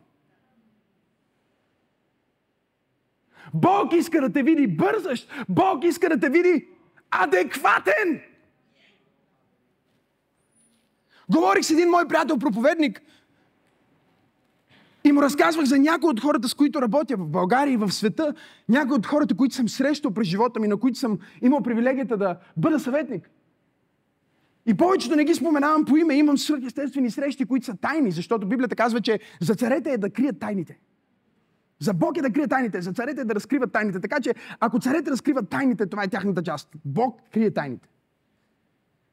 Бог 3.54 3.94
иска 3.94 4.22
да 4.22 4.34
те 4.34 4.44
види 4.44 4.68
бързащ. 4.68 5.32
Бог 5.50 5.84
иска 5.84 6.10
да 6.10 6.20
те 6.20 6.30
види 6.30 6.68
адекватен. 7.12 8.22
Говорих 11.30 11.66
с 11.66 11.72
един 11.72 11.90
мой 11.90 12.08
приятел, 12.08 12.38
проповедник, 12.38 13.02
и 15.04 15.12
му 15.12 15.22
разказвах 15.22 15.66
за 15.66 15.80
някои 15.80 16.10
от 16.10 16.20
хората, 16.20 16.50
с 16.50 16.54
които 16.54 16.82
работя 16.82 17.18
в 17.18 17.28
България 17.28 17.74
и 17.74 17.78
в 17.78 17.92
света, 17.92 18.34
някои 18.70 18.98
от 18.98 19.06
хората, 19.06 19.36
които 19.36 19.56
съм 19.56 19.70
срещал 19.70 20.12
през 20.12 20.28
живота 20.28 20.60
ми, 20.60 20.68
на 20.68 20.78
които 20.78 21.00
съм 21.00 21.20
имал 21.42 21.62
привилегията 21.62 22.18
да 22.18 22.38
бъда 22.58 22.80
съветник. 22.80 23.30
И 24.66 24.74
повечето 24.74 25.16
не 25.16 25.24
ги 25.24 25.36
споменавам 25.36 25.86
по 25.86 25.98
име, 25.98 26.16
имам 26.16 26.38
свръхестествени 26.38 27.12
срещи, 27.12 27.46
които 27.46 27.66
са 27.66 27.78
тайни, 27.78 28.12
защото 28.12 28.48
Библията 28.48 28.76
казва, 28.76 29.02
че 29.02 29.20
за 29.42 29.56
царете 29.56 29.92
е 29.92 29.98
да 29.98 30.10
крият 30.10 30.40
тайните. 30.40 30.80
За 31.80 31.94
Бог 31.94 32.18
е 32.18 32.22
да 32.22 32.32
крие 32.32 32.48
тайните, 32.48 32.82
за 32.82 32.94
царете 32.94 33.22
е 33.22 33.26
да 33.26 33.36
разкриват 33.36 33.72
тайните. 33.72 34.00
Така 34.00 34.20
че, 34.20 34.34
ако 34.60 34.80
царете 34.80 35.12
разкриват 35.12 35.50
тайните, 35.50 35.86
това 35.86 36.04
е 36.04 36.08
тяхната 36.08 36.44
част. 36.44 36.70
Бог 36.86 37.20
крие 37.34 37.52
тайните. 37.52 37.90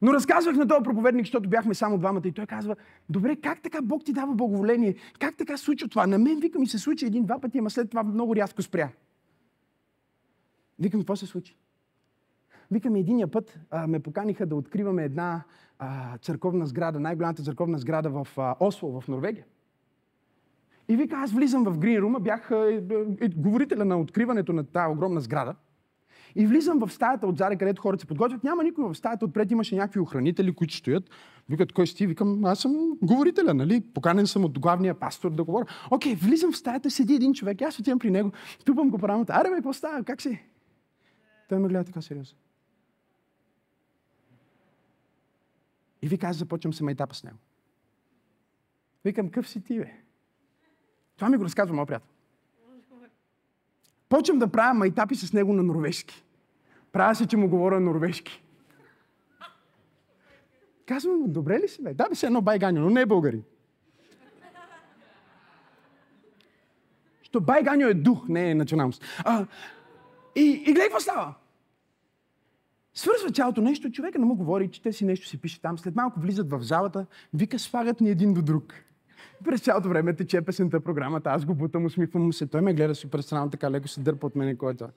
Но 0.03 0.13
разказвах 0.13 0.57
на 0.57 0.69
този 0.69 0.83
проповедник, 0.83 1.27
защото 1.27 1.49
бяхме 1.49 1.75
само 1.75 1.99
двамата 1.99 2.23
и 2.25 2.33
той 2.33 2.47
казва, 2.47 2.77
добре, 3.09 3.37
как 3.37 3.63
така 3.63 3.83
Бог 3.83 4.05
ти 4.05 4.13
дава 4.13 4.35
благоволение? 4.35 4.95
Как 5.19 5.37
така 5.37 5.57
случва 5.57 5.89
това? 5.89 6.07
На 6.07 6.19
мен, 6.19 6.41
вика, 6.41 6.59
ми 6.59 6.67
се 6.67 6.79
случи 6.79 7.07
един-два 7.07 7.39
пъти, 7.39 7.59
ама 7.59 7.71
след 7.71 7.91
това 7.91 8.03
много 8.03 8.37
рязко 8.37 8.63
спря. 8.63 8.89
Викам, 10.79 11.01
какво 11.01 11.17
се 11.17 11.27
случи? 11.27 11.57
Викаме, 12.71 12.99
единия 12.99 13.29
път 13.29 13.61
а, 13.71 13.87
ме 13.87 14.01
поканиха 14.01 14.47
да 14.47 14.57
откриваме 14.57 15.05
една 15.05 15.45
а, 15.79 16.19
църковна 16.19 16.67
сграда, 16.67 17.01
най-голямата 17.01 17.43
църковна 17.43 17.79
сграда 17.79 18.11
в 18.11 18.29
а, 18.37 18.57
Осло, 18.61 19.01
в 19.01 19.09
Норвегия. 19.09 19.45
И 20.89 20.97
вика, 20.97 21.17
аз 21.17 21.33
влизам 21.33 21.65
в 21.65 21.79
Грин 21.79 22.15
бях 22.21 22.51
е, 22.51 22.83
е, 23.21 23.29
говорителя 23.29 23.85
на 23.85 24.01
откриването 24.01 24.53
на 24.53 24.65
тази 24.65 24.93
огромна 24.93 25.21
сграда. 25.21 25.55
И 26.35 26.47
влизам 26.47 26.79
в 26.79 26.93
стаята 26.93 27.27
отзаде, 27.27 27.57
където 27.57 27.83
хората 27.83 28.01
се 28.01 28.07
подготвят. 28.07 28.45
Няма 28.45 28.65
никой 28.65 28.85
в 28.85 28.95
стаята. 28.95 29.25
Отпред 29.25 29.51
имаше 29.51 29.77
някакви 29.77 30.01
охранители, 30.01 30.53
които 30.53 30.75
стоят. 30.75 31.11
Викат, 31.49 31.73
кой 31.73 31.87
си 31.87 31.97
ти? 31.97 32.07
Викам, 32.07 32.45
аз 32.45 32.59
съм 32.59 32.99
говорителя, 33.03 33.55
нали? 33.55 33.81
Поканен 33.95 34.27
съм 34.27 34.45
от 34.45 34.59
главния 34.59 34.95
пастор 34.95 35.31
да 35.31 35.45
говоря. 35.45 35.67
Окей, 35.91 36.15
влизам 36.15 36.53
в 36.53 36.57
стаята, 36.57 36.91
седи 36.91 37.15
един 37.15 37.35
човек. 37.35 37.63
Аз 37.63 37.79
отивам 37.79 37.99
при 37.99 38.11
него, 38.11 38.33
тупам 38.65 38.91
го 38.91 38.99
по 38.99 39.09
рамата. 39.09 39.33
Аре, 39.33 39.49
бе, 39.49 39.55
какво 39.55 39.73
става? 39.73 40.05
Как 40.05 40.23
си? 40.23 40.43
Той 41.49 41.59
ме 41.59 41.69
гледа 41.69 41.85
така 41.85 42.01
сериозно. 42.01 42.39
И 46.03 46.09
вика, 46.09 46.27
аз 46.27 46.37
започвам 46.37 46.73
се 46.73 46.85
майтапа 46.85 47.15
с 47.15 47.25
него. 47.25 47.39
Викам, 49.05 49.31
къв 49.31 49.49
си 49.49 49.65
ти, 49.65 49.79
бе? 49.79 49.93
Това 51.17 51.29
ми 51.29 51.37
го 51.37 51.45
разказва 51.45 51.75
моят 51.75 51.87
приятел. 51.87 52.09
Почвам 54.09 54.39
да 54.39 54.49
правя 54.49 54.75
майтапи 54.75 55.15
с 55.15 55.33
него 55.33 55.53
на 55.53 55.63
норвежки. 55.63 56.25
Правя 56.93 57.15
се, 57.15 57.27
че 57.27 57.37
му 57.37 57.49
говоря 57.49 57.75
на 57.75 57.81
норвежки. 57.81 58.43
Казвам 60.87 61.25
добре 61.27 61.59
ли 61.59 61.69
си, 61.69 61.83
бе? 61.83 61.95
Да, 61.95 62.09
бе, 62.09 62.15
се 62.15 62.27
едно 62.27 62.43
байганю, 62.43 62.81
но 62.81 62.91
не 62.91 63.01
е 63.01 63.07
българи. 63.07 63.43
Що 67.23 67.41
байганю 67.41 67.87
е 67.87 67.95
дух, 67.95 68.29
не 68.29 68.51
е 68.51 68.55
националност. 68.55 69.05
А, 69.25 69.47
и, 70.37 70.43
и 70.43 70.65
гледай 70.65 70.85
какво 70.85 71.01
става. 71.01 71.35
Свързва 72.95 73.31
цялото 73.31 73.61
нещо, 73.61 73.91
човека 73.91 74.19
не 74.19 74.25
му 74.25 74.37
говори, 74.37 74.71
че 74.71 74.83
те 74.83 74.93
си 74.93 75.05
нещо 75.05 75.29
си 75.29 75.41
пише 75.41 75.61
там. 75.61 75.79
След 75.79 75.95
малко 75.95 76.21
влизат 76.21 76.51
в 76.51 76.63
залата, 76.63 77.07
вика, 77.35 77.59
свагат 77.59 78.01
ни 78.01 78.11
един 78.11 78.35
до 78.35 78.43
друг. 78.43 78.75
През 79.45 79.61
цялото 79.61 79.89
време 79.89 80.17
тече 80.17 80.43
песента, 80.43 80.81
програмата, 80.81 81.31
аз 81.31 81.45
го 81.45 81.55
бутам, 81.55 81.85
усмихвам 81.85 82.23
му 82.23 82.33
се. 82.33 82.47
Той 82.47 82.61
ме 82.61 82.75
гледа 82.75 82.95
супер 82.95 83.21
странно, 83.21 83.51
така 83.51 83.71
леко 83.71 83.89
се 83.89 84.01
дърпа 84.01 84.27
от 84.27 84.37
мене, 84.37 84.57
който 84.57 84.89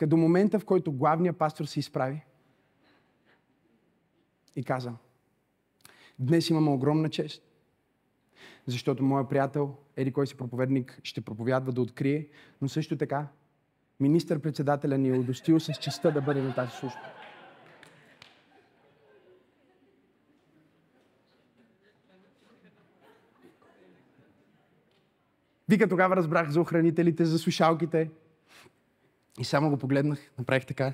е. 0.00 0.06
до 0.06 0.16
момента, 0.16 0.58
в 0.58 0.64
който 0.64 0.92
главният 0.92 1.38
пастор 1.38 1.64
се 1.64 1.80
изправи 1.80 2.24
и 4.56 4.64
каза, 4.64 4.92
днес 6.18 6.50
имаме 6.50 6.70
огромна 6.70 7.08
чест, 7.08 7.42
защото 8.66 9.02
моя 9.02 9.28
приятел, 9.28 9.76
еди 9.96 10.12
кой 10.12 10.26
си 10.26 10.36
проповедник, 10.36 11.00
ще 11.02 11.20
проповядва 11.20 11.72
да 11.72 11.80
открие, 11.80 12.28
но 12.62 12.68
също 12.68 12.96
така 12.96 13.28
министър-председателя 14.00 14.98
ни 14.98 15.08
е 15.08 15.18
удостил 15.18 15.60
с 15.60 15.72
честа 15.72 16.12
да 16.12 16.20
бъде 16.20 16.42
на 16.42 16.54
тази 16.54 16.70
служба. 16.70 17.00
Вика, 25.68 25.88
тогава 25.88 26.16
разбрах 26.16 26.50
за 26.50 26.60
охранителите, 26.60 27.24
за 27.24 27.38
слушалките. 27.38 28.10
И 29.40 29.44
само 29.44 29.70
го 29.70 29.76
погледнах, 29.76 30.18
направих 30.38 30.66
така. 30.66 30.92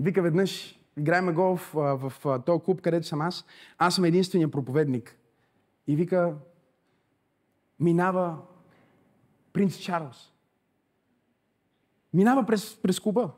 Вика 0.00 0.22
веднъж, 0.22 0.79
играем 1.00 1.34
голф 1.34 1.70
в, 1.74 2.12
в 2.22 2.42
този 2.46 2.62
клуб, 2.64 2.80
където 2.80 3.06
съм 3.06 3.20
аз. 3.20 3.44
Аз 3.78 3.94
съм 3.94 4.04
единствения 4.04 4.50
проповедник. 4.50 5.16
И 5.86 5.96
вика, 5.96 6.34
минава 7.80 8.38
принц 9.52 9.76
Чарлз. 9.76 10.32
Минава 12.14 12.46
през, 12.46 12.82
през 12.82 13.00
клуба. 13.00 13.30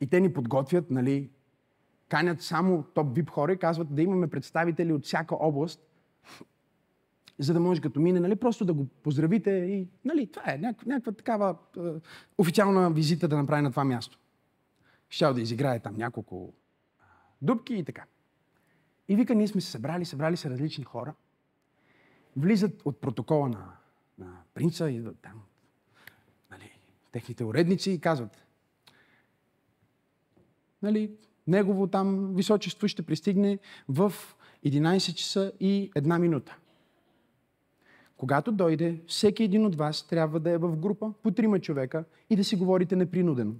И 0.00 0.06
те 0.06 0.20
ни 0.20 0.32
подготвят, 0.32 0.90
нали, 0.90 1.30
канят 2.08 2.42
само 2.42 2.82
топ 2.82 3.14
вип 3.14 3.30
хора 3.30 3.52
и 3.52 3.58
казват 3.58 3.94
да 3.94 4.02
имаме 4.02 4.30
представители 4.30 4.92
от 4.92 5.04
всяка 5.04 5.34
област, 5.34 5.80
за 7.38 7.52
да 7.52 7.60
може 7.60 7.80
като 7.80 8.00
мине, 8.00 8.20
нали, 8.20 8.36
просто 8.36 8.64
да 8.64 8.74
го 8.74 8.86
поздравите 8.86 9.50
и, 9.50 9.88
нали, 10.04 10.26
това 10.32 10.52
е 10.52 10.58
някаква, 10.58 10.92
някаква 10.92 11.12
такава 11.12 11.56
е, 11.76 11.80
официална 12.38 12.90
визита 12.90 13.28
да 13.28 13.36
направи 13.36 13.62
на 13.62 13.70
това 13.70 13.84
място. 13.84 14.18
Щял 15.08 15.34
да 15.34 15.40
изиграе 15.40 15.80
там 15.80 15.96
няколко 15.96 16.52
дубки 17.42 17.74
и 17.74 17.84
така. 17.84 18.04
И 19.08 19.16
вика, 19.16 19.34
ние 19.34 19.48
сме 19.48 19.60
се 19.60 19.70
събрали, 19.70 20.04
събрали 20.04 20.36
се 20.36 20.50
различни 20.50 20.84
хора, 20.84 21.14
влизат 22.36 22.82
от 22.84 23.00
протокола 23.00 23.48
на, 23.48 23.72
на 24.18 24.42
принца, 24.54 24.90
идват 24.90 25.18
там, 25.22 25.42
нали, 26.50 26.70
техните 27.12 27.44
уредници 27.44 27.90
и 27.90 28.00
казват, 28.00 28.44
нали, 30.82 31.10
негово 31.46 31.86
там 31.86 32.34
височество 32.34 32.88
ще 32.88 33.02
пристигне 33.02 33.58
в 33.88 34.12
11 34.66 35.14
часа 35.14 35.52
и 35.60 35.90
една 35.94 36.18
минута. 36.18 36.56
Когато 38.16 38.52
дойде, 38.52 39.02
всеки 39.06 39.44
един 39.44 39.66
от 39.66 39.74
вас 39.74 40.06
трябва 40.06 40.40
да 40.40 40.50
е 40.50 40.58
в 40.58 40.76
група 40.76 41.12
по 41.22 41.30
трима 41.30 41.60
човека 41.60 42.04
и 42.30 42.36
да 42.36 42.44
си 42.44 42.56
говорите 42.56 42.96
непринудено. 42.96 43.54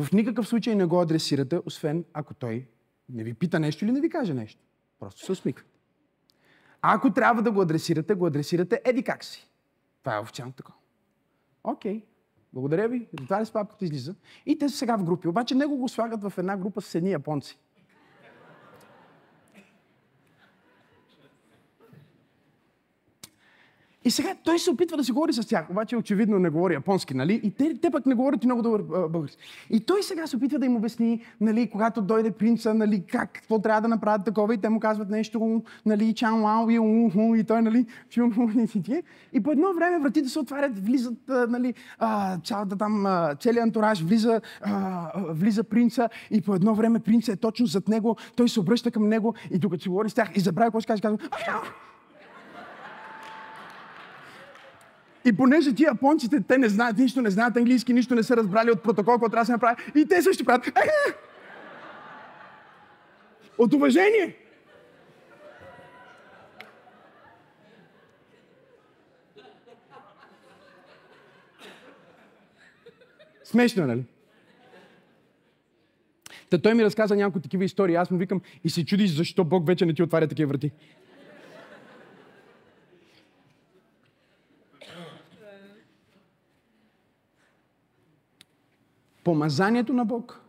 В 0.00 0.12
никакъв 0.12 0.48
случай 0.48 0.74
не 0.74 0.84
го 0.84 1.00
адресирате, 1.00 1.60
освен 1.66 2.04
ако 2.12 2.34
той 2.34 2.68
не 3.08 3.24
ви 3.24 3.34
пита 3.34 3.60
нещо 3.60 3.84
или 3.84 3.92
не 3.92 4.00
ви 4.00 4.10
каже 4.10 4.34
нещо. 4.34 4.62
Просто 4.98 5.24
се 5.24 5.32
усмихвате. 5.32 5.78
Ако 6.82 7.12
трябва 7.12 7.42
да 7.42 7.52
го 7.52 7.60
адресирате, 7.60 8.14
го 8.14 8.26
адресирате 8.26 8.80
еди 8.84 9.02
как 9.02 9.24
си. 9.24 9.50
Това 10.02 10.16
е 10.16 10.20
официално 10.20 10.52
такова. 10.52 10.78
Окей. 11.64 12.02
Благодаря 12.52 12.88
ви. 12.88 12.98
Ли 12.98 13.46
с 13.46 13.50
папката 13.52 13.84
излиза? 13.84 14.14
И 14.46 14.58
те 14.58 14.68
са 14.68 14.76
сега 14.76 14.96
в 14.96 15.04
групи. 15.04 15.28
Обаче 15.28 15.54
него 15.54 15.76
го 15.76 15.88
слагат 15.88 16.22
в 16.22 16.32
една 16.38 16.56
група 16.56 16.80
с 16.80 16.94
едни 16.94 17.10
японци. 17.10 17.58
И 24.10 24.12
сега 24.12 24.34
той 24.44 24.58
се 24.58 24.70
опитва 24.70 24.96
да 24.96 25.04
си 25.04 25.12
говори 25.12 25.32
с 25.32 25.46
тях, 25.46 25.70
обаче 25.70 25.96
очевидно 25.96 26.38
не 26.38 26.50
говори 26.50 26.74
японски, 26.74 27.14
нали? 27.14 27.40
И 27.42 27.50
те, 27.50 27.74
те 27.82 27.90
пък 27.90 28.06
не 28.06 28.14
говорят 28.14 28.44
и 28.44 28.46
много 28.46 28.62
добър 28.62 28.82
български. 29.08 29.42
И 29.70 29.80
той 29.80 30.02
сега 30.02 30.26
се 30.26 30.36
опитва 30.36 30.58
да 30.58 30.66
им 30.66 30.76
обясни, 30.76 31.22
нали, 31.40 31.70
когато 31.70 32.02
дойде 32.02 32.30
принца, 32.30 32.74
нали, 32.74 33.04
как, 33.06 33.32
какво 33.32 33.58
трябва 33.58 33.80
да 33.80 33.88
направят 33.88 34.24
такова, 34.24 34.54
и 34.54 34.58
те 34.58 34.68
му 34.68 34.80
казват 34.80 35.10
нещо, 35.10 35.62
нали, 35.86 36.14
чан 36.14 36.42
лао 36.42 36.70
и 36.70 36.78
уху, 36.78 37.34
и 37.34 37.44
той, 37.44 37.62
нали, 37.62 37.86
и 39.32 39.42
по 39.42 39.52
едно 39.52 39.72
време 39.74 39.98
вратите 39.98 40.28
се 40.28 40.38
отварят, 40.38 40.78
влизат, 40.78 41.18
нали, 41.48 41.74
цялата 42.44 42.76
там, 42.76 43.06
целият 43.40 43.62
антураж, 43.62 44.02
влиза, 44.02 44.40
влиза 45.28 45.64
принца, 45.64 46.08
и 46.30 46.40
по 46.40 46.54
едно 46.54 46.74
време 46.74 46.98
принца 46.98 47.32
е 47.32 47.36
точно 47.36 47.66
зад 47.66 47.88
него, 47.88 48.16
той 48.36 48.48
се 48.48 48.60
обръща 48.60 48.90
към 48.90 49.08
него, 49.08 49.34
и 49.50 49.58
докато 49.58 49.82
си 49.82 49.88
говори 49.88 50.10
с 50.10 50.14
тях, 50.14 50.30
и 50.34 50.40
забравя 50.40 50.66
какво 50.66 50.80
ще 50.80 50.86
каже, 50.86 51.02
казва, 51.02 51.18
И 55.24 55.36
понеже 55.36 55.74
тия 55.74 55.94
пончите, 55.94 56.40
те 56.48 56.58
не 56.58 56.68
знаят 56.68 56.98
нищо, 56.98 57.22
не 57.22 57.30
знаят 57.30 57.56
английски, 57.56 57.92
нищо 57.92 58.14
не 58.14 58.22
са 58.22 58.36
разбрали 58.36 58.70
от 58.70 58.82
протокол, 58.82 59.18
който 59.18 59.30
трябва 59.30 59.42
да 59.42 59.46
се 59.46 59.52
направи. 59.52 59.76
И 59.94 60.06
те 60.06 60.22
също 60.22 60.44
правят. 60.44 60.66
От 63.58 63.74
уважение. 63.74 64.36
Смешно, 73.44 73.86
нали? 73.86 74.04
Та 76.50 76.58
той 76.58 76.74
ми 76.74 76.84
разказа 76.84 77.16
няколко 77.16 77.40
такива 77.40 77.64
истории. 77.64 77.94
Аз 77.94 78.10
му 78.10 78.18
викам 78.18 78.40
и 78.64 78.70
се 78.70 78.84
чудиш 78.84 79.10
защо 79.10 79.44
Бог 79.44 79.66
вече 79.66 79.86
не 79.86 79.94
ти 79.94 80.02
отваря 80.02 80.28
такива 80.28 80.48
врати. 80.48 80.70
Помазанието 89.24 89.92
на 89.92 90.04
Бог 90.04 90.40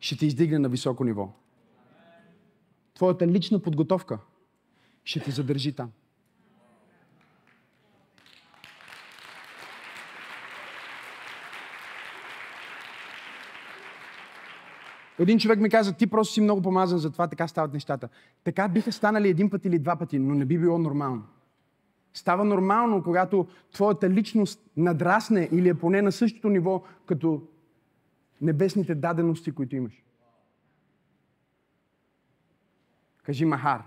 ще 0.00 0.16
те 0.16 0.26
издигне 0.26 0.58
на 0.58 0.68
високо 0.68 1.04
ниво. 1.04 1.28
Твоята 2.94 3.26
лична 3.26 3.58
подготовка 3.58 4.18
ще 5.04 5.20
те 5.20 5.30
задържи 5.30 5.72
там. 5.72 5.90
Един 15.18 15.38
човек 15.38 15.60
ми 15.60 15.70
каза, 15.70 15.92
ти 15.92 16.06
просто 16.06 16.34
си 16.34 16.40
много 16.40 16.62
помазан, 16.62 16.98
затова 16.98 17.28
така 17.28 17.48
стават 17.48 17.72
нещата. 17.72 18.08
Така 18.44 18.68
биха 18.68 18.92
станали 18.92 19.28
един 19.28 19.50
път 19.50 19.64
или 19.64 19.78
два 19.78 19.96
пъти, 19.96 20.18
но 20.18 20.34
не 20.34 20.44
би 20.44 20.58
било 20.58 20.78
нормално. 20.78 21.22
Става 22.14 22.44
нормално, 22.44 23.02
когато 23.02 23.46
твоята 23.72 24.10
личност 24.10 24.70
надрасне 24.76 25.48
или 25.52 25.68
е 25.68 25.74
поне 25.74 26.02
на 26.02 26.12
същото 26.12 26.48
ниво, 26.48 26.82
като 27.06 27.42
небесните 28.42 28.94
дадености, 28.94 29.52
които 29.52 29.76
имаш. 29.76 30.02
Кажи 33.22 33.44
махар. 33.44 33.82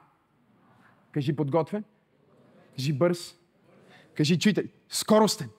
Кажи 1.11 1.35
подготвен. 1.35 1.83
Кажи 2.75 2.93
бърз. 2.93 3.35
Кажи 4.13 4.39
чуйте. 4.39 4.67
Скоростен. 4.89 5.49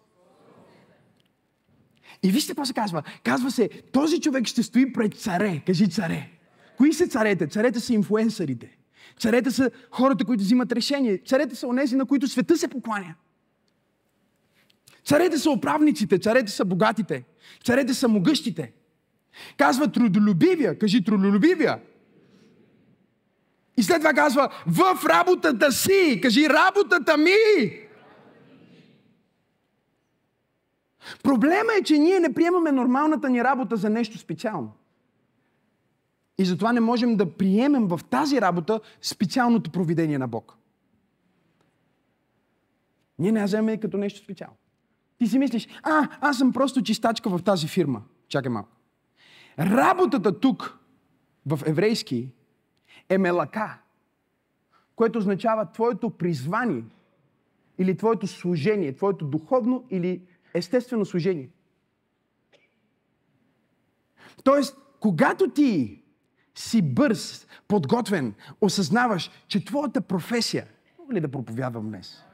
И 2.23 2.31
вижте 2.31 2.51
какво 2.51 2.65
се 2.65 2.75
казва. 2.75 3.03
Казва 3.25 3.51
се, 3.51 3.69
този 3.93 4.21
човек 4.21 4.47
ще 4.47 4.63
стои 4.63 4.93
пред 4.93 5.15
царе. 5.15 5.63
Кажи 5.67 5.91
царе. 5.91 6.31
Кои 6.77 6.93
са 6.93 7.07
царете? 7.07 7.47
Царете 7.47 7.81
са 7.81 7.95
инфуенсърите. 7.95 8.79
Царете 9.19 9.51
са 9.51 9.71
хората, 9.91 10.25
които 10.25 10.43
взимат 10.43 10.73
решение. 10.73 11.19
Царете 11.19 11.55
са 11.55 11.67
онези, 11.67 11.97
на 11.97 12.07
които 12.07 12.29
света 12.29 12.57
се 12.57 12.69
покланя. 12.69 13.15
Царете 15.05 15.39
са 15.39 15.51
управниците, 15.51 16.19
царете 16.19 16.53
са 16.53 16.65
богатите, 16.65 17.25
царете 17.65 17.95
са 17.95 18.09
могъщите. 18.09 18.73
Казва 19.57 19.93
трудолюбивия, 19.93 20.79
кажи 20.79 21.05
трудолюбивия. 21.05 21.81
И 23.77 23.83
след 23.83 23.99
това 23.99 24.13
казва 24.13 24.49
в 24.67 25.07
работата 25.09 25.73
си, 25.73 26.21
кажи 26.23 26.49
работата 26.49 27.17
ми. 27.17 27.33
Проблема 31.23 31.73
е, 31.81 31.83
че 31.83 31.99
ние 31.99 32.21
не 32.21 32.35
приемаме 32.35 32.73
нормалната 32.73 33.31
ни 33.31 33.45
работа 33.45 33.77
за 33.77 33.91
нещо 33.91 34.19
специално. 34.19 34.73
И 36.39 36.45
затова 36.45 36.73
не 36.73 36.81
можем 36.81 37.17
да 37.17 37.33
приемем 37.33 37.87
в 37.87 38.01
тази 38.11 38.41
работа 38.41 38.81
специалното 39.03 39.71
провидение 39.71 40.19
на 40.19 40.29
Бог. 40.29 40.57
Ние 43.19 43.33
не 43.33 43.41
я 43.41 43.47
вземем 43.47 43.81
като 43.81 43.97
нещо 43.97 44.21
специално. 44.25 44.57
Ти 45.19 45.27
си 45.27 45.39
мислиш, 45.39 45.69
а, 45.83 46.09
аз 46.21 46.39
съм 46.39 46.53
просто 46.53 46.83
чистачка 46.83 47.31
в 47.31 47.43
тази 47.43 47.69
фирма. 47.69 48.03
Чакай 48.29 48.51
малко. 48.51 48.76
Работата 49.59 50.41
тук, 50.41 50.79
в 51.47 51.61
еврейски, 51.67 52.31
е 53.09 53.19
мелака, 53.19 53.79
което 54.97 55.19
означава 55.19 55.73
твоето 55.73 56.11
призвание 56.11 56.85
или 57.79 57.97
твоето 57.97 58.27
служение, 58.27 58.97
твоето 58.97 59.25
духовно 59.25 59.85
или 59.91 60.23
естествено 60.55 61.05
служение. 61.05 61.51
Тоест, 64.45 64.77
когато 65.01 65.51
ти 65.51 66.03
си 66.55 66.83
бърз, 66.83 67.47
подготвен, 67.69 68.35
осъзнаваш, 68.61 69.31
че 69.49 69.65
твоята 69.65 70.01
професия, 70.01 70.67
мога 70.99 71.15
ли 71.15 71.21
да 71.21 71.31
проповядвам 71.31 71.89
днес? 71.89 72.25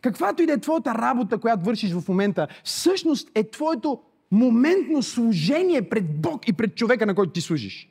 Каквато 0.00 0.42
и 0.42 0.46
да 0.46 0.52
е 0.52 0.60
твоята 0.60 0.94
работа, 0.94 1.38
която 1.38 1.64
вършиш 1.64 1.92
в 1.92 2.08
момента, 2.08 2.48
всъщност 2.64 3.30
е 3.34 3.50
твоето 3.50 4.02
моментно 4.30 5.02
служение 5.02 5.88
пред 5.88 6.20
Бог 6.20 6.48
и 6.48 6.52
пред 6.52 6.76
човека, 6.76 7.06
на 7.06 7.14
който 7.14 7.32
ти 7.32 7.40
служиш. 7.40 7.88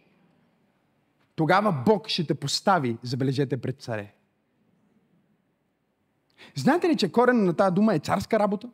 Тогава 1.36 1.72
Бог 1.72 2.08
ще 2.08 2.28
те 2.28 2.36
постави, 2.36 2.98
забележете, 3.04 3.62
пред 3.62 3.82
царе. 3.82 4.14
Знаете 6.56 6.90
ли, 6.90 6.98
че 6.98 7.12
корен 7.12 7.46
на 7.46 7.54
тази 7.54 7.74
дума 7.74 7.96
е 7.96 8.00
царска 8.00 8.40
работа? 8.40 8.70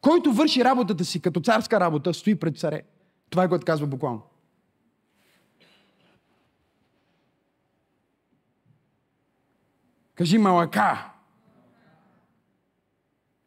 Който 0.00 0.32
върши 0.32 0.64
работата 0.64 1.04
си 1.04 1.22
като 1.22 1.40
царска 1.40 1.80
работа, 1.80 2.14
стои 2.14 2.34
пред 2.34 2.58
царе. 2.58 2.82
Това 3.30 3.44
е 3.44 3.48
което 3.48 3.64
казва 3.64 3.86
буквално. 3.86 4.22
Кажи 10.14 10.38
малака. 10.38 11.09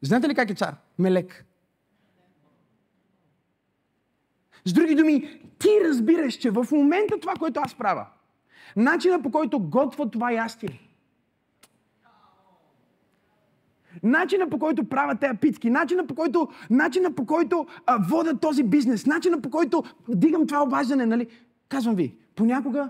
Знаете 0.04 0.28
ли 0.28 0.34
как 0.34 0.50
е 0.50 0.54
цар? 0.54 0.74
Мелек. 0.98 1.44
С 4.64 4.72
други 4.72 4.94
думи, 4.94 5.40
ти 5.58 5.68
разбираш, 5.84 6.34
че 6.34 6.50
в 6.50 6.66
момента 6.72 7.20
това, 7.20 7.34
което 7.34 7.60
аз 7.60 7.74
правя, 7.74 8.06
начина 8.76 9.22
по 9.22 9.30
който 9.30 9.58
готва 9.60 10.10
това 10.10 10.32
ястие, 10.32 10.80
начина 14.02 14.50
по 14.50 14.58
който 14.58 14.88
правят 14.88 15.20
тези 15.20 15.38
питки, 15.38 15.70
начина 15.70 16.06
по 16.06 16.14
който, 16.14 16.48
начина 16.70 17.14
по 17.14 17.26
който 17.26 17.66
а, 17.86 17.98
водят 18.08 18.40
този 18.40 18.62
бизнес, 18.62 19.06
начина 19.06 19.40
по 19.40 19.50
който 19.50 19.84
дигам 20.08 20.46
това 20.46 20.62
обаждане, 20.62 21.06
нали? 21.06 21.26
Казвам 21.68 21.94
ви, 21.94 22.14
понякога 22.34 22.88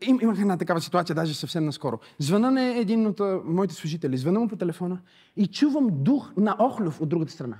им, 0.00 0.18
имах 0.22 0.40
една 0.40 0.56
такава 0.56 0.80
ситуация, 0.80 1.14
даже 1.14 1.34
съвсем 1.34 1.64
наскоро. 1.64 1.98
Звъна 2.18 2.50
на 2.50 2.62
един 2.62 3.06
от 3.06 3.20
моите 3.44 3.74
служители, 3.74 4.16
звъна 4.16 4.40
му 4.40 4.48
по 4.48 4.56
телефона 4.56 5.00
и 5.36 5.46
чувам 5.46 5.88
дух 5.92 6.32
на 6.36 6.56
Охлюв 6.58 7.00
от 7.00 7.08
другата 7.08 7.32
страна. 7.32 7.58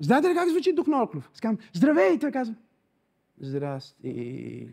Знаете 0.00 0.28
ли 0.28 0.34
как 0.34 0.48
звучи 0.48 0.72
дух 0.72 0.86
на 0.86 1.02
Охлюв? 1.02 1.30
Скам, 1.34 1.58
здравей, 1.72 2.18
той 2.18 2.32
казва. 2.32 2.54
Здрасти. 3.40 4.68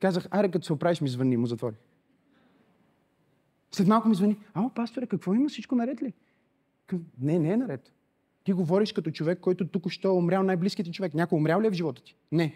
Казах, 0.00 0.26
аре, 0.30 0.50
като 0.50 0.66
се 0.66 0.72
оправиш, 0.72 1.00
ми 1.00 1.08
звъни, 1.08 1.36
му 1.36 1.46
затвори. 1.46 1.76
След 3.72 3.88
малко 3.88 4.08
ми 4.08 4.14
звъни, 4.14 4.38
ало, 4.54 4.70
пасторе, 4.70 5.06
какво 5.06 5.34
има, 5.34 5.48
всичко 5.48 5.74
наред 5.74 6.02
ли? 6.02 6.12
Не, 7.20 7.38
не 7.38 7.52
е 7.52 7.56
наред. 7.56 7.92
Ти 8.44 8.52
говориш 8.52 8.92
като 8.92 9.10
човек, 9.10 9.40
който 9.40 9.68
тук 9.68 9.90
що 9.90 10.08
е 10.08 10.12
умрял 10.12 10.42
най-близкият 10.42 10.86
ти 10.86 10.92
човек. 10.92 11.14
Някой 11.14 11.38
умрял 11.38 11.60
ли 11.60 11.66
е 11.66 11.70
в 11.70 11.74
живота 11.74 12.02
ти? 12.02 12.16
Не. 12.32 12.54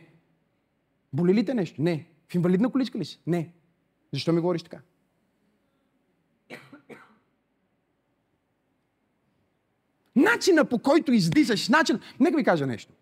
Боли 1.13 1.35
ли 1.35 1.45
те 1.45 1.55
нещо? 1.55 1.83
Не. 1.83 2.07
В 2.29 2.35
инвалидна 2.35 2.71
количка 2.71 2.99
ли 2.99 3.05
си? 3.05 3.21
Не. 3.27 3.53
Защо 4.13 4.33
ми 4.33 4.41
говориш 4.41 4.63
така? 4.63 4.81
Начина 10.17 10.65
по 10.65 10.79
който 10.79 11.13
излизаш, 11.13 11.69
начин... 11.69 12.01
Нека 12.21 12.37
ви 12.37 12.45
кажа 12.45 12.67
нещо. 12.67 12.93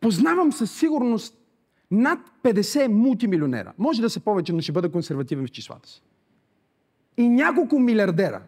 Познавам 0.00 0.52
със 0.52 0.78
сигурност 0.78 1.38
над 1.90 2.18
50 2.42 2.86
мултимилионера. 2.86 3.72
Може 3.78 4.02
да 4.02 4.10
се 4.10 4.20
повече, 4.20 4.52
но 4.52 4.60
ще 4.60 4.72
бъда 4.72 4.92
консервативен 4.92 5.46
в 5.46 5.50
числата 5.50 5.88
си. 5.88 6.02
И 7.16 7.28
няколко 7.28 7.78
милиардера. 7.78 8.42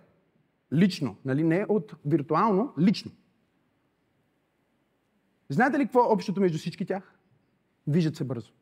Лично. 0.72 1.16
Нали? 1.24 1.42
Не 1.42 1.66
от 1.68 1.94
виртуално, 2.06 2.74
лично. 2.78 3.10
Знаете 5.48 5.78
ли 5.78 5.84
какво 5.84 6.00
е 6.00 6.12
общото 6.12 6.40
между 6.40 6.58
всички 6.58 6.86
тях? 6.86 7.14
Виждат 7.86 8.16
се 8.16 8.24
бързо. 8.24 8.52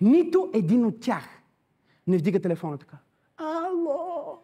Нито 0.00 0.50
един 0.54 0.84
от 0.86 1.00
тях 1.00 1.42
не 2.06 2.18
вдига 2.18 2.40
телефона 2.40 2.78
така. 2.78 2.96
Ало! 3.36 4.38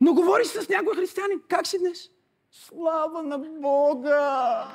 Но 0.00 0.14
говориш 0.14 0.46
с 0.46 0.68
някой 0.68 0.96
християнин. 0.96 1.42
Как 1.48 1.66
си 1.66 1.78
днес? 1.78 2.10
Слава 2.50 3.22
на 3.22 3.38
Бога! 3.38 4.68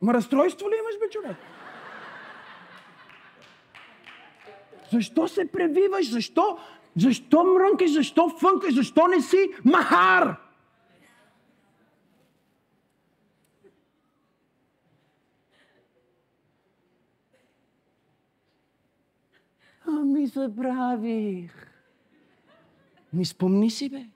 Ма 0.00 0.14
разстройство 0.14 0.70
ли 0.70 0.74
имаш, 0.78 0.98
бе, 1.00 1.10
човек? 1.10 1.36
Защо 4.92 5.28
се 5.28 5.52
превиваш? 5.52 6.10
Защо? 6.10 6.58
Защо 6.96 7.44
мрънкаш? 7.44 7.92
Защо 7.92 8.28
фънкаш? 8.28 8.74
Защо 8.74 9.06
не 9.06 9.20
си 9.20 9.50
махар? 9.64 10.36
Ами 19.86 20.26
забравих. 20.26 21.70
Ми 23.12 23.24
спомни 23.24 23.70
си, 23.70 23.88
бе. 23.88 24.06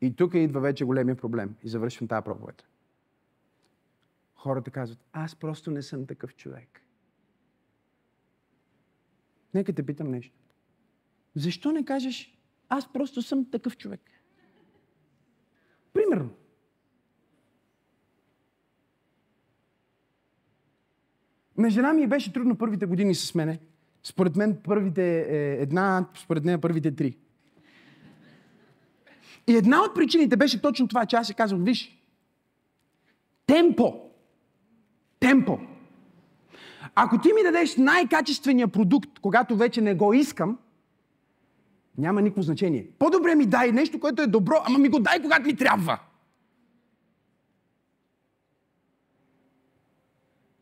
И 0.00 0.16
тук 0.16 0.34
идва 0.34 0.60
вече 0.60 0.84
големия 0.84 1.16
проблем. 1.16 1.54
И 1.64 1.68
завършвам 1.68 2.08
тази 2.08 2.24
проповед. 2.24 2.64
Хората 4.42 4.70
казват, 4.70 4.98
аз 5.12 5.34
просто 5.34 5.70
не 5.70 5.82
съм 5.82 6.06
такъв 6.06 6.34
човек. 6.34 6.82
Нека 9.54 9.72
те 9.72 9.86
питам 9.86 10.10
нещо. 10.10 10.38
Защо 11.34 11.72
не 11.72 11.84
кажеш, 11.84 12.38
аз 12.68 12.92
просто 12.92 13.22
съм 13.22 13.50
такъв 13.50 13.76
човек? 13.76 14.00
Примерно. 15.92 16.30
На 21.58 21.70
жена 21.70 21.92
ми 21.92 22.06
беше 22.06 22.32
трудно 22.32 22.58
първите 22.58 22.86
години 22.86 23.14
с 23.14 23.34
мене. 23.34 23.60
Според 24.02 24.36
мен 24.36 24.62
първите 24.64 25.20
е, 25.20 25.62
една, 25.62 26.08
според 26.14 26.44
нея 26.44 26.60
първите 26.60 26.96
три. 26.96 27.18
И 29.46 29.56
една 29.56 29.82
от 29.82 29.94
причините 29.94 30.36
беше 30.36 30.62
точно 30.62 30.88
това, 30.88 31.06
че 31.06 31.16
аз 31.16 31.26
си 31.26 31.34
казвам, 31.34 31.64
виж, 31.64 32.02
темпо, 33.46 34.11
темпо. 35.22 35.58
Ако 36.94 37.18
ти 37.18 37.32
ми 37.32 37.42
дадеш 37.42 37.76
най-качествения 37.76 38.68
продукт, 38.68 39.08
когато 39.22 39.56
вече 39.56 39.80
не 39.80 39.94
го 39.94 40.14
искам, 40.14 40.58
няма 41.98 42.22
никакво 42.22 42.42
значение. 42.42 42.86
По-добре 42.98 43.34
ми 43.34 43.46
дай 43.46 43.72
нещо, 43.72 44.00
което 44.00 44.22
е 44.22 44.26
добро, 44.26 44.54
ама 44.64 44.78
ми 44.78 44.88
го 44.88 45.00
дай, 45.00 45.22
когато 45.22 45.46
ми 45.46 45.56
трябва. 45.56 45.98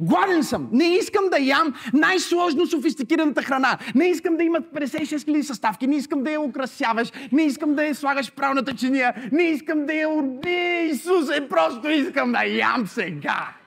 Гладен 0.00 0.44
съм. 0.44 0.68
Не 0.72 0.84
искам 0.84 1.24
да 1.30 1.38
ям 1.38 1.74
най-сложно 1.94 2.66
софистикираната 2.66 3.42
храна. 3.42 3.78
Не 3.94 4.04
искам 4.04 4.36
да 4.36 4.44
имат 4.44 4.64
56 4.74 5.16
000 5.16 5.42
съставки. 5.42 5.86
Не 5.86 5.96
искам 5.96 6.22
да 6.22 6.30
я 6.30 6.40
украсяваш. 6.40 7.12
Не 7.32 7.42
искам 7.42 7.74
да 7.74 7.84
я 7.84 7.94
слагаш 7.94 8.32
правната 8.32 8.74
чиния. 8.74 9.28
Не 9.32 9.42
искам 9.42 9.86
да 9.86 9.92
я... 9.92 10.08
Не, 10.44 10.88
Исусе, 10.90 11.48
просто 11.48 11.88
искам 11.88 12.32
да 12.32 12.44
ям 12.44 12.86
сега. 12.86 13.59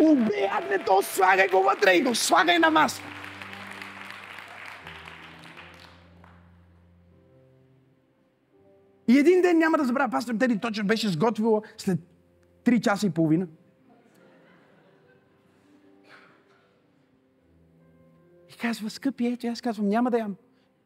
Убият 0.00 0.70
не 0.70 0.84
то, 0.84 1.02
слагай 1.02 1.48
го 1.48 1.62
вътре 1.62 1.92
и 1.92 2.02
го 2.02 2.14
слагай 2.14 2.58
на 2.58 2.70
маса. 2.70 3.02
И 9.08 9.18
един 9.18 9.42
ден 9.42 9.58
няма 9.58 9.78
да 9.78 9.84
забравя, 9.84 10.10
пастор 10.10 10.34
Теди 10.34 10.58
точно 10.58 10.86
беше 10.86 11.08
сготвила 11.08 11.62
след 11.78 11.98
3 12.64 12.80
часа 12.80 13.06
и 13.06 13.10
половина. 13.10 13.46
И 18.48 18.56
казва, 18.60 18.90
скъпи, 18.90 19.26
ето, 19.26 19.46
аз 19.46 19.60
казвам, 19.60 19.88
няма 19.88 20.10
да 20.10 20.18
ям. 20.18 20.36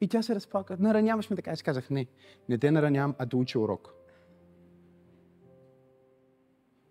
И 0.00 0.08
тя 0.08 0.22
се 0.22 0.34
разплака. 0.34 0.76
Нараняваш 0.80 1.30
ме 1.30 1.36
така. 1.36 1.50
Аз 1.50 1.62
казах, 1.62 1.90
не, 1.90 2.06
не 2.48 2.58
те 2.58 2.70
наранявам, 2.70 3.14
а 3.18 3.26
те 3.26 3.36
учи 3.36 3.58
урок. 3.58 3.94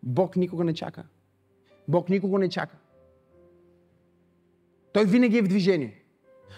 Бог 0.04 0.36
никога 0.36 0.64
не 0.64 0.74
чака. 0.74 1.04
Бог 1.88 2.10
никога 2.10 2.40
не 2.40 2.50
чака. 2.50 2.78
Той 4.94 5.06
винаги 5.06 5.38
е 5.38 5.42
в 5.42 5.48
движение. 5.48 6.04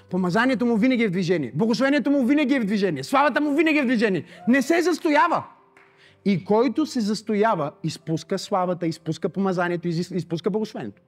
Помазанието 0.09 0.65
му 0.65 0.77
винаги 0.77 1.03
е 1.03 1.07
в 1.07 1.11
движение. 1.11 1.51
Благословението 1.55 2.11
му 2.11 2.25
винаги 2.25 2.53
е 2.53 2.59
в 2.59 2.65
движение. 2.65 3.03
Славата 3.03 3.41
му 3.41 3.55
винаги 3.55 3.77
е 3.77 3.81
в 3.81 3.85
движение. 3.85 4.25
Не 4.47 4.61
се 4.61 4.81
застоява. 4.81 5.43
И 6.25 6.45
който 6.45 6.85
се 6.85 7.01
застоява, 7.01 7.71
изпуска 7.83 8.39
славата, 8.39 8.87
изпуска 8.87 9.29
помазанието, 9.29 9.87
изпуска 9.87 10.49
благословението. 10.49 11.01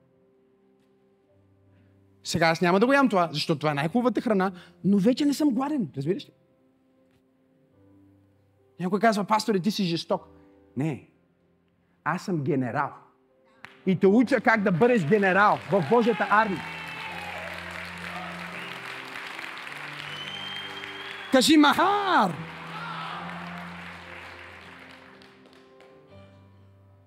Сега 2.23 2.47
аз 2.47 2.61
няма 2.61 2.79
да 2.79 2.85
го 2.85 2.93
ям 2.93 3.09
това, 3.09 3.29
защото 3.31 3.59
това 3.59 3.71
е 3.71 3.75
най-хубавата 3.75 4.21
храна, 4.21 4.51
но 4.83 4.97
вече 4.97 5.25
не 5.25 5.33
съм 5.33 5.49
гладен. 5.49 5.89
Разбираш 5.97 6.25
ли? 6.25 6.31
Някой 8.79 8.99
казва, 8.99 9.23
пасторе, 9.23 9.59
ти 9.59 9.71
си 9.71 9.83
жесток. 9.83 10.27
Не. 10.77 11.09
Аз 12.03 12.25
съм 12.25 12.43
генерал. 12.43 12.89
И 13.85 13.99
те 13.99 14.07
уча 14.07 14.41
как 14.41 14.63
да 14.63 14.71
бъдеш 14.71 15.05
генерал 15.05 15.59
в 15.71 15.85
Божията 15.89 16.27
армия. 16.29 16.61
Кажи 21.31 21.57
Махар! 21.57 22.35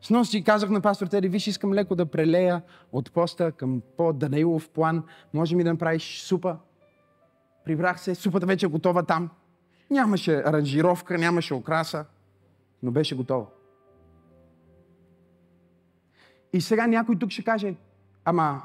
С 0.03 0.11
нощи 0.11 0.45
казах 0.45 0.71
на 0.71 0.81
пастор 0.81 1.07
Тери, 1.07 1.29
виж, 1.29 1.47
искам 1.47 1.75
леко 1.75 1.95
да 1.95 2.07
прелея 2.07 2.63
от 2.93 3.13
поста 3.13 3.53
към 3.53 3.83
по-Данаилов 3.97 4.69
план. 4.69 5.05
Може 5.35 5.57
ми 5.57 5.65
да 5.65 5.71
направиш 5.71 6.23
супа? 6.23 6.57
Прибрах 7.65 8.01
се, 8.01 8.15
супата 8.15 8.47
вече 8.47 8.67
е 8.67 8.69
готова 8.69 9.03
там. 9.03 9.31
Нямаше 9.91 10.37
аранжировка, 10.37 11.19
нямаше 11.19 11.55
окраса, 11.55 12.05
но 12.83 12.91
беше 12.91 13.17
готова. 13.17 13.47
И 16.53 16.61
сега 16.61 16.87
някой 16.87 17.19
тук 17.19 17.31
ще 17.31 17.45
каже, 17.45 17.75
ама, 18.25 18.63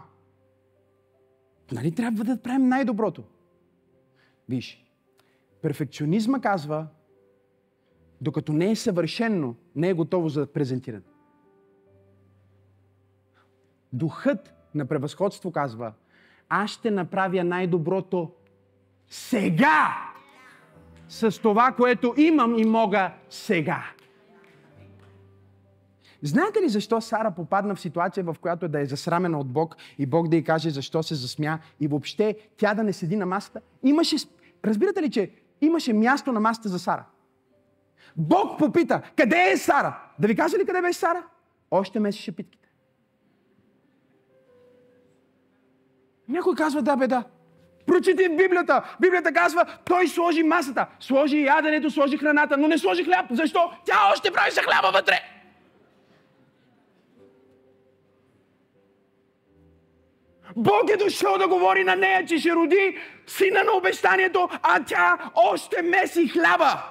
нали 1.72 1.96
трябва 1.96 2.24
да 2.24 2.42
правим 2.42 2.68
най-доброто? 2.68 3.24
Виж, 4.50 4.86
Перфекционизма 5.62 6.42
казва, 6.42 6.88
докато 8.22 8.54
не 8.54 8.72
е 8.72 8.76
съвършено, 8.76 9.56
не 9.76 9.90
е 9.90 9.94
готово 9.94 10.30
за 10.30 10.48
презентиране. 10.48 11.04
Духът 13.94 14.54
на 14.76 14.86
превъзходство 14.86 15.52
казва, 15.52 15.94
аз 16.50 16.72
ще 16.72 16.92
направя 16.92 17.44
най-доброто 17.44 18.32
сега, 19.08 19.88
с 21.08 21.42
това, 21.42 21.72
което 21.72 22.14
имам 22.18 22.60
и 22.60 22.66
мога 22.66 23.14
сега. 23.30 23.93
Знаете 26.24 26.62
ли 26.62 26.70
защо 26.70 27.02
Сара 27.02 27.32
попадна 27.32 27.76
в 27.76 27.80
ситуация, 27.80 28.24
в 28.24 28.36
която 28.42 28.68
да 28.68 28.82
е 28.82 28.86
засрамена 28.86 29.40
от 29.40 29.48
Бог 29.48 29.76
и 29.98 30.06
Бог 30.06 30.28
да 30.28 30.36
й 30.36 30.44
каже 30.44 30.70
защо 30.70 31.04
се 31.04 31.16
засмя 31.16 31.60
и 31.80 31.88
въобще 31.88 32.36
тя 32.58 32.74
да 32.74 32.84
не 32.84 32.94
седи 32.94 33.16
на 33.16 33.26
масата? 33.26 33.62
Имаше... 33.84 34.16
Разбирате 34.66 35.02
ли, 35.02 35.12
че 35.12 35.32
имаше 35.62 35.94
място 35.94 36.32
на 36.32 36.40
масата 36.40 36.70
за 36.70 36.80
Сара. 36.80 37.06
Бог 38.18 38.60
попита, 38.60 39.02
къде 39.16 39.52
е 39.52 39.58
Сара? 39.58 40.00
Да 40.20 40.28
ви 40.28 40.36
кажа 40.36 40.58
ли 40.58 40.66
къде 40.66 40.82
беше 40.82 41.00
Сара? 41.00 41.24
Още 41.72 42.00
месеше 42.00 42.32
питките. 42.32 42.68
Някой 46.28 46.56
казва, 46.56 46.82
да 46.82 46.96
бе, 46.96 47.08
да. 47.08 47.24
Прочети 47.86 48.30
Библията. 48.30 48.96
Библията 49.02 49.34
казва, 49.34 49.66
той 49.86 50.08
сложи 50.08 50.44
масата, 50.44 50.88
сложи 51.00 51.44
яденето, 51.44 51.92
сложи 51.92 52.18
храната, 52.18 52.58
но 52.58 52.68
не 52.68 52.78
сложи 52.78 53.04
хляб. 53.04 53.26
Защо? 53.32 53.72
Тя 53.86 53.96
още 54.14 54.32
правеше 54.32 54.62
хляба 54.62 54.92
вътре. 54.92 55.33
Бог 60.56 60.90
е 60.94 60.98
дошъл 60.98 61.38
да 61.38 61.48
говори 61.48 61.84
на 61.84 61.96
нея, 61.96 62.26
че 62.26 62.38
ще 62.38 62.56
роди 62.56 62.98
сина 63.28 63.64
на 63.64 63.72
обещанието, 63.78 64.50
а 64.64 64.84
тя 64.84 65.32
още 65.36 65.82
меси 65.82 66.28
хляба. 66.28 66.84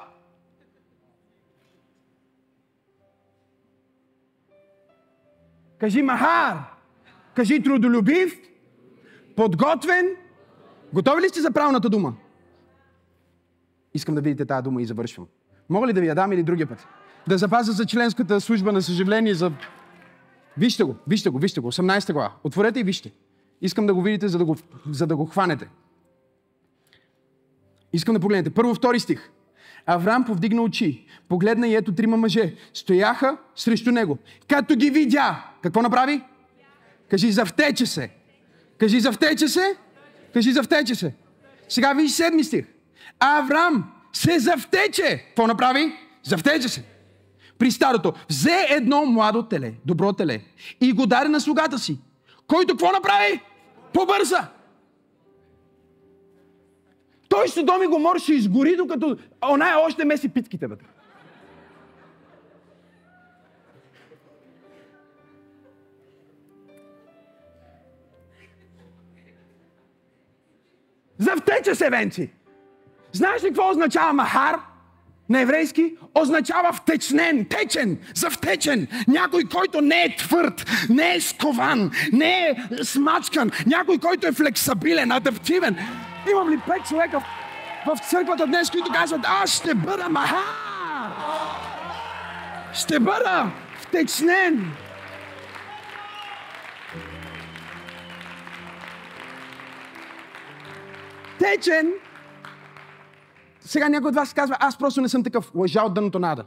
Кажи 5.78 6.02
махар. 6.02 6.58
Кажи 7.34 7.62
трудолюбив. 7.62 8.38
Подготвен. 9.36 10.16
Готови 10.92 11.22
ли 11.22 11.28
сте 11.28 11.40
за 11.40 11.50
правилната 11.50 11.88
дума? 11.90 12.14
Искам 13.94 14.14
да 14.14 14.20
видите 14.20 14.46
тази 14.46 14.62
дума 14.62 14.82
и 14.82 14.84
завършвам. 14.84 15.26
Мога 15.68 15.86
ли 15.86 15.92
да 15.92 16.00
ви 16.00 16.06
я 16.06 16.14
дам 16.14 16.32
или 16.32 16.42
другия 16.42 16.66
път? 16.66 16.86
Да 17.28 17.38
запазя 17.38 17.72
за 17.72 17.86
членската 17.86 18.40
служба 18.40 18.72
на 18.72 18.82
съжаление 18.82 19.34
за... 19.34 19.52
Вижте 20.58 20.84
го, 20.84 20.96
вижте 21.06 21.30
го, 21.30 21.38
вижте 21.38 21.60
го. 21.60 21.72
18 21.72 22.12
глава. 22.12 22.32
Отворете 22.44 22.80
и 22.80 22.82
вижте. 22.82 23.12
Искам 23.62 23.86
да 23.86 23.94
го 23.94 24.02
видите, 24.02 24.28
за 24.28 24.38
да 24.38 24.44
го, 24.44 24.56
за 24.90 25.06
да 25.06 25.16
го 25.16 25.26
хванете. 25.26 25.68
Искам 27.92 28.14
да 28.14 28.20
погледнете. 28.20 28.50
Първо, 28.50 28.74
втори 28.74 29.00
стих. 29.00 29.30
Авраам 29.86 30.24
повдигна 30.24 30.62
очи, 30.62 31.06
погледна 31.28 31.68
и 31.68 31.74
ето 31.74 31.94
трима 31.94 32.16
мъже. 32.16 32.54
Стояха 32.74 33.36
срещу 33.56 33.90
него. 33.90 34.18
Като 34.48 34.76
ги 34.76 34.90
видя, 34.90 35.44
какво 35.62 35.82
направи? 35.82 36.22
Кажи, 37.10 37.32
завтече 37.32 37.86
се. 37.86 38.10
Кажи, 38.78 39.00
завтече 39.00 39.48
се. 39.48 39.76
Кажи, 40.32 40.52
завтече 40.52 40.94
се. 40.94 41.14
Сега 41.68 41.92
виж 41.92 42.10
седми 42.10 42.44
стих. 42.44 42.66
Авраам 43.20 43.92
се 44.12 44.38
завтече. 44.38 45.24
Какво 45.26 45.46
направи? 45.46 45.92
Завтече 46.22 46.68
се. 46.68 46.84
При 47.58 47.70
старото 47.70 48.12
взе 48.28 48.66
едно 48.70 49.04
младо 49.06 49.42
теле, 49.42 49.74
добро 49.84 50.12
теле, 50.12 50.40
и 50.80 50.92
го 50.92 51.06
даде 51.06 51.28
на 51.28 51.40
слугата 51.40 51.78
си, 51.78 51.98
който 52.46 52.72
какво 52.72 52.92
направи? 52.92 53.40
Побърза! 53.94 54.48
Той 57.28 57.48
Содом 57.48 57.82
и 57.82 57.86
Гомор 57.86 58.18
ще 58.18 58.32
изгори, 58.32 58.76
докато 58.76 59.18
она 59.50 59.72
е 59.72 59.76
още 59.76 60.04
меси 60.04 60.28
питките 60.28 60.66
вътре. 60.66 60.86
Завтече 71.18 71.74
се, 71.74 71.90
Венци. 71.90 72.32
Знаеш 73.12 73.44
ли 73.44 73.46
какво 73.46 73.70
означава 73.70 74.12
махар? 74.12 74.71
На 75.32 75.40
еврейски 75.40 75.94
означава 76.14 76.72
втечнен, 76.72 77.44
течен, 77.44 77.98
завтечен. 78.14 78.88
Някой, 79.08 79.44
който 79.44 79.80
не 79.80 80.02
е 80.02 80.16
твърд, 80.16 80.70
не 80.90 81.14
е 81.14 81.20
скован, 81.20 81.90
не 82.12 82.48
е 82.48 82.54
смачкан. 82.84 83.50
Някой, 83.66 83.98
който 83.98 84.26
е 84.26 84.32
флексабилен, 84.32 85.12
адаптивен. 85.12 85.76
Имам 86.30 86.50
ли 86.50 86.60
пет 86.66 86.88
човека 86.88 87.20
в, 87.86 87.96
в 87.96 88.10
църквата 88.10 88.46
днес, 88.46 88.70
които 88.70 88.92
казват, 88.92 89.20
аз 89.24 89.56
ще 89.56 89.74
бъда 89.74 90.08
махар. 90.08 91.12
Ще 92.74 93.00
бъда 93.00 93.50
втечнен. 93.80 94.72
Течен 101.38 101.92
сега 103.64 103.88
някой 103.88 104.08
от 104.08 104.14
вас 104.14 104.34
казва, 104.34 104.56
аз 104.60 104.78
просто 104.78 105.00
не 105.00 105.08
съм 105.08 105.22
такъв. 105.22 105.52
Лъжа 105.54 105.82
от 105.82 105.94
дъното 105.94 106.18
нада. 106.18 106.44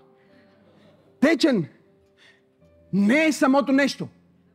Течен 1.20 1.68
не 2.93 3.26
е 3.26 3.32
самото 3.32 3.72
нещо, 3.72 4.07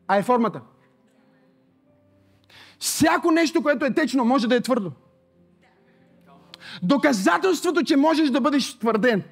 а 0.09 0.17
е 0.17 0.23
формата. 0.23 0.61
Всяко 2.79 3.31
нещо, 3.31 3.63
което 3.63 3.85
е 3.85 3.95
течно, 3.95 4.25
може 4.25 4.49
да 4.49 4.57
е 4.57 4.61
твърдо. 4.61 4.93
Доказателството, 6.83 7.83
че 7.83 7.97
можеш 7.97 8.31
да 8.31 8.41
бъдеш 8.41 8.79
твърден, 8.79 9.23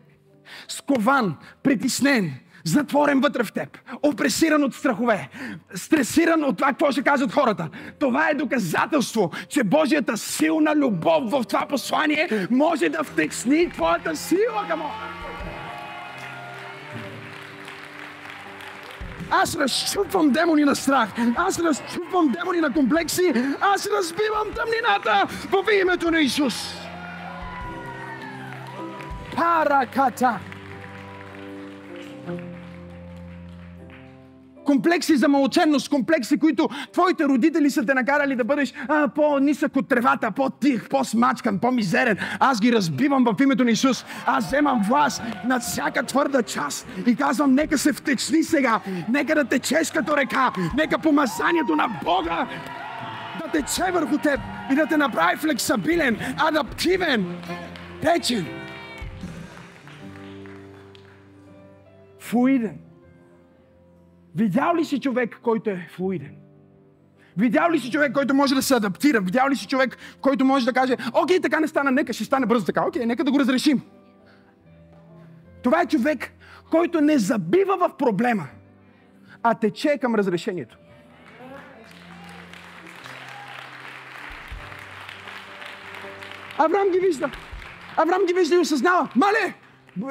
скован, 0.68 1.37
притиснен, 1.62 2.35
затворен 2.69 3.21
вътре 3.21 3.45
в 3.45 3.53
теб, 3.53 3.79
опресиран 4.03 4.64
от 4.64 4.75
страхове, 4.75 5.29
стресиран 5.75 6.45
от 6.45 6.57
това, 6.57 6.69
какво 6.69 6.93
ще 6.93 7.03
кажат 7.03 7.33
хората. 7.33 7.69
Това 8.01 8.29
е 8.31 8.35
доказателство, 8.35 9.31
че 9.49 9.64
Божията 9.64 10.16
силна 10.16 10.77
любов 10.77 11.31
в 11.31 11.45
това 11.45 11.66
послание 11.66 12.49
може 12.51 12.89
да 12.89 13.05
втечни 13.05 13.71
твоята 13.71 14.16
сила, 14.16 14.66
камо. 14.69 14.91
Аз 19.31 19.57
разчупвам 19.57 20.31
демони 20.31 20.64
на 20.64 20.77
страх. 20.77 21.09
Аз 21.37 21.59
разчупвам 21.61 22.29
демони 22.29 22.61
на 22.61 22.73
комплекси. 22.73 23.33
Аз 23.61 23.89
разбивам 23.99 24.49
тъмнината 24.55 25.27
в 25.51 25.64
името 25.83 26.11
на 26.11 26.21
Исус. 26.21 26.75
Параката. 29.37 30.39
Комплекси 34.69 35.16
за 35.16 35.29
малоченност, 35.29 35.89
комплекси, 35.89 36.39
които 36.39 36.69
твоите 36.93 37.25
родители 37.25 37.71
са 37.71 37.87
те 37.87 37.95
накарали 37.95 38.37
да 38.37 38.45
бъдеш 38.45 38.75
а, 38.89 39.09
по-нисък 39.09 39.77
от 39.77 39.89
тревата, 39.89 40.31
по-тих, 40.31 40.89
по-смачкан, 40.89 41.59
по-мизерен. 41.59 42.16
Аз 42.41 42.61
ги 42.61 42.73
разбивам 42.73 43.25
в 43.25 43.43
името 43.43 43.64
на 43.64 43.71
Исус. 43.71 44.05
Аз 44.27 44.47
вземам 44.47 44.83
власт 44.89 45.23
над 45.45 45.62
всяка 45.62 46.03
твърда 46.03 46.43
част 46.43 46.87
и 47.07 47.16
казвам, 47.16 47.55
нека 47.55 47.79
се 47.79 47.93
втечни 47.93 48.43
сега, 48.43 48.81
нека 49.09 49.35
да 49.35 49.45
течеш 49.45 49.91
като 49.91 50.16
река, 50.16 50.53
нека 50.77 50.99
помазанието 50.99 51.77
на 51.77 51.89
Бога 52.05 52.47
да 53.45 53.51
тече 53.53 53.93
върху 53.93 54.19
теб 54.19 54.41
и 54.73 54.75
да 54.75 54.87
те 54.87 54.97
направи 54.97 55.37
флексабилен, 55.37 56.16
адаптивен, 56.39 57.37
течен. 58.03 58.47
Флуиден. 62.21 62.88
Видял 64.39 64.76
ли 64.76 64.84
си 64.84 65.01
човек, 65.01 65.41
който 65.43 65.70
е 65.70 65.89
флуиден? 65.91 66.36
Видял 67.36 67.70
ли 67.70 67.80
си 67.80 67.91
човек, 67.91 68.12
който 68.12 68.34
може 68.34 68.55
да 68.55 68.62
се 68.62 68.74
адаптира? 68.74 69.20
Видял 69.20 69.49
ли 69.49 69.57
си 69.57 69.66
човек, 69.66 69.97
който 70.20 70.45
може 70.45 70.64
да 70.64 70.72
каже, 70.72 70.97
окей, 71.14 71.41
така 71.41 71.61
не 71.61 71.68
стана, 71.68 71.91
нека 71.91 72.12
ще 72.12 72.24
стане 72.24 72.47
бързо 72.47 72.64
така, 72.64 72.86
окей, 72.86 73.07
нека 73.07 73.24
да 73.24 73.30
го 73.30 73.41
разрешим. 73.41 73.82
Това 75.62 75.80
е 75.82 75.86
човек, 75.86 76.32
който 76.70 77.01
не 77.01 77.18
забива 77.18 77.76
в 77.76 77.97
проблема, 77.97 78.47
а 79.43 79.55
тече 79.55 79.99
към 80.01 80.14
разрешението. 80.14 80.78
Авраам 86.59 86.91
ги 86.91 86.99
вижда. 86.99 87.30
Авраам 87.97 88.26
ги 88.26 88.32
вижда 88.32 88.55
и 88.55 88.59
осъзнава. 88.59 89.09
Мале, 89.16 89.55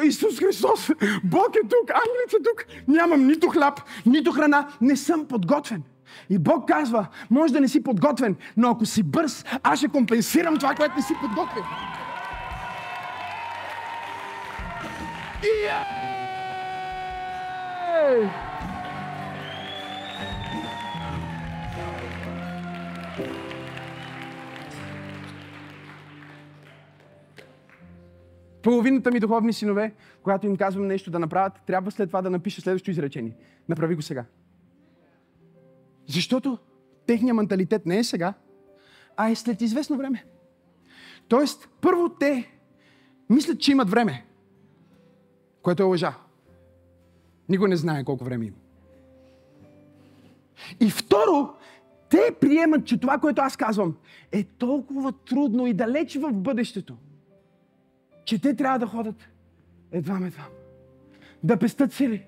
Исус 0.04 0.40
Христос, 0.40 0.90
Бог 1.24 1.56
е 1.56 1.68
тук, 1.68 1.90
ангелите 1.90 2.32
са 2.32 2.38
тук. 2.38 2.66
Нямам 2.88 3.28
нито 3.28 3.50
хляб, 3.50 3.82
нито 4.06 4.32
храна. 4.32 4.68
Не 4.82 4.96
съм 4.96 5.26
подготвен. 5.26 5.84
И 6.30 6.38
Бог 6.38 6.68
казва, 6.68 7.08
може 7.30 7.54
да 7.54 7.62
не 7.62 7.68
си 7.68 7.84
подготвен, 7.84 8.36
но 8.58 8.70
ако 8.70 8.86
си 8.86 9.04
бърз, 9.04 9.46
аз 9.64 9.80
ще 9.80 9.88
компенсирам 9.88 10.58
това, 10.58 10.76
което 10.76 10.96
не 10.96 11.02
си 11.02 11.14
подготвен. 11.22 11.64
И... 15.44 15.70
Половината 28.68 29.11
ми 29.11 29.20
духовни 29.20 29.53
синове, 29.53 29.93
когато 30.24 30.45
им 30.45 30.57
казвам 30.57 30.88
нещо 30.88 31.11
да 31.11 31.20
направят, 31.20 31.53
трябва 31.65 31.91
след 31.91 32.09
това 32.09 32.22
да 32.22 32.30
напиша 32.30 32.61
следващото 32.61 32.91
изречение. 32.91 33.36
Направи 33.70 33.95
го 33.95 34.01
сега. 34.01 34.26
Защото 36.07 36.57
техният 37.05 37.38
менталитет 37.38 37.86
не 37.86 37.97
е 37.97 38.03
сега, 38.03 38.34
а 39.18 39.30
е 39.30 39.36
след 39.36 39.61
известно 39.61 39.97
време. 39.97 40.26
Тоест, 41.28 41.70
първо 41.82 42.09
те 42.09 42.51
мислят, 43.30 43.59
че 43.59 43.72
имат 43.72 43.89
време, 43.89 44.26
което 45.61 45.84
е 45.84 45.86
лъжа. 45.86 46.18
Никой 47.49 47.70
не 47.70 47.76
знае 47.76 48.03
колко 48.03 48.24
време 48.24 48.45
има. 48.45 48.57
И 50.80 50.89
второ, 50.89 51.53
те 52.09 52.36
приемат, 52.41 52.86
че 52.86 52.99
това, 52.99 53.18
което 53.18 53.41
аз 53.41 53.57
казвам, 53.57 53.97
е 54.32 54.43
толкова 54.43 55.11
трудно 55.11 55.68
и 55.68 55.74
далеч 55.74 56.15
в 56.15 56.34
бъдещето, 56.34 56.97
че 58.28 58.41
те 58.41 58.55
трябва 58.55 58.80
да 58.80 58.88
ходят 58.88 59.30
едва 59.91 60.15
едва. 60.15 60.45
Да 61.43 61.57
пестат 61.57 61.93
сили. 61.93 62.25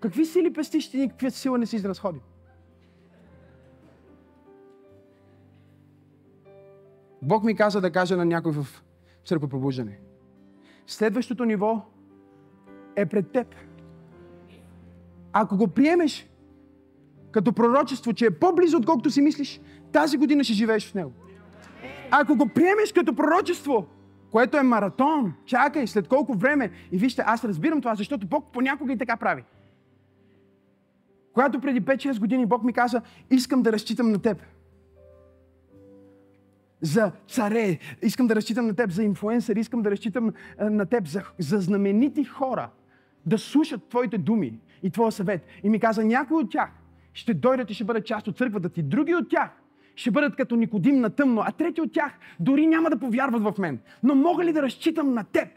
Какви 0.00 0.24
сили 0.24 0.52
пестиш 0.52 0.90
ти, 0.90 0.98
никаква 0.98 1.30
сила 1.30 1.58
не 1.58 1.66
си 1.66 1.76
изразходи? 1.76 2.20
Бог 7.22 7.44
ми 7.44 7.56
каза 7.56 7.80
да 7.80 7.90
кажа 7.90 8.16
на 8.16 8.24
някой 8.24 8.52
в 8.52 8.66
църква. 9.24 9.84
Следващото 10.86 11.44
ниво 11.44 11.82
е 12.96 13.06
пред 13.06 13.32
теб. 13.32 13.54
Ако 15.32 15.56
го 15.56 15.68
приемеш 15.68 16.28
като 17.30 17.52
пророчество, 17.52 18.12
че 18.12 18.26
е 18.26 18.38
по-близо, 18.38 18.76
отколкото 18.76 19.10
си 19.10 19.20
мислиш, 19.20 19.60
тази 19.92 20.16
година 20.16 20.44
ще 20.44 20.52
живееш 20.52 20.90
в 20.90 20.94
него. 20.94 21.12
Ако 22.10 22.36
го 22.36 22.48
приемеш 22.48 22.92
като 22.92 23.14
пророчество, 23.14 23.86
което 24.32 24.56
е 24.56 24.62
маратон. 24.62 25.34
Чакай, 25.44 25.86
след 25.86 26.08
колко 26.08 26.34
време. 26.34 26.70
И 26.92 26.98
вижте, 26.98 27.22
аз 27.26 27.44
разбирам 27.44 27.80
това, 27.80 27.94
защото 27.94 28.26
Бог 28.26 28.52
понякога 28.52 28.92
и 28.92 28.98
така 28.98 29.16
прави. 29.16 29.44
Когато 31.32 31.60
преди 31.60 31.82
5-6 31.82 32.20
години 32.20 32.46
Бог 32.46 32.64
ми 32.64 32.72
каза, 32.72 33.02
искам 33.30 33.62
да 33.62 33.72
разчитам 33.72 34.12
на 34.12 34.18
теб. 34.18 34.42
За 36.80 37.12
царе, 37.28 37.78
искам 38.02 38.26
да 38.26 38.36
разчитам 38.36 38.66
на 38.66 38.74
теб 38.74 38.90
за 38.90 39.02
инфуенсър, 39.02 39.56
искам 39.56 39.82
да 39.82 39.90
разчитам 39.90 40.32
на 40.60 40.86
теб 40.86 41.06
за, 41.06 41.22
за 41.38 41.60
знаменити 41.60 42.24
хора, 42.24 42.70
да 43.26 43.38
слушат 43.38 43.88
твоите 43.88 44.18
думи 44.18 44.60
и 44.82 44.90
твоя 44.90 45.12
съвет. 45.12 45.46
И 45.62 45.68
ми 45.68 45.80
каза, 45.80 46.04
някои 46.04 46.36
от 46.36 46.50
тях 46.50 46.70
ще 47.12 47.34
дойдат 47.34 47.70
и 47.70 47.74
ще 47.74 47.84
бъдат 47.84 48.06
част 48.06 48.28
от 48.28 48.36
църквата 48.36 48.68
ти, 48.68 48.82
други 48.82 49.14
от 49.14 49.28
тях 49.30 49.50
ще 49.98 50.10
бъдат 50.10 50.36
като 50.36 50.56
Никодим 50.56 51.00
на 51.00 51.10
тъмно, 51.10 51.42
а 51.46 51.52
трети 51.52 51.80
от 51.80 51.92
тях 51.92 52.12
дори 52.40 52.66
няма 52.66 52.90
да 52.90 52.98
повярват 52.98 53.42
в 53.42 53.58
мен. 53.58 53.78
Но 54.02 54.14
мога 54.14 54.44
ли 54.44 54.52
да 54.52 54.62
разчитам 54.62 55.14
на 55.14 55.24
теб, 55.24 55.48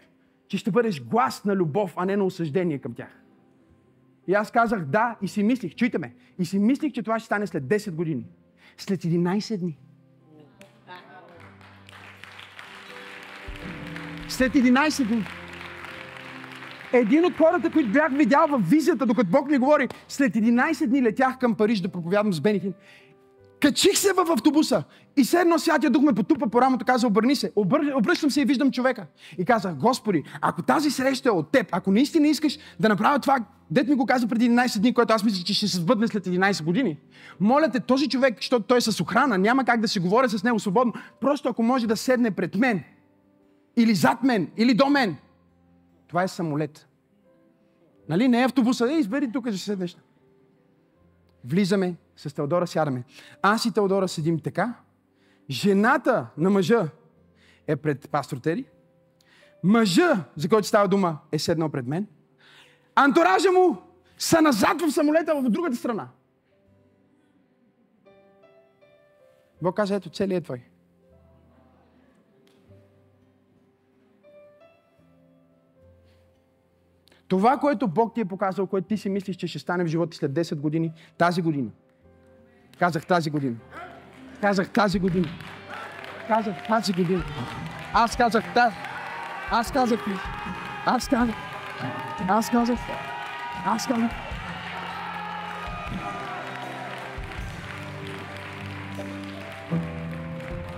че 0.47 0.57
ще 0.57 0.71
бъдеш 0.71 1.03
глас 1.03 1.45
на 1.45 1.55
любов, 1.55 1.93
а 1.95 2.05
не 2.05 2.17
на 2.17 2.23
осъждение 2.23 2.77
към 2.77 2.93
тях? 2.93 3.21
И 4.27 4.33
аз 4.33 4.51
казах 4.51 4.85
да 4.85 5.15
и 5.21 5.27
си 5.27 5.43
мислих, 5.43 5.75
чуйте 5.75 5.97
ме, 5.97 6.13
и 6.39 6.45
си 6.45 6.59
мислих, 6.59 6.93
че 6.93 7.03
това 7.03 7.19
ще 7.19 7.25
стане 7.25 7.47
след 7.47 7.63
10 7.63 7.91
години. 7.91 8.25
След 8.77 9.03
11 9.03 9.57
дни. 9.57 9.77
След 14.27 14.53
11 14.53 15.07
дни. 15.07 15.25
Един 16.93 17.25
от 17.25 17.37
хората, 17.37 17.71
които 17.71 17.91
бях 17.91 18.11
видял 18.17 18.47
в 18.47 18.61
визията, 18.69 19.05
докато 19.05 19.29
Бог 19.29 19.49
ми 19.49 19.57
говори, 19.57 19.87
след 20.07 20.33
11 20.33 20.87
дни 20.87 21.01
летях 21.01 21.37
към 21.39 21.55
Париж 21.55 21.79
да 21.81 21.89
проповядвам 21.89 22.33
с 22.33 22.41
Бенихин 22.41 22.73
Качих 23.61 23.97
се 23.97 24.13
в 24.13 24.31
автобуса 24.31 24.83
и 25.17 25.25
седно 25.25 25.59
Святия 25.59 25.89
Дух 25.89 26.03
ме 26.03 26.13
потупа 26.13 26.47
по 26.47 26.61
рамото, 26.61 26.85
каза, 26.85 27.07
обърни 27.07 27.35
се. 27.35 27.51
Обър... 27.55 27.93
Обръщам 27.95 28.31
се 28.31 28.41
и 28.41 28.45
виждам 28.45 28.71
човека. 28.71 29.05
И 29.37 29.45
казах, 29.45 29.75
Господи, 29.75 30.23
ако 30.41 30.61
тази 30.61 30.91
среща 30.91 31.29
е 31.29 31.31
от 31.31 31.51
теб, 31.51 31.67
ако 31.71 31.91
наистина 31.91 32.27
искаш 32.27 32.57
да 32.79 32.89
направя 32.89 33.19
това, 33.19 33.39
дет 33.71 33.87
ми 33.87 33.95
го 33.95 34.05
каза 34.05 34.27
преди 34.27 34.49
11 34.49 34.79
дни, 34.79 34.93
което 34.93 35.13
аз 35.13 35.23
мисля, 35.23 35.43
че 35.43 35.53
ще 35.53 35.67
се 35.67 35.77
сбъдне 35.77 36.07
след 36.07 36.25
11 36.25 36.63
години. 36.63 36.97
Моля 37.39 37.69
те, 37.71 37.79
този 37.79 38.09
човек, 38.09 38.35
защото 38.37 38.65
той 38.65 38.77
е 38.77 38.81
с 38.81 39.01
охрана, 39.01 39.37
няма 39.37 39.65
как 39.65 39.79
да 39.81 39.87
си 39.87 39.99
говоря 39.99 40.29
с 40.29 40.43
него 40.43 40.59
свободно. 40.59 40.93
Просто 41.21 41.49
ако 41.49 41.63
може 41.63 41.87
да 41.87 41.97
седне 41.97 42.31
пред 42.31 42.55
мен, 42.55 42.83
или 43.77 43.95
зад 43.95 44.23
мен, 44.23 44.51
или 44.57 44.73
до 44.73 44.89
мен. 44.89 45.15
Това 46.07 46.23
е 46.23 46.27
самолет. 46.27 46.87
Нали? 48.09 48.27
Не 48.27 48.41
е 48.41 48.45
автобуса. 48.45 48.91
Ей, 48.91 48.99
избери 48.99 49.31
тук, 49.31 49.47
ще 49.49 49.57
седнеш. 49.57 49.97
Влизаме, 51.45 51.95
с 52.21 52.35
Теодора 52.35 52.67
сядаме. 52.67 53.03
Аз 53.41 53.65
и 53.65 53.71
Теодора 53.71 54.07
седим 54.07 54.39
така. 54.39 54.73
Жената 55.49 56.27
на 56.37 56.49
мъжа 56.49 56.89
е 57.67 57.75
пред 57.75 58.09
пастор 58.09 58.37
Тери. 58.37 58.65
Мъжа, 59.63 60.25
за 60.35 60.49
който 60.49 60.67
става 60.67 60.87
дума, 60.87 61.17
е 61.31 61.39
седнал 61.39 61.69
пред 61.69 61.87
мен. 61.87 62.07
Антуража 62.95 63.51
му 63.51 63.77
са 64.17 64.41
назад 64.41 64.81
в 64.81 64.91
самолета 64.91 65.35
в 65.35 65.49
другата 65.49 65.75
страна. 65.75 66.07
Бог 69.61 69.75
каза, 69.75 69.95
ето 69.95 70.09
целият 70.09 70.41
е 70.41 70.45
твой. 70.45 70.63
Това, 77.27 77.57
което 77.57 77.87
Бог 77.87 78.13
ти 78.13 78.21
е 78.21 78.25
показал, 78.25 78.67
което 78.67 78.87
ти 78.87 78.97
си 78.97 79.09
мислиш, 79.09 79.35
че 79.35 79.47
ще 79.47 79.59
стане 79.59 79.83
в 79.83 79.87
живота 79.87 80.17
след 80.17 80.31
10 80.31 80.55
години, 80.55 80.93
тази 81.17 81.41
година. 81.41 81.69
Казах 82.81 83.05
тази 83.05 83.29
година. 83.29 83.55
Казах 84.41 84.69
тази 84.69 84.99
година. 84.99 85.27
Казах 86.27 86.67
тази 86.67 86.93
година. 86.93 87.23
Аз 87.93 88.17
казах 88.17 88.53
тази. 88.53 88.75
Аз 89.51 89.71
казах. 89.71 89.99
Аз 90.85 91.09
казах. 91.09 91.35
Аз 92.27 92.49
казах. 92.49 92.79
Аз 93.65 93.87
казах. 93.87 94.11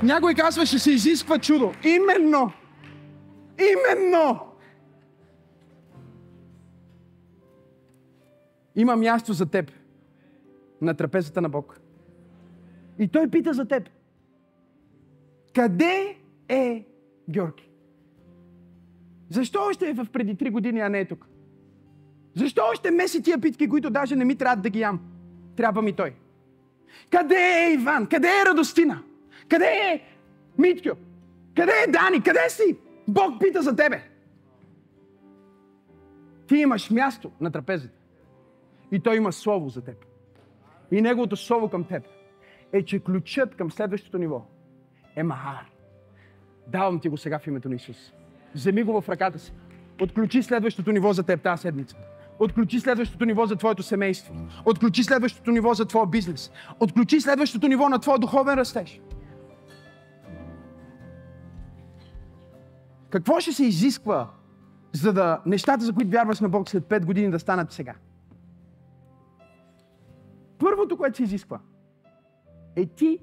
Някой 0.03 0.33
казва, 0.33 0.65
ще 0.65 0.79
се 0.79 0.91
изисква 0.91 1.39
чудо. 1.39 1.73
Именно. 1.83 2.51
Именно. 3.59 4.39
Има 8.75 8.95
място 8.95 9.33
за 9.33 9.45
теб 9.45 9.71
на 10.81 10.93
трапезата 10.93 11.41
на 11.41 11.49
Бог. 11.49 11.82
И 12.99 13.07
той 13.07 13.29
пита 13.29 13.53
за 13.53 13.65
теб. 13.65 13.89
Къде 15.55 16.17
е 16.49 16.85
Георги? 17.29 17.69
Защо 19.29 19.59
още 19.69 19.89
е 19.89 19.93
в 19.93 20.07
преди 20.13 20.35
три 20.35 20.49
години, 20.49 20.79
а 20.79 20.89
не 20.89 20.99
е 20.99 21.05
тук? 21.05 21.27
Защо 22.35 22.61
още 22.71 22.91
меси 22.91 23.23
тия 23.23 23.41
питки, 23.41 23.69
които 23.69 23.89
даже 23.89 24.15
не 24.15 24.25
ми 24.25 24.35
трябва 24.35 24.61
да 24.61 24.69
ги 24.69 24.79
ям? 24.79 24.99
Трябва 25.55 25.81
ми 25.81 25.93
той. 25.93 26.13
Къде 27.09 27.35
е 27.35 27.73
Иван? 27.73 28.07
Къде 28.07 28.27
е 28.27 28.45
Радостина? 28.45 29.03
Къде 29.49 29.65
е 29.65 30.01
Миткю? 30.57 30.89
Къде 31.55 31.71
е 31.87 31.91
Дани? 31.91 32.23
Къде 32.23 32.49
си? 32.49 32.77
Бог 33.07 33.39
пита 33.39 33.61
за 33.61 33.75
тебе. 33.75 34.03
Ти 36.47 36.55
имаш 36.55 36.89
място 36.89 37.31
на 37.41 37.51
трапезата. 37.51 37.93
И 38.91 38.99
той 38.99 39.17
има 39.17 39.31
слово 39.31 39.69
за 39.69 39.81
теб. 39.81 40.05
И 40.91 41.01
неговото 41.01 41.35
слово 41.35 41.69
към 41.69 41.83
теб 41.83 42.03
е, 42.73 42.85
че 42.85 42.99
ключът 42.99 43.55
към 43.55 43.71
следващото 43.71 44.17
ниво 44.17 44.45
е 45.15 45.23
Махар. 45.23 45.65
Давам 46.67 46.99
ти 46.99 47.09
го 47.09 47.17
сега 47.17 47.39
в 47.39 47.47
името 47.47 47.69
на 47.69 47.75
Исус. 47.75 48.13
Вземи 48.55 48.83
го 48.83 49.01
в 49.01 49.09
ръката 49.09 49.39
си. 49.39 49.53
Отключи 50.01 50.43
следващото 50.43 50.91
ниво 50.91 51.13
за 51.13 51.23
теб 51.23 51.41
тази 51.41 51.61
седмица. 51.61 51.97
Отключи 52.39 52.79
следващото 52.79 53.25
ниво 53.25 53.45
за 53.45 53.55
твоето 53.55 53.83
семейство. 53.83 54.33
Отключи 54.65 55.03
следващото 55.03 55.51
ниво 55.51 55.73
за 55.73 55.85
твоя 55.85 56.05
бизнес. 56.05 56.51
Отключи 56.79 57.21
следващото 57.21 57.67
ниво 57.67 57.89
на 57.89 57.99
твоя 57.99 58.19
духовен 58.19 58.55
растеж. 58.55 59.01
Какво 63.09 63.39
ще 63.39 63.51
се 63.51 63.65
изисква, 63.65 64.29
за 64.91 65.13
да 65.13 65.41
нещата, 65.45 65.85
за 65.85 65.93
които 65.93 66.11
вярваш 66.11 66.39
на 66.39 66.49
Бог 66.49 66.69
след 66.69 66.83
5 66.83 67.05
години 67.05 67.31
да 67.31 67.39
станат 67.39 67.71
сега? 67.71 67.93
Първото, 70.59 70.97
което 70.97 71.17
се 71.17 71.23
изисква, 71.23 71.59
е 72.75 72.85
ти 72.85 73.19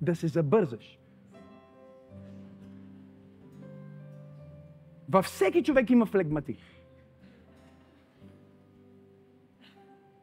да 0.00 0.16
се 0.16 0.28
забързаш. 0.28 0.98
Във 5.08 5.24
всеки 5.24 5.62
човек 5.62 5.90
има 5.90 6.06
флегматик. 6.06 6.58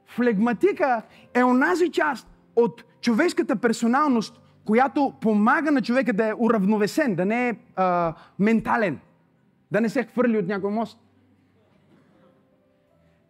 Флегматика 0.06 1.02
е 1.34 1.44
онази 1.44 1.92
част 1.92 2.28
от 2.56 2.84
човешката 3.02 3.56
персоналност, 3.56 4.42
която 4.66 5.14
помага 5.22 5.72
на 5.72 5.82
човека 5.82 6.14
да 6.14 6.28
е 6.28 6.34
уравновесен, 6.40 7.16
да 7.16 7.26
не 7.26 7.50
е 7.50 7.58
а, 7.76 8.16
ментален, 8.40 9.00
да 9.72 9.82
не 9.82 9.90
се 9.90 10.04
хвърли 10.04 10.38
от 10.38 10.48
някой 10.48 10.72
мост. 10.72 11.00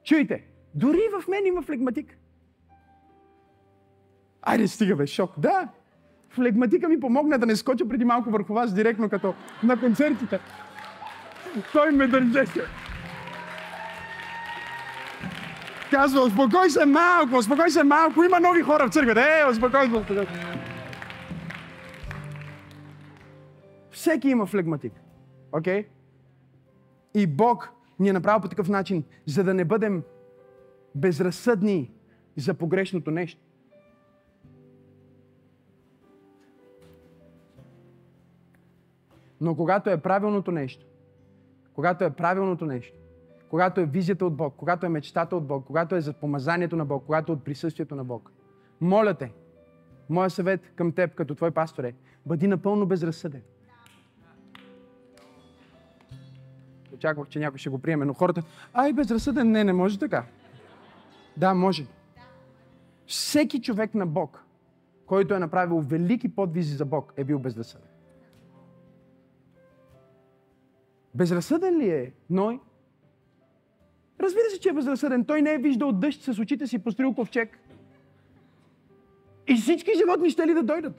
Чуйте, 0.03 0.45
дори 0.75 1.01
в 1.19 1.27
мен 1.27 1.45
има 1.45 1.61
флегматик. 1.61 2.17
Айде, 4.41 4.67
стига 4.67 4.95
бе, 4.95 5.07
шок. 5.07 5.31
Да, 5.37 5.67
флегматика 6.29 6.89
ми 6.89 6.99
помогна 6.99 7.39
да 7.39 7.45
не 7.45 7.55
скоча 7.55 7.87
преди 7.87 8.05
малко 8.05 8.29
върху 8.29 8.53
вас 8.53 8.73
директно 8.73 9.09
като 9.09 9.33
на 9.63 9.79
концертите. 9.79 10.39
Той 11.73 11.91
ме 11.91 12.07
държеше. 12.07 12.61
Казва, 15.91 16.21
успокой 16.21 16.69
се 16.69 16.85
малко, 16.85 17.35
успокой 17.35 17.69
се 17.69 17.83
малко, 17.83 18.23
има 18.23 18.39
нови 18.39 18.61
хора 18.61 18.87
в 18.87 18.93
църквата. 18.93 19.21
Е, 19.21 19.49
успокой 19.51 19.87
се. 19.87 20.27
Всеки 23.91 24.29
има 24.29 24.45
флегматик. 24.45 24.93
Окей? 25.51 25.83
Okay? 25.83 25.87
И 27.13 27.27
Бог 27.27 27.69
ни 27.99 28.09
е 28.09 28.13
направил 28.13 28.41
по 28.41 28.49
такъв 28.49 28.69
начин, 28.69 29.03
за 29.25 29.43
да 29.43 29.53
не 29.53 29.65
бъдем 29.65 30.03
безразсъдни 30.95 31.91
за 32.37 32.53
погрешното 32.53 33.11
нещо. 33.11 33.41
Но 39.41 39.55
когато 39.55 39.89
е 39.89 39.97
правилното 39.97 40.51
нещо, 40.51 40.85
когато 41.73 42.03
е 42.03 42.09
правилното 42.09 42.65
нещо, 42.65 42.97
когато 43.49 43.81
е 43.81 43.85
визията 43.85 44.25
от 44.25 44.35
Бог, 44.35 44.53
когато 44.57 44.85
е 44.85 44.89
мечтата 44.89 45.35
от 45.35 45.47
Бог, 45.47 45.65
когато 45.65 45.95
е 45.95 46.01
за 46.01 46.13
помазанието 46.13 46.75
на 46.75 46.85
Бог, 46.85 47.03
когато 47.05 47.31
е 47.31 47.35
от 47.35 47.43
присъствието 47.43 47.95
на 47.95 48.03
Бог, 48.03 48.31
моля 48.81 49.13
те, 49.13 49.33
моя 50.09 50.29
съвет 50.29 50.71
към 50.75 50.91
теб, 50.91 51.15
като 51.15 51.35
твой 51.35 51.51
пастор 51.51 51.83
е, 51.83 51.93
бъди 52.25 52.47
напълно 52.47 52.85
безразсъден. 52.85 53.41
Очаквах, 56.93 57.27
че 57.27 57.39
някой 57.39 57.57
ще 57.57 57.69
го 57.69 57.79
приеме, 57.79 58.05
но 58.05 58.13
хората, 58.13 58.43
ай, 58.73 58.93
безразсъден, 58.93 59.51
не, 59.51 59.63
не 59.63 59.73
може 59.73 59.99
така. 59.99 60.25
Да, 61.37 61.53
може. 61.53 61.85
Всеки 63.05 63.61
човек 63.61 63.95
на 63.95 64.05
Бог, 64.05 64.43
който 65.05 65.33
е 65.33 65.39
направил 65.39 65.79
велики 65.79 66.35
подвизи 66.35 66.75
за 66.75 66.85
Бог, 66.85 67.13
е 67.17 67.23
бил 67.23 67.39
безразсъден. 67.39 67.89
Безразсъден 71.17 71.77
ли 71.77 71.89
е 71.89 72.13
Ной? 72.29 72.59
Разбира 74.19 74.49
се, 74.49 74.59
че 74.59 74.69
е 74.69 74.73
безразсъден. 74.73 75.25
Той 75.25 75.41
не 75.41 75.53
е 75.53 75.57
виждал 75.57 75.91
дъжд 75.91 76.21
с 76.21 76.39
очите 76.39 76.67
си, 76.67 76.79
построил 76.79 77.13
ковчег. 77.13 77.59
И 79.47 79.55
всички 79.55 79.91
животни 79.97 80.29
ще 80.29 80.47
ли 80.47 80.53
да 80.53 80.63
дойдат? 80.63 80.93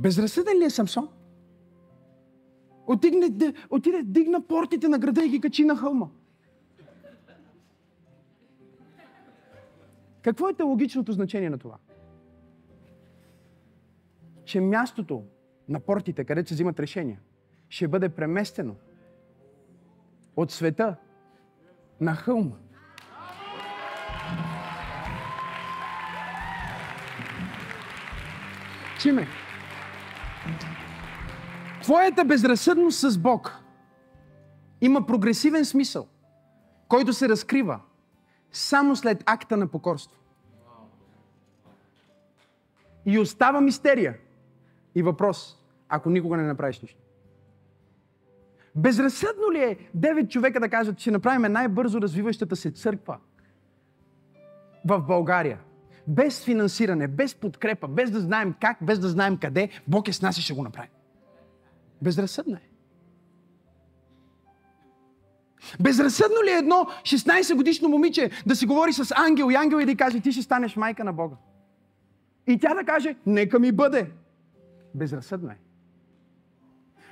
Безразсъден 0.00 0.58
ли 0.58 0.64
е 0.64 0.70
Самсон? 0.70 1.08
Отиде, 2.86 3.54
отиде, 3.70 4.02
дигна 4.02 4.40
портите 4.40 4.88
на 4.88 4.98
града 4.98 5.24
и 5.24 5.28
ги 5.28 5.40
качи 5.40 5.64
на 5.64 5.76
хълма. 5.76 6.06
Какво 10.22 10.48
е 10.48 10.54
теологичното 10.54 11.12
значение 11.12 11.50
на 11.50 11.58
това? 11.58 11.76
Че 14.44 14.60
мястото 14.60 15.24
на 15.68 15.80
портите, 15.80 16.24
където 16.24 16.48
се 16.48 16.54
взимат 16.54 16.80
решения, 16.80 17.20
ще 17.68 17.88
бъде 17.88 18.08
преместено 18.08 18.74
от 20.36 20.50
света 20.50 20.96
на 22.00 22.14
хълма. 22.14 22.56
Чиме? 29.00 29.26
Твоята 31.82 32.24
безразсъдност 32.24 32.98
с 32.98 33.18
Бог 33.18 33.60
има 34.80 35.06
прогресивен 35.06 35.64
смисъл, 35.64 36.08
който 36.88 37.12
се 37.12 37.28
разкрива 37.28 37.80
само 38.52 38.96
след 38.96 39.22
акта 39.26 39.56
на 39.56 39.66
покорство. 39.66 40.16
И 43.06 43.18
остава 43.18 43.60
мистерия 43.60 44.16
и 44.94 45.02
въпрос, 45.02 45.58
ако 45.88 46.10
никога 46.10 46.36
не 46.36 46.42
направиш 46.42 46.80
нищо. 46.80 47.00
Безразсъдно 48.74 49.52
ли 49.52 49.58
е 49.58 49.76
9 49.96 50.28
човека 50.28 50.60
да 50.60 50.68
кажат, 50.68 50.98
че 50.98 51.02
ще 51.02 51.10
направим 51.10 51.52
най-бързо 51.52 52.00
развиващата 52.00 52.56
се 52.56 52.70
църква 52.70 53.18
в 54.84 55.00
България? 55.00 55.58
Без 56.06 56.44
финансиране, 56.44 57.08
без 57.08 57.34
подкрепа, 57.34 57.88
без 57.88 58.10
да 58.10 58.20
знаем 58.20 58.54
как, 58.60 58.76
без 58.82 58.98
да 58.98 59.08
знаем 59.08 59.36
къде, 59.36 59.68
Бог 59.88 60.08
е 60.08 60.12
с 60.12 60.22
нас 60.22 60.38
и 60.38 60.42
ще 60.42 60.54
го 60.54 60.62
направи. 60.62 60.88
Безразсъдно 62.02 62.56
е. 62.56 62.69
Безразсъдно 65.80 66.36
ли 66.46 66.50
е 66.50 66.58
едно 66.58 66.86
16 67.02 67.54
годишно 67.54 67.88
момиче 67.88 68.30
да 68.46 68.56
си 68.56 68.66
говори 68.66 68.92
с 68.92 69.14
ангел 69.16 69.50
и 69.50 69.54
ангел 69.54 69.80
и 69.80 69.84
да 69.84 69.96
каже, 69.96 70.20
ти 70.20 70.32
ще 70.32 70.42
станеш 70.42 70.76
майка 70.76 71.04
на 71.04 71.12
Бога? 71.12 71.36
И 72.46 72.58
тя 72.58 72.74
да 72.74 72.84
каже, 72.84 73.16
нека 73.26 73.58
ми 73.58 73.72
бъде. 73.72 74.10
Безразсъдно 74.94 75.50
е. 75.50 75.58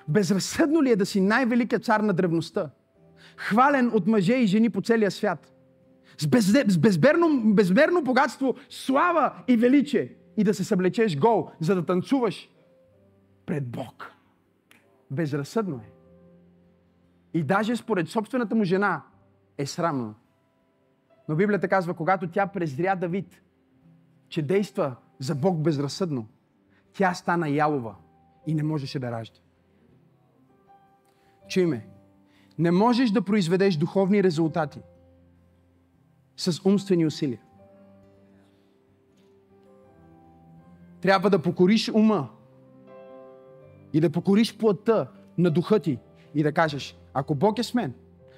Безразсъдно 0.08 0.82
ли 0.82 0.90
е 0.90 0.96
да 0.96 1.06
си 1.06 1.20
най-великият 1.20 1.84
цар 1.84 2.00
на 2.00 2.12
древността? 2.12 2.70
Хвален 3.36 3.90
от 3.94 4.06
мъже 4.06 4.34
и 4.34 4.46
жени 4.46 4.70
по 4.70 4.82
целия 4.82 5.10
свят. 5.10 5.52
С, 6.18 6.26
без, 6.26 6.44
с 6.66 6.78
безберно, 6.78 7.54
безберно 7.54 8.02
богатство, 8.02 8.54
слава 8.68 9.32
и 9.48 9.56
величие. 9.56 10.14
И 10.36 10.44
да 10.44 10.54
се 10.54 10.64
съблечеш 10.64 11.16
гол, 11.16 11.50
за 11.60 11.74
да 11.74 11.86
танцуваш 11.86 12.48
пред 13.46 13.68
Бог. 13.68 14.12
Безразсъдно 15.10 15.76
е. 15.76 15.97
И 17.34 17.42
даже 17.42 17.76
според 17.76 18.08
собствената 18.08 18.54
му 18.54 18.64
жена 18.64 19.02
е 19.58 19.66
срамно. 19.66 20.14
Но 21.28 21.36
Библията 21.36 21.68
казва, 21.68 21.94
когато 21.94 22.30
тя 22.30 22.46
презря 22.46 22.96
Давид, 22.96 23.42
че 24.28 24.42
действа 24.42 24.96
за 25.18 25.34
Бог 25.34 25.58
безразсъдно, 25.58 26.28
тя 26.92 27.14
стана 27.14 27.48
ялова 27.48 27.94
и 28.46 28.54
не 28.54 28.62
можеше 28.62 28.98
да 28.98 29.10
ражда. 29.10 29.40
Чуй 31.48 31.66
ме, 31.66 31.86
не 32.58 32.70
можеш 32.70 33.10
да 33.10 33.22
произведеш 33.22 33.76
духовни 33.76 34.22
резултати 34.22 34.80
с 36.36 36.64
умствени 36.64 37.06
усилия. 37.06 37.40
Трябва 41.00 41.30
да 41.30 41.42
покориш 41.42 41.88
ума 41.88 42.28
и 43.92 44.00
да 44.00 44.10
покориш 44.10 44.58
плътта 44.58 45.10
на 45.38 45.50
духа 45.50 45.80
ти 45.80 45.98
и 46.34 46.42
да 46.42 46.52
кажеш, 46.52 46.96
ако 47.18 47.34
Бог 47.34 47.58
е 47.58 47.62
с 47.62 47.74
мен, 47.74 47.94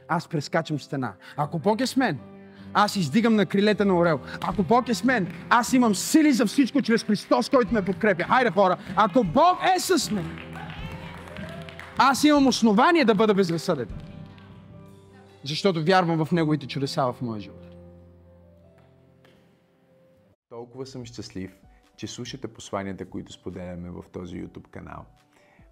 аз 0.08 0.28
прескачам 0.28 0.80
стена. 0.80 1.14
Ако 1.36 1.58
Бог 1.58 1.80
е 1.80 1.86
с 1.86 1.96
мен, 1.96 2.18
аз 2.74 2.96
издигам 2.96 3.34
на 3.34 3.46
крилете 3.46 3.84
на 3.84 3.96
орел. 3.96 4.20
Ако 4.40 4.62
Бог 4.62 4.88
е 4.88 4.94
с 4.94 5.04
мен, 5.04 5.32
аз 5.50 5.72
имам 5.72 5.94
сили 5.94 6.32
за 6.32 6.46
всичко 6.46 6.82
чрез 6.82 7.04
Христос, 7.04 7.48
който 7.48 7.74
ме 7.74 7.84
подкрепя. 7.84 8.24
Хайде 8.24 8.50
хора, 8.50 8.76
ако 8.96 9.24
Бог 9.24 9.58
е 9.76 9.80
с 9.80 10.10
мен, 10.10 10.38
аз 11.98 12.24
имам 12.24 12.46
основание 12.46 13.04
да 13.04 13.14
бъда 13.14 13.34
безразсъден. 13.34 13.88
Защото 15.44 15.84
вярвам 15.84 16.24
в 16.24 16.32
Неговите 16.32 16.66
чудеса 16.66 17.12
в 17.12 17.22
моя 17.22 17.40
живот. 17.40 17.66
Толкова 20.48 20.86
съм 20.86 21.04
щастлив, 21.04 21.60
че 21.96 22.06
слушате 22.06 22.48
посланията, 22.48 23.04
които 23.04 23.32
споделяме 23.32 23.90
в 23.90 24.04
този 24.12 24.44
YouTube 24.44 24.68
канал. 24.70 25.04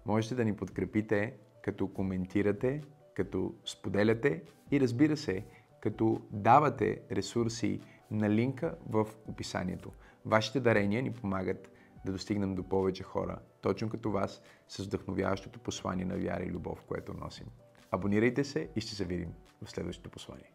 Можете 0.05 0.35
да 0.35 0.45
ни 0.45 0.55
подкрепите, 0.55 1.33
като 1.61 1.87
коментирате, 1.87 2.81
като 3.19 3.53
споделяте 3.65 4.43
и 4.71 4.79
разбира 4.79 5.17
се, 5.17 5.45
като 5.81 6.21
давате 6.31 7.01
ресурси 7.11 7.81
на 8.11 8.29
линка 8.29 8.75
в 8.89 9.07
описанието. 9.27 9.91
Вашите 10.25 10.59
дарения 10.59 11.03
ни 11.03 11.13
помагат 11.13 11.71
да 12.05 12.11
достигнем 12.11 12.55
до 12.55 12.63
повече 12.63 13.03
хора, 13.03 13.39
точно 13.61 13.89
като 13.89 14.11
вас, 14.11 14.41
с 14.67 14.83
вдъхновяващото 14.83 15.59
послание 15.59 16.05
на 16.05 16.17
вяра 16.17 16.43
и 16.43 16.51
любов, 16.51 16.83
което 16.87 17.13
носим. 17.13 17.47
Абонирайте 17.91 18.43
се 18.43 18.69
и 18.75 18.81
ще 18.81 18.95
се 18.95 19.05
видим 19.05 19.33
в 19.63 19.71
следващото 19.71 20.09
послание. 20.09 20.51